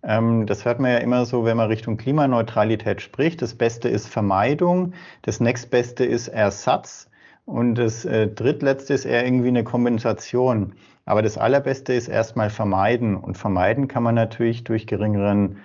ähm, 0.02 0.44
das 0.44 0.66
hört 0.66 0.78
man 0.78 0.90
ja 0.90 0.98
immer 0.98 1.24
so, 1.24 1.46
wenn 1.46 1.56
man 1.56 1.68
Richtung 1.68 1.96
Klimaneutralität 1.96 3.00
spricht. 3.00 3.40
Das 3.40 3.54
Beste 3.54 3.88
ist 3.88 4.08
Vermeidung, 4.08 4.92
das 5.22 5.40
nächstbeste 5.40 6.04
ist 6.04 6.28
Ersatz 6.28 7.08
und 7.46 7.76
das 7.76 8.04
äh, 8.04 8.28
drittletzte 8.28 8.92
ist 8.92 9.06
eher 9.06 9.24
irgendwie 9.24 9.48
eine 9.48 9.64
Kompensation. 9.64 10.74
Aber 11.06 11.22
das 11.22 11.38
Allerbeste 11.38 11.94
ist 11.94 12.08
erstmal 12.08 12.50
vermeiden. 12.50 13.16
Und 13.16 13.38
vermeiden 13.38 13.88
kann 13.88 14.02
man 14.02 14.14
natürlich 14.14 14.64
durch 14.64 14.86
geringeren 14.86 15.56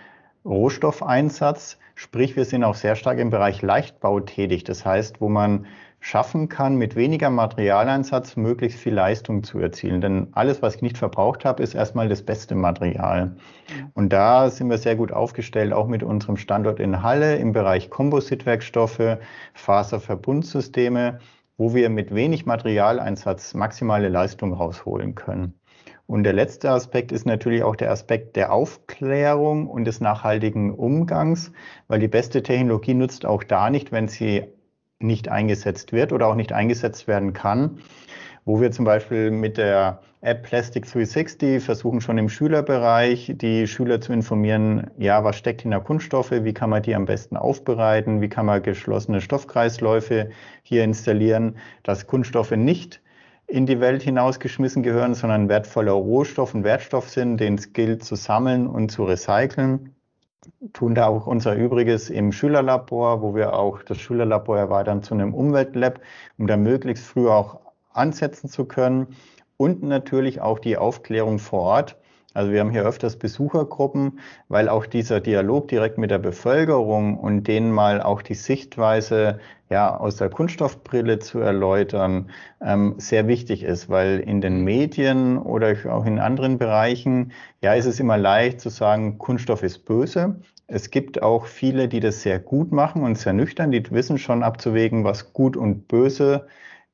Rohstoffeinsatz. 0.46 1.78
Sprich, 1.96 2.36
wir 2.36 2.46
sind 2.46 2.64
auch 2.64 2.76
sehr 2.76 2.96
stark 2.96 3.20
im 3.20 3.30
Bereich 3.30 3.62
Leichtbau 3.62 4.20
tätig. 4.20 4.64
Das 4.64 4.86
heißt, 4.86 5.22
wo 5.22 5.30
man 5.30 5.68
schaffen 6.00 6.50
kann, 6.50 6.76
mit 6.76 6.96
weniger 6.96 7.30
Materialeinsatz 7.30 8.36
möglichst 8.36 8.80
viel 8.80 8.94
Leistung 8.94 9.44
zu 9.44 9.60
erzielen. 9.60 10.02
Denn 10.02 10.28
alles, 10.34 10.62
was 10.62 10.76
ich 10.76 10.82
nicht 10.82 10.98
verbraucht 10.98 11.46
habe, 11.46 11.64
ist 11.64 11.76
erstmal 11.76 12.10
das 12.10 12.24
beste 12.24 12.56
Material. 12.56 13.38
Und 13.94 14.12
da 14.12 14.50
sind 14.50 14.70
wir 14.70 14.78
sehr 14.78 14.96
gut 14.96 15.14
aufgestellt, 15.14 15.72
auch 15.72 15.88
mit 15.88 16.04
unserem 16.04 16.38
Standort 16.38 16.80
in 16.80 17.04
Halle 17.04 17.38
im 17.38 17.54
Bereich 17.54 17.90
Kompositwerkstoffe, 17.90 19.18
Faserverbundsysteme 19.54 21.20
wo 21.58 21.74
wir 21.74 21.90
mit 21.90 22.14
wenig 22.14 22.46
Materialeinsatz 22.46 23.54
maximale 23.54 24.10
Leistung 24.10 24.54
rausholen 24.54 25.16
können. 25.16 25.54
Und 26.06 26.24
der 26.24 26.34
letzte 26.34 26.70
Aspekt 26.70 27.12
ist 27.12 27.26
natürlich 27.26 27.64
auch 27.64 27.76
der 27.76 27.92
Aspekt 27.92 28.36
der 28.36 28.52
Aufklärung 28.52 29.68
und 29.68 29.86
des 29.86 30.02
nachhaltigen 30.02 30.74
Umgangs, 30.74 31.52
weil 31.88 32.00
die 32.00 32.08
beste 32.08 32.44
Technologie 32.44 32.94
nutzt 32.94 33.26
auch 33.26 33.44
da 33.44 33.70
nicht, 33.70 33.92
wenn 33.92 34.08
sie 34.08 34.44
nicht 35.00 35.30
eingesetzt 35.30 35.94
wird 35.94 36.12
oder 36.14 36.28
auch 36.28 36.36
nicht 36.36 36.52
eingesetzt 36.52 37.08
werden 37.08 37.34
kann. 37.34 37.80
Wo 38.46 38.60
wir 38.60 38.72
zum 38.72 38.84
Beispiel 38.84 39.32
mit 39.32 39.58
der 39.58 40.02
App 40.20 40.44
Plastic 40.44 40.86
360 40.86 41.64
versuchen 41.64 42.02
schon 42.02 42.18
im 42.18 42.30
Schülerbereich 42.30 43.34
die 43.36 43.68
Schüler 43.68 44.02
zu 44.02 44.12
informieren, 44.14 44.90
ja, 44.98 45.24
was 45.24 45.38
steckt 45.38 45.62
hinter 45.62 45.82
Kunststoffe, 45.82 46.32
wie 46.32 46.54
kann 46.54 46.70
man 46.70 46.82
die 46.82 46.96
am 46.96 47.06
besten 47.06 47.38
aufbereiten, 47.38 48.22
wie 48.22 48.30
kann 48.30 48.46
man 48.46 48.64
geschlossene 48.64 49.22
Stoffkreisläufe 49.22 50.30
hier 50.64 50.84
installieren, 50.84 51.58
dass 51.84 52.08
Kunststoffe 52.08 52.52
nicht 52.52 53.02
in 53.54 53.68
die 53.68 53.80
Welt 53.80 54.02
hinausgeschmissen 54.02 54.82
gehören, 54.82 55.14
sondern 55.14 55.48
wertvoller 55.48 55.92
Rohstoff 55.92 56.56
und 56.56 56.64
Wertstoff 56.64 57.08
sind, 57.08 57.38
den 57.38 57.54
es 57.54 57.72
gilt 57.72 58.04
zu 58.04 58.16
sammeln 58.16 58.66
und 58.66 58.90
zu 58.90 59.04
recyceln. 59.04 59.94
tun 60.74 60.96
da 60.96 61.06
auch 61.06 61.28
unser 61.28 61.54
Übriges 61.54 62.10
im 62.10 62.32
Schülerlabor, 62.32 63.22
wo 63.22 63.36
wir 63.36 63.54
auch 63.54 63.84
das 63.84 64.00
Schülerlabor 64.00 64.58
erweitern 64.58 65.04
zu 65.04 65.14
einem 65.14 65.36
Umweltlab, 65.36 66.00
um 66.40 66.48
da 66.48 66.58
möglichst 66.58 67.06
früh 67.06 67.30
auch 67.30 67.60
ansetzen 67.92 68.50
zu 68.50 68.66
können. 68.66 69.16
Und 69.56 69.84
natürlich 69.84 70.42
auch 70.42 70.58
die 70.58 70.78
Aufklärung 70.78 71.38
vor 71.38 71.62
Ort. 71.62 71.96
Also 72.34 72.52
wir 72.52 72.60
haben 72.62 72.72
hier 72.72 72.84
öfters 72.84 73.18
Besuchergruppen, 73.18 74.20
weil 74.48 74.68
auch 74.70 74.86
dieser 74.86 75.20
Dialog 75.20 75.68
direkt 75.68 75.98
mit 75.98 76.10
der 76.10 76.18
Bevölkerung 76.18 77.18
und 77.18 77.48
denen 77.48 77.72
mal 77.72 78.02
auch 78.02 78.22
die 78.22 78.34
Sichtweise 78.34 79.40
ja 79.70 79.96
aus 79.98 80.16
der 80.18 80.30
Kunststoffbrille 80.30 81.20
zu 81.20 81.40
erläutern 81.40 82.30
ähm, 82.62 82.96
sehr 82.98 83.28
wichtig 83.28 83.64
ist, 83.64 83.90
weil 83.90 84.20
in 84.20 84.42
den 84.42 84.64
Medien 84.64 85.38
oder 85.38 85.76
auch 85.92 86.06
in 86.06 86.20
anderen 86.20 86.58
Bereichen 86.58 87.32
ja 87.62 87.74
ist 87.74 87.86
es 87.86 88.00
immer 88.00 88.18
leicht 88.18 88.62
zu 88.62 88.70
sagen, 88.70 89.18
Kunststoff 89.20 89.64
ist 89.64 89.86
böse. 89.86 90.40
Es 90.68 90.90
gibt 90.90 91.22
auch 91.22 91.46
viele, 91.46 91.88
die 91.88 92.00
das 92.00 92.22
sehr 92.24 92.40
gut 92.40 92.72
machen 92.72 93.04
und 93.04 93.18
sehr 93.18 93.34
nüchtern, 93.34 93.72
die 93.72 93.84
wissen 93.92 94.18
schon 94.18 94.44
abzuwägen, 94.44 95.04
was 95.04 95.34
gut 95.34 95.56
und 95.58 95.88
böse 95.88 96.48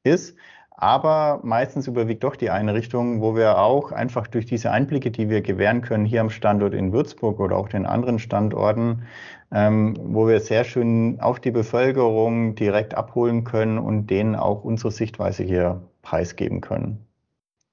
ist. 0.03 0.35
Aber 0.81 1.41
meistens 1.43 1.87
überwiegt 1.87 2.23
doch 2.23 2.37
die 2.37 2.51
eine 2.51 2.73
Richtung, 2.73 3.19
wo 3.19 3.35
wir 3.35 3.57
auch 3.57 3.91
einfach 3.91 4.27
durch 4.27 4.45
diese 4.45 4.71
Einblicke, 4.71 5.11
die 5.11 5.29
wir 5.29 5.41
gewähren 5.41 5.81
können, 5.81 6.05
hier 6.05 6.21
am 6.21 6.29
Standort 6.29 6.73
in 6.73 6.93
Würzburg 6.93 7.41
oder 7.41 7.57
auch 7.57 7.67
den 7.67 7.85
anderen 7.85 8.17
Standorten, 8.17 9.05
ähm, 9.51 9.97
wo 9.99 10.25
wir 10.25 10.39
sehr 10.39 10.63
schön 10.63 11.19
auch 11.19 11.37
die 11.37 11.51
Bevölkerung 11.51 12.55
direkt 12.55 12.93
abholen 12.95 13.43
können 13.43 13.77
und 13.77 14.07
denen 14.07 14.37
auch 14.37 14.63
unsere 14.63 14.89
Sichtweise 14.91 15.43
hier 15.43 15.81
preisgeben 16.01 16.61
können. 16.61 17.05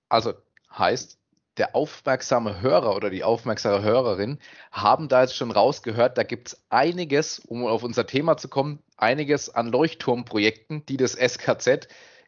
Also 0.09 0.33
heißt, 0.77 1.17
der 1.59 1.77
aufmerksame 1.77 2.61
Hörer 2.61 2.97
oder 2.97 3.11
die 3.11 3.23
aufmerksame 3.23 3.85
Hörerin 3.85 4.41
haben 4.73 5.07
da 5.07 5.23
jetzt 5.23 5.37
schon 5.37 5.53
rausgehört, 5.53 6.19
da 6.19 6.25
gibt 6.25 6.49
es 6.49 6.63
einiges, 6.71 7.39
um 7.39 7.67
auf 7.67 7.85
unser 7.85 8.09
Thema 8.09 8.37
zu 8.37 8.49
kommen, 8.49 8.81
einiges 8.97 9.49
an 9.49 9.69
Leuchtturmprojekten, 9.69 10.85
die 10.87 10.97
das 10.97 11.13
SKZ 11.13 11.87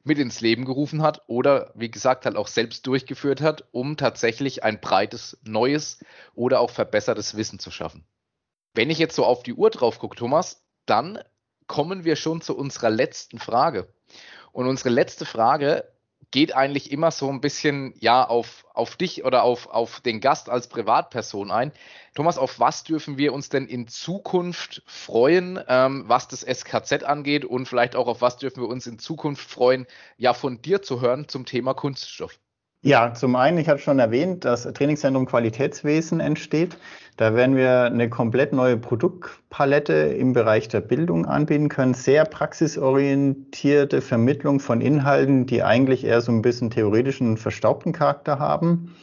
mit 0.09 0.19
ins 0.19 0.41
Leben 0.41 0.65
gerufen 0.65 1.03
hat 1.03 1.23
oder 1.29 1.73
wie 1.77 1.91
gesagt 1.91 2.25
halt 2.25 2.37
auch 2.37 2.49
selbst 2.49 2.87
durchgeführt 2.87 3.41
hat, 3.41 3.65
um 3.71 3.97
tatsächlich 3.97 4.65
ein 4.65 4.81
breites, 4.81 5.39
neues 5.45 6.01
oder 6.35 6.59
auch 6.59 6.71
verbessertes 6.71 7.37
Wissen 7.37 7.61
zu 7.61 7.71
schaffen. 7.71 8.05
Wenn 8.75 8.91
ich 8.91 8.99
jetzt 8.99 9.15
so 9.15 9.25
auf 9.25 9.45
die 9.45 9.55
Uhr 9.55 9.71
drauf 9.71 9.99
gucke, 10.01 10.17
Thomas, 10.17 10.65
dann 10.87 11.21
kommen 11.69 12.05
wir 12.05 12.17
schon 12.17 12.41
zu 12.41 12.57
unserer 12.57 12.91
letzten 12.91 13.39
Frage. 13.39 13.93
Und 14.53 14.67
unsere 14.67 14.89
letzte 14.89 15.27
Frage 15.27 15.85
geht 16.31 16.55
eigentlich 16.55 16.93
immer 16.93 17.11
so 17.11 17.31
ein 17.31 17.41
bisschen 17.41 17.95
ja 17.99 18.27
auf, 18.27 18.67
auf 18.75 18.97
dich 18.97 19.25
oder 19.25 19.43
auf, 19.43 19.67
auf 19.69 20.01
den 20.01 20.21
Gast 20.21 20.51
als 20.51 20.69
Privatperson 20.69 21.51
ein. 21.51 21.73
Thomas, 22.15 22.39
auf 22.39 22.61
was 22.61 22.85
dürfen 22.85 23.17
wir 23.19 23.33
uns 23.33 23.49
denn 23.49 23.67
in 23.67 23.89
Zukunft 23.89 24.83
freuen, 24.87 25.59
ähm, 25.69 26.05
was 26.07 26.29
das 26.29 26.43
SKZ 26.43 27.05
angeht 27.05 27.45
und 27.45 27.67
vielleicht 27.67 27.97
auch 27.97 28.09
auf 28.09 28.21
was 28.21 28.37
dürfen 28.37 28.63
wir 28.63 28.69
uns 28.69 28.87
in 28.87 28.99
Zukunft 28.99 29.49
freuen, 29.49 29.87
ja 30.17 30.35
von 30.35 30.61
dir 30.61 30.83
zu 30.83 31.01
hören 31.01 31.29
zum 31.29 31.47
Thema 31.47 31.75
Kunststoff? 31.75 32.39
Ja, 32.81 33.13
zum 33.13 33.35
einen, 33.35 33.59
ich 33.59 33.69
hatte 33.69 33.81
schon 33.83 33.99
erwähnt, 33.99 34.45
dass 34.45 34.63
Trainingszentrum 34.63 35.27
Qualitätswesen 35.27 36.21
entsteht. 36.21 36.79
Da 37.17 37.35
werden 37.35 37.57
wir 37.57 37.87
eine 37.87 38.09
komplett 38.09 38.53
neue 38.53 38.77
Produktpalette 38.77 39.93
im 39.93 40.33
Bereich 40.33 40.69
der 40.69 40.81
Bildung 40.81 41.27
anbieten 41.27 41.69
können. 41.69 41.95
Sehr 41.95 42.25
praxisorientierte 42.25 44.01
Vermittlung 44.01 44.61
von 44.61 44.81
Inhalten, 44.81 45.45
die 45.47 45.65
eigentlich 45.65 46.05
eher 46.05 46.21
so 46.21 46.31
ein 46.31 46.41
bisschen 46.41 46.71
theoretischen, 46.71 47.37
verstaubten 47.37 47.93
Charakter 47.93 48.39
haben. 48.39 48.95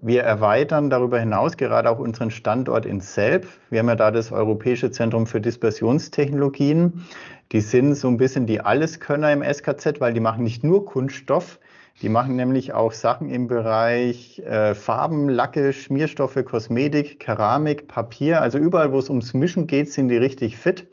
Wir 0.00 0.22
erweitern 0.22 0.88
darüber 0.88 1.18
hinaus 1.18 1.56
gerade 1.56 1.90
auch 1.90 1.98
unseren 1.98 2.30
Standort 2.30 2.86
in 2.86 3.00
Selb. 3.00 3.48
Wir 3.70 3.80
haben 3.80 3.88
ja 3.88 3.96
da 3.96 4.12
das 4.12 4.30
Europäische 4.30 4.92
Zentrum 4.92 5.26
für 5.26 5.40
Dispersionstechnologien. 5.40 7.04
Die 7.50 7.60
sind 7.60 7.96
so 7.96 8.06
ein 8.06 8.18
bisschen 8.18 8.46
die 8.46 8.60
Alleskönner 8.60 9.32
im 9.32 9.42
SKZ, 9.42 10.00
weil 10.00 10.12
die 10.12 10.20
machen 10.20 10.44
nicht 10.44 10.62
nur 10.62 10.86
Kunststoff, 10.86 11.58
die 12.02 12.10
machen 12.10 12.36
nämlich 12.36 12.74
auch 12.74 12.92
Sachen 12.92 13.30
im 13.30 13.48
Bereich 13.48 14.38
äh, 14.40 14.74
Farben, 14.74 15.30
Lacke, 15.30 15.72
Schmierstoffe, 15.72 16.38
Kosmetik, 16.44 17.20
Keramik, 17.20 17.88
Papier. 17.88 18.42
Also 18.42 18.58
überall, 18.58 18.92
wo 18.92 18.98
es 18.98 19.08
ums 19.08 19.32
Mischen 19.32 19.66
geht, 19.66 19.90
sind 19.90 20.08
die 20.08 20.18
richtig 20.18 20.58
fit. 20.58 20.86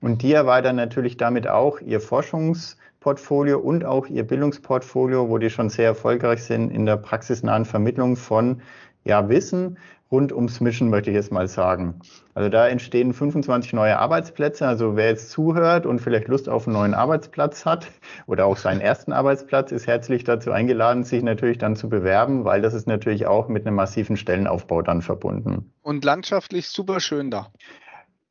Und 0.00 0.22
die 0.22 0.32
erweitern 0.32 0.76
natürlich 0.76 1.16
damit 1.16 1.48
auch 1.48 1.80
ihr 1.80 2.00
Forschungsportfolio 2.00 3.58
und 3.58 3.84
auch 3.84 4.06
ihr 4.06 4.24
Bildungsportfolio, 4.24 5.28
wo 5.28 5.38
die 5.38 5.50
schon 5.50 5.70
sehr 5.70 5.86
erfolgreich 5.86 6.44
sind 6.44 6.70
in 6.70 6.86
der 6.86 6.98
praxisnahen 6.98 7.64
Vermittlung 7.64 8.14
von 8.16 8.62
ja, 9.02 9.28
Wissen 9.28 9.76
rund 10.14 10.32
ums 10.32 10.60
Mischen, 10.60 10.90
möchte 10.90 11.10
ich 11.10 11.16
jetzt 11.16 11.32
mal 11.32 11.48
sagen. 11.48 11.98
Also 12.34 12.48
da 12.48 12.68
entstehen 12.68 13.12
25 13.12 13.72
neue 13.72 13.98
Arbeitsplätze. 13.98 14.64
Also 14.64 14.94
wer 14.94 15.08
jetzt 15.08 15.30
zuhört 15.30 15.86
und 15.86 15.98
vielleicht 16.00 16.28
Lust 16.28 16.48
auf 16.48 16.68
einen 16.68 16.76
neuen 16.76 16.94
Arbeitsplatz 16.94 17.66
hat 17.66 17.88
oder 18.26 18.46
auch 18.46 18.56
seinen 18.56 18.80
ersten 18.80 19.12
Arbeitsplatz, 19.12 19.72
ist 19.72 19.88
herzlich 19.88 20.22
dazu 20.22 20.52
eingeladen, 20.52 21.02
sich 21.02 21.24
natürlich 21.24 21.58
dann 21.58 21.74
zu 21.74 21.88
bewerben, 21.88 22.44
weil 22.44 22.62
das 22.62 22.74
ist 22.74 22.86
natürlich 22.86 23.26
auch 23.26 23.48
mit 23.48 23.66
einem 23.66 23.74
massiven 23.74 24.16
Stellenaufbau 24.16 24.82
dann 24.82 25.02
verbunden. 25.02 25.72
Und 25.82 26.04
landschaftlich 26.04 26.68
super 26.68 27.00
schön 27.00 27.32
da. 27.32 27.48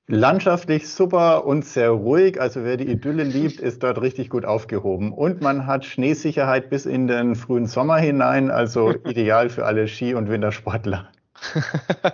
Landschaftlich 0.07 0.89
super 0.89 1.45
und 1.45 1.65
sehr 1.65 1.89
ruhig. 1.89 2.39
Also 2.39 2.63
wer 2.63 2.77
die 2.77 2.89
Idylle 2.89 3.23
liebt, 3.23 3.59
ist 3.59 3.83
dort 3.83 4.01
richtig 4.01 4.29
gut 4.29 4.45
aufgehoben. 4.45 5.11
Und 5.11 5.41
man 5.41 5.67
hat 5.67 5.83
Schneesicherheit 5.83 6.69
bis 6.69 6.85
in 6.85 7.07
den 7.07 7.35
frühen 7.35 7.65
Sommer 7.65 7.97
hinein. 7.97 8.51
Also 8.51 8.93
ideal 9.05 9.49
für 9.49 9.65
alle 9.65 9.89
Ski- 9.89 10.13
und 10.13 10.29
Wintersportler. 10.29 11.09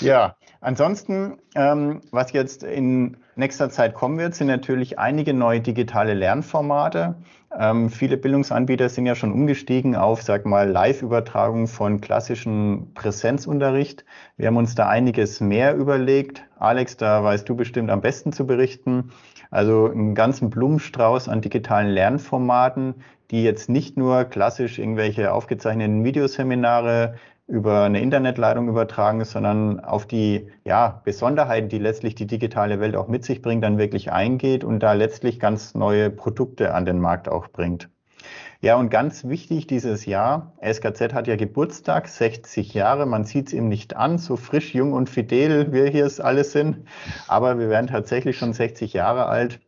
ja, 0.00 0.36
ansonsten, 0.60 1.38
ähm, 1.54 2.00
was 2.10 2.32
jetzt 2.32 2.62
in 2.62 3.16
nächster 3.36 3.70
Zeit 3.70 3.94
kommen 3.94 4.18
wird, 4.18 4.34
sind 4.34 4.48
natürlich 4.48 4.98
einige 4.98 5.34
neue 5.34 5.60
digitale 5.60 6.14
Lernformate. 6.14 7.16
Ähm, 7.58 7.90
viele 7.90 8.16
Bildungsanbieter 8.16 8.88
sind 8.88 9.06
ja 9.06 9.14
schon 9.14 9.32
umgestiegen 9.32 9.94
auf, 9.94 10.22
sag 10.22 10.46
mal, 10.46 10.68
Live-Übertragung 10.68 11.66
von 11.66 12.00
klassischem 12.00 12.92
Präsenzunterricht. 12.94 14.04
Wir 14.36 14.46
haben 14.46 14.56
uns 14.56 14.74
da 14.74 14.88
einiges 14.88 15.40
mehr 15.40 15.74
überlegt. 15.74 16.44
Alex, 16.58 16.96
da 16.96 17.22
weißt 17.22 17.48
du 17.48 17.54
bestimmt 17.54 17.90
am 17.90 18.00
besten 18.00 18.32
zu 18.32 18.46
berichten. 18.46 19.10
Also 19.50 19.90
einen 19.90 20.14
ganzen 20.14 20.48
Blumenstrauß 20.48 21.28
an 21.28 21.42
digitalen 21.42 21.88
Lernformaten, 21.88 22.94
die 23.30 23.44
jetzt 23.44 23.68
nicht 23.68 23.98
nur 23.98 24.24
klassisch 24.24 24.78
irgendwelche 24.78 25.32
aufgezeichneten 25.32 26.04
Videoseminare 26.04 27.16
über 27.46 27.82
eine 27.82 28.00
Internetleitung 28.00 28.68
übertragen, 28.68 29.24
sondern 29.24 29.80
auf 29.80 30.06
die 30.06 30.48
ja, 30.64 31.02
Besonderheiten, 31.04 31.68
die 31.68 31.78
letztlich 31.78 32.14
die 32.14 32.26
digitale 32.26 32.80
Welt 32.80 32.96
auch 32.96 33.08
mit 33.08 33.24
sich 33.24 33.42
bringt, 33.42 33.64
dann 33.64 33.78
wirklich 33.78 34.12
eingeht 34.12 34.64
und 34.64 34.80
da 34.80 34.92
letztlich 34.92 35.40
ganz 35.40 35.74
neue 35.74 36.10
Produkte 36.10 36.74
an 36.74 36.86
den 36.86 37.00
Markt 37.00 37.28
auch 37.28 37.48
bringt. 37.48 37.88
Ja, 38.60 38.76
und 38.76 38.90
ganz 38.90 39.24
wichtig 39.24 39.66
dieses 39.66 40.06
Jahr, 40.06 40.52
SKZ 40.62 41.12
hat 41.12 41.26
ja 41.26 41.34
Geburtstag, 41.34 42.06
60 42.06 42.74
Jahre, 42.74 43.06
man 43.06 43.24
sieht 43.24 43.48
es 43.48 43.52
ihm 43.52 43.68
nicht 43.68 43.96
an, 43.96 44.18
so 44.18 44.36
frisch, 44.36 44.72
jung 44.72 44.92
und 44.92 45.10
fidel 45.10 45.72
wir 45.72 45.88
hier 45.88 46.08
alle 46.20 46.44
sind, 46.44 46.86
aber 47.26 47.58
wir 47.58 47.68
werden 47.68 47.88
tatsächlich 47.88 48.38
schon 48.38 48.52
60 48.52 48.92
Jahre 48.92 49.26
alt. 49.26 49.58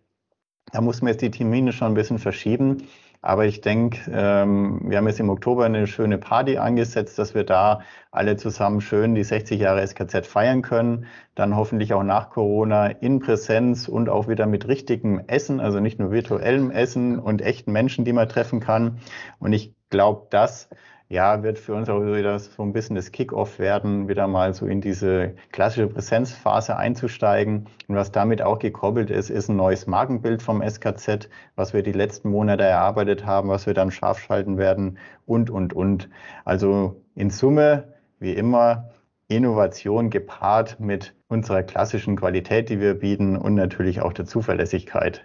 Da 0.72 0.80
muss 0.80 1.02
man 1.02 1.10
jetzt 1.10 1.22
die 1.22 1.30
Termine 1.32 1.72
schon 1.72 1.88
ein 1.88 1.94
bisschen 1.94 2.20
verschieben. 2.20 2.86
Aber 3.24 3.46
ich 3.46 3.62
denke, 3.62 4.10
ähm, 4.12 4.82
wir 4.84 4.98
haben 4.98 5.06
jetzt 5.06 5.18
im 5.18 5.30
Oktober 5.30 5.64
eine 5.64 5.86
schöne 5.86 6.18
Party 6.18 6.58
angesetzt, 6.58 7.18
dass 7.18 7.34
wir 7.34 7.44
da 7.44 7.80
alle 8.10 8.36
zusammen 8.36 8.82
schön 8.82 9.14
die 9.14 9.24
60 9.24 9.58
Jahre 9.58 9.80
SKZ 9.86 10.26
feiern 10.26 10.60
können. 10.60 11.06
Dann 11.34 11.56
hoffentlich 11.56 11.94
auch 11.94 12.02
nach 12.02 12.28
Corona 12.28 12.88
in 12.88 13.20
Präsenz 13.20 13.88
und 13.88 14.10
auch 14.10 14.28
wieder 14.28 14.44
mit 14.44 14.68
richtigem 14.68 15.22
Essen, 15.26 15.58
also 15.58 15.80
nicht 15.80 15.98
nur 15.98 16.10
virtuellem 16.10 16.70
Essen 16.70 17.18
und 17.18 17.40
echten 17.40 17.72
Menschen, 17.72 18.04
die 18.04 18.12
man 18.12 18.28
treffen 18.28 18.60
kann. 18.60 18.98
Und 19.38 19.54
ich 19.54 19.74
glaube, 19.88 20.26
das 20.28 20.68
ja, 21.08 21.42
wird 21.42 21.58
für 21.58 21.74
uns 21.74 21.88
auch 21.88 22.00
wieder 22.00 22.38
so 22.38 22.62
ein 22.62 22.72
bisschen 22.72 22.96
das 22.96 23.12
Kickoff 23.12 23.58
werden, 23.58 24.08
wieder 24.08 24.26
mal 24.26 24.54
so 24.54 24.66
in 24.66 24.80
diese 24.80 25.34
klassische 25.52 25.86
Präsenzphase 25.86 26.76
einzusteigen. 26.76 27.66
Und 27.88 27.96
was 27.96 28.10
damit 28.10 28.42
auch 28.42 28.58
gekoppelt 28.58 29.10
ist, 29.10 29.30
ist 29.30 29.48
ein 29.48 29.56
neues 29.56 29.86
Markenbild 29.86 30.42
vom 30.42 30.62
SKZ, 30.62 31.28
was 31.56 31.74
wir 31.74 31.82
die 31.82 31.92
letzten 31.92 32.30
Monate 32.30 32.64
erarbeitet 32.64 33.26
haben, 33.26 33.48
was 33.48 33.66
wir 33.66 33.74
dann 33.74 33.90
scharf 33.90 34.18
schalten 34.18 34.56
werden 34.56 34.98
und, 35.26 35.50
und, 35.50 35.74
und. 35.74 36.08
Also 36.44 37.02
in 37.14 37.30
Summe, 37.30 37.94
wie 38.18 38.32
immer, 38.32 38.90
Innovation 39.28 40.10
gepaart 40.10 40.80
mit 40.80 41.14
unserer 41.28 41.62
klassischen 41.62 42.16
Qualität, 42.16 42.68
die 42.68 42.80
wir 42.80 42.94
bieten 42.94 43.36
und 43.36 43.54
natürlich 43.54 44.00
auch 44.00 44.12
der 44.12 44.26
Zuverlässigkeit 44.26 45.24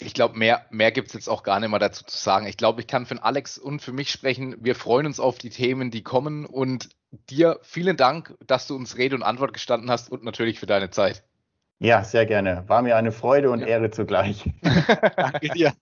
ich 0.00 0.14
glaube, 0.14 0.38
mehr, 0.38 0.66
mehr 0.70 0.92
gibt 0.92 1.08
es 1.08 1.14
jetzt 1.14 1.28
auch 1.28 1.42
gar 1.42 1.58
nicht 1.58 1.70
mehr 1.70 1.78
dazu 1.78 2.04
zu 2.04 2.18
sagen. 2.18 2.46
Ich 2.46 2.56
glaube, 2.56 2.80
ich 2.80 2.86
kann 2.86 3.06
für 3.06 3.22
Alex 3.22 3.56
und 3.56 3.80
für 3.80 3.92
mich 3.92 4.10
sprechen. 4.10 4.56
Wir 4.60 4.74
freuen 4.74 5.06
uns 5.06 5.20
auf 5.20 5.38
die 5.38 5.50
Themen, 5.50 5.90
die 5.90 6.02
kommen. 6.02 6.44
Und 6.44 6.90
dir 7.30 7.58
vielen 7.62 7.96
Dank, 7.96 8.34
dass 8.46 8.66
du 8.66 8.76
uns 8.76 8.98
Rede 8.98 9.16
und 9.16 9.22
Antwort 9.22 9.54
gestanden 9.54 9.90
hast 9.90 10.10
und 10.10 10.22
natürlich 10.22 10.60
für 10.60 10.66
deine 10.66 10.90
Zeit. 10.90 11.22
Ja, 11.78 12.04
sehr 12.04 12.26
gerne. 12.26 12.64
War 12.66 12.82
mir 12.82 12.96
eine 12.96 13.12
Freude 13.12 13.50
und 13.50 13.60
ja. 13.60 13.66
Ehre 13.66 13.90
zugleich. 13.90 14.44
Danke 15.16 15.48
dir. 15.48 15.72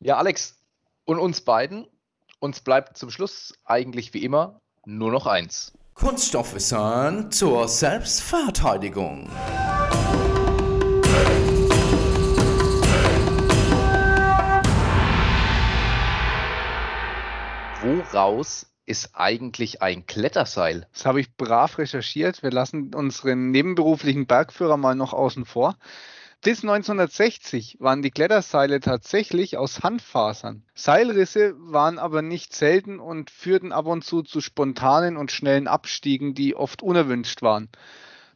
Ja, 0.00 0.16
Alex, 0.16 0.58
und 1.04 1.18
uns 1.18 1.42
beiden, 1.42 1.86
uns 2.40 2.60
bleibt 2.60 2.96
zum 2.96 3.10
Schluss 3.10 3.54
eigentlich 3.64 4.14
wie 4.14 4.24
immer 4.24 4.60
nur 4.84 5.12
noch 5.12 5.26
eins. 5.26 5.72
Kunststoffwissen 5.94 7.30
zur 7.30 7.68
Selbstverteidigung. 7.68 9.30
Woraus 17.82 18.72
ist 18.86 19.10
eigentlich 19.14 19.82
ein 19.82 20.06
Kletterseil? 20.06 20.86
Das 20.92 21.04
habe 21.04 21.20
ich 21.20 21.36
brav 21.36 21.78
recherchiert. 21.78 22.44
Wir 22.44 22.52
lassen 22.52 22.94
unseren 22.94 23.50
nebenberuflichen 23.50 24.28
Bergführer 24.28 24.76
mal 24.76 24.94
noch 24.94 25.12
außen 25.12 25.44
vor. 25.44 25.76
Bis 26.42 26.62
1960 26.62 27.78
waren 27.80 28.02
die 28.02 28.12
Kletterseile 28.12 28.78
tatsächlich 28.78 29.56
aus 29.56 29.82
Handfasern. 29.82 30.62
Seilrisse 30.76 31.54
waren 31.58 31.98
aber 31.98 32.22
nicht 32.22 32.54
selten 32.54 33.00
und 33.00 33.30
führten 33.30 33.72
ab 33.72 33.86
und 33.86 34.04
zu 34.04 34.22
zu 34.22 34.40
spontanen 34.40 35.16
und 35.16 35.32
schnellen 35.32 35.66
Abstiegen, 35.66 36.34
die 36.34 36.54
oft 36.54 36.82
unerwünscht 36.82 37.42
waren. 37.42 37.68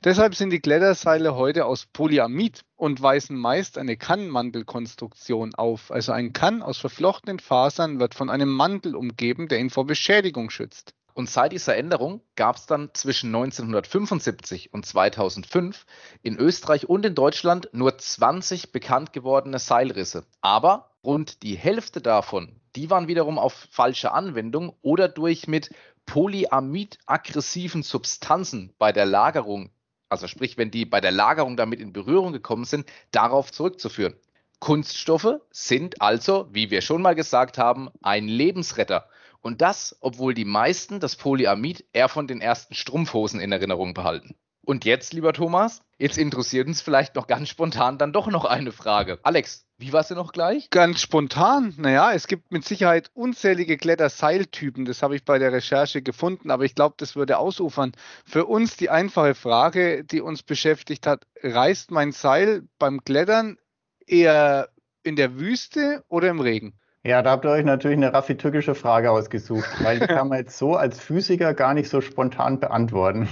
Deshalb 0.05 0.35
sind 0.35 0.51
die 0.51 0.61
Kletterseile 0.61 1.35
heute 1.35 1.65
aus 1.65 1.87
Polyamid 1.87 2.65
und 2.77 3.01
weisen 3.01 3.37
meist 3.37 3.79
eine 3.79 3.97
Kannmantelkonstruktion 3.97 5.55
auf. 5.55 5.91
Also 5.91 6.13
ein 6.13 6.33
Kann 6.33 6.63
aus 6.63 6.79
verflochtenen 6.79 7.41
Fasern 7.41 7.99
wird 7.99 8.15
von 8.15 8.31
einem 8.31 8.51
Mantel 8.51 8.95
umgeben, 8.95 9.49
der 9.49 9.59
ihn 9.59 9.71
vor 9.71 9.87
Beschädigung 9.87 10.51
schützt. 10.51 10.95
Und 11.15 11.31
seit 11.31 11.53
dieser 11.53 11.77
Änderung 11.77 12.21
gab 12.37 12.57
es 12.57 12.67
dann 12.67 12.91
zwischen 12.93 13.35
1975 13.35 14.75
und 14.75 14.85
2005 14.85 15.87
in 16.23 16.37
Österreich 16.37 16.91
und 16.91 17.07
in 17.07 17.15
Deutschland 17.15 17.71
nur 17.73 17.97
20 17.97 18.71
bekannt 18.71 19.15
gewordene 19.15 19.59
Seilrisse. 19.59 20.27
Aber 20.43 20.91
rund 21.03 21.43
die 21.43 21.57
Hälfte 21.57 22.03
davon, 22.03 22.61
die 22.77 22.91
waren 22.91 23.09
wiederum 23.09 23.39
auf 23.39 23.67
falsche 23.71 24.13
Anwendung 24.13 24.77
oder 24.83 25.09
durch 25.09 25.49
mit 25.49 25.71
polyamid-aggressiven 26.05 27.83
Substanzen 27.83 28.75
bei 28.79 28.93
der 28.93 29.07
Lagerung, 29.07 29.71
also 30.09 30.27
sprich, 30.27 30.57
wenn 30.57 30.71
die 30.71 30.85
bei 30.85 31.01
der 31.01 31.11
Lagerung 31.11 31.57
damit 31.57 31.81
in 31.81 31.93
Berührung 31.93 32.33
gekommen 32.33 32.65
sind, 32.65 32.87
darauf 33.11 33.53
zurückzuführen. 33.53 34.15
Kunststoffe 34.59 35.41
sind 35.51 36.01
also, 36.01 36.49
wie 36.51 36.71
wir 36.71 36.81
schon 36.81 37.03
mal 37.03 37.15
gesagt 37.15 37.59
haben, 37.59 37.91
ein 38.03 38.27
Lebensretter. 38.27 39.09
Und 39.41 39.61
das, 39.61 39.97
obwohl 40.01 40.35
die 40.35 40.45
meisten 40.45 40.99
das 40.99 41.17
Polyamid 41.17 41.85
eher 41.93 42.09
von 42.09 42.27
den 42.27 42.41
ersten 42.41 42.75
Strumpfhosen 42.75 43.39
in 43.39 43.53
Erinnerung 43.53 43.95
behalten. 43.95 44.35
Und 44.67 44.85
jetzt, 44.85 45.13
lieber 45.13 45.33
Thomas, 45.33 45.81
jetzt 45.97 46.19
interessiert 46.19 46.67
uns 46.67 46.83
vielleicht 46.83 47.15
noch 47.15 47.29
ganz 47.29 47.49
spontan 47.49 47.99
dann 47.99 48.13
doch 48.13 48.27
noch 48.27 48.45
eine 48.45 48.73
Frage. 48.73 49.21
Alex, 49.23 49.65
wie 49.79 49.93
war 49.93 50.03
sie 50.03 50.17
noch 50.17 50.33
gleich? 50.33 50.71
Ganz 50.71 51.01
spontan. 51.01 51.73
Naja, 51.77 52.13
es 52.13 52.27
gibt 52.27 52.51
mit 52.51 52.65
Sicherheit 52.65 53.13
unzählige 53.15 53.77
Kletterseiltypen. 53.77 54.85
Das 54.85 55.05
habe 55.05 55.15
ich 55.15 55.25
bei 55.25 55.39
der 55.39 55.53
Recherche 55.53 56.03
gefunden, 56.03 56.51
aber 56.51 56.65
ich 56.65 56.75
glaube, 56.75 56.97
das 56.99 57.15
würde 57.15 57.39
ausufern. 57.39 57.93
Für 58.25 58.47
uns 58.47 58.77
die 58.77 58.91
einfache 58.91 59.37
Frage, 59.37 60.03
die 60.03 60.21
uns 60.21 60.43
beschäftigt 60.43 61.07
hat, 61.07 61.29
reißt 61.45 61.93
mein 61.93 62.11
Seil 62.11 62.65
beim 62.81 63.05
Klettern 63.05 63.59
eher 64.05 64.71
in 65.05 65.15
der 65.15 65.39
Wüste 65.39 66.03
oder 66.09 66.29
im 66.29 66.41
Regen? 66.41 66.75
Ja, 67.05 67.23
da 67.23 67.31
habt 67.31 67.45
ihr 67.45 67.53
euch 67.53 67.65
natürlich 67.65 67.99
eine 67.99 68.13
raffi-tückische 68.13 68.75
Frage 68.75 69.13
ausgesucht, 69.13 69.69
weil 69.81 70.01
die 70.01 70.09
kann 70.09 70.27
man 70.27 70.39
jetzt 70.39 70.59
so 70.59 70.75
als 70.75 70.99
Physiker 70.99 71.55
gar 71.55 71.73
nicht 71.73 71.89
so 71.89 72.01
spontan 72.01 72.59
beantworten. 72.59 73.29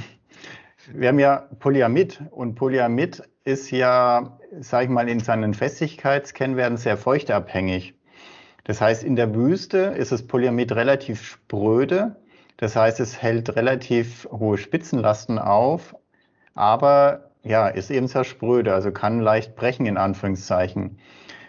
Wir 0.92 1.08
haben 1.08 1.18
ja 1.18 1.48
Polyamid 1.60 2.22
und 2.30 2.56
Polyamid 2.56 3.22
ist 3.44 3.70
ja, 3.70 4.38
sag 4.60 4.84
ich 4.84 4.90
mal, 4.90 5.08
in 5.08 5.20
seinen 5.20 5.54
Festigkeitskennwerten 5.54 6.76
sehr 6.76 6.96
feuchteabhängig. 6.96 7.94
Das 8.64 8.80
heißt, 8.80 9.04
in 9.04 9.16
der 9.16 9.34
Wüste 9.34 9.78
ist 9.78 10.12
das 10.12 10.26
Polyamid 10.26 10.72
relativ 10.72 11.22
spröde. 11.22 12.16
Das 12.56 12.76
heißt, 12.76 13.00
es 13.00 13.20
hält 13.20 13.56
relativ 13.56 14.28
hohe 14.30 14.58
Spitzenlasten 14.58 15.38
auf, 15.38 15.94
aber 16.54 17.30
ja, 17.42 17.68
ist 17.68 17.90
eben 17.90 18.08
sehr 18.08 18.24
spröde, 18.24 18.72
also 18.72 18.90
kann 18.90 19.20
leicht 19.20 19.56
brechen 19.56 19.86
in 19.86 19.96
Anführungszeichen. 19.96 20.98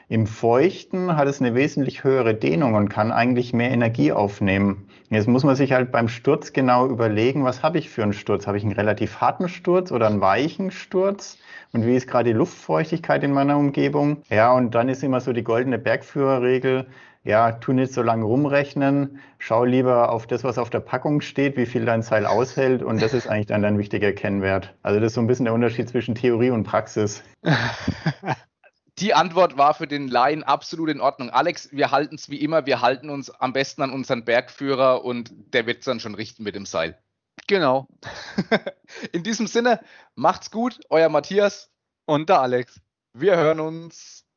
Im 0.08 0.28
Feuchten 0.28 1.16
hat 1.16 1.28
es 1.28 1.40
eine 1.40 1.56
wesentlich 1.56 2.04
höhere 2.04 2.36
Dehnung 2.36 2.76
und 2.76 2.90
kann 2.90 3.12
eigentlich 3.12 3.54
mehr 3.54 3.72
Energie 3.72 4.12
aufnehmen. 4.12 4.88
Jetzt 5.10 5.28
muss 5.28 5.44
man 5.44 5.56
sich 5.56 5.72
halt 5.72 5.92
beim 5.92 6.08
Sturz 6.08 6.52
genau 6.52 6.88
überlegen, 6.88 7.44
was 7.44 7.62
habe 7.62 7.78
ich 7.78 7.90
für 7.90 8.02
einen 8.02 8.14
Sturz? 8.14 8.48
Habe 8.48 8.58
ich 8.58 8.64
einen 8.64 8.74
relativ 8.74 9.22
harten 9.22 9.50
Sturz 9.50 9.92
oder 9.92 10.08
einen 10.08 10.22
weichen 10.22 10.72
Sturz? 10.72 11.38
Und 11.74 11.86
wie 11.86 11.96
ist 11.96 12.08
gerade 12.08 12.30
die 12.30 12.38
Luftfeuchtigkeit 12.38 13.24
in 13.24 13.32
meiner 13.32 13.58
Umgebung? 13.58 14.24
Ja, 14.30 14.52
und 14.54 14.74
dann 14.74 14.90
ist 14.90 15.04
immer 15.04 15.22
so 15.22 15.32
die 15.32 15.44
goldene 15.44 15.78
Bergführerregel. 15.78 16.88
Ja, 17.24 17.52
tu 17.54 17.74
nicht 17.74 17.92
so 17.92 18.02
lange 18.02 18.24
rumrechnen. 18.24 19.20
Schau 19.40 19.64
lieber 19.64 20.12
auf 20.12 20.28
das, 20.28 20.44
was 20.44 20.58
auf 20.58 20.70
der 20.70 20.80
Packung 20.80 21.22
steht, 21.22 21.58
wie 21.58 21.66
viel 21.66 21.86
dein 21.86 22.02
Seil 22.02 22.26
aushält. 22.26 22.84
Und 22.84 23.02
das 23.02 23.14
ist 23.14 23.28
eigentlich 23.28 23.48
dann 23.48 23.62
dein 23.62 23.78
wichtiger 23.78 24.12
Kennwert. 24.14 24.76
Also 24.84 25.00
das 25.00 25.08
ist 25.08 25.16
so 25.16 25.22
ein 25.22 25.28
bisschen 25.28 25.46
der 25.46 25.54
Unterschied 25.54 25.90
zwischen 25.90 26.16
Theorie 26.16 26.52
und 26.52 26.64
Praxis. 26.64 27.24
die 29.00 29.14
Antwort 29.14 29.58
war 29.58 29.74
für 29.74 29.88
den 29.88 30.08
Laien 30.08 30.44
absolut 30.44 30.90
in 30.90 31.02
Ordnung. 31.02 31.30
Alex, 31.30 31.72
wir 31.72 31.92
halten 31.92 32.16
es 32.16 32.30
wie 32.30 32.42
immer, 32.42 32.66
wir 32.66 32.82
halten 32.82 33.10
uns 33.10 33.30
am 33.30 33.52
besten 33.52 33.82
an 33.82 33.92
unseren 33.92 34.24
Bergführer 34.24 35.04
und 35.04 35.32
der 35.54 35.66
wird 35.66 35.80
es 35.80 35.86
dann 35.86 36.00
schon 36.00 36.16
richten 36.16 36.44
mit 36.44 36.56
dem 36.56 36.66
Seil. 36.66 36.98
Genau. 37.48 37.88
in 39.12 39.24
diesem 39.24 39.48
Sinne, 39.48 39.82
macht's 40.16 40.50
gut, 40.50 40.80
euer 40.90 41.10
Matthias 41.10 41.70
und 42.06 42.30
der 42.30 42.40
Alex. 42.40 42.80
Wir 43.14 43.36
hören 43.36 43.60
uns. 43.60 44.15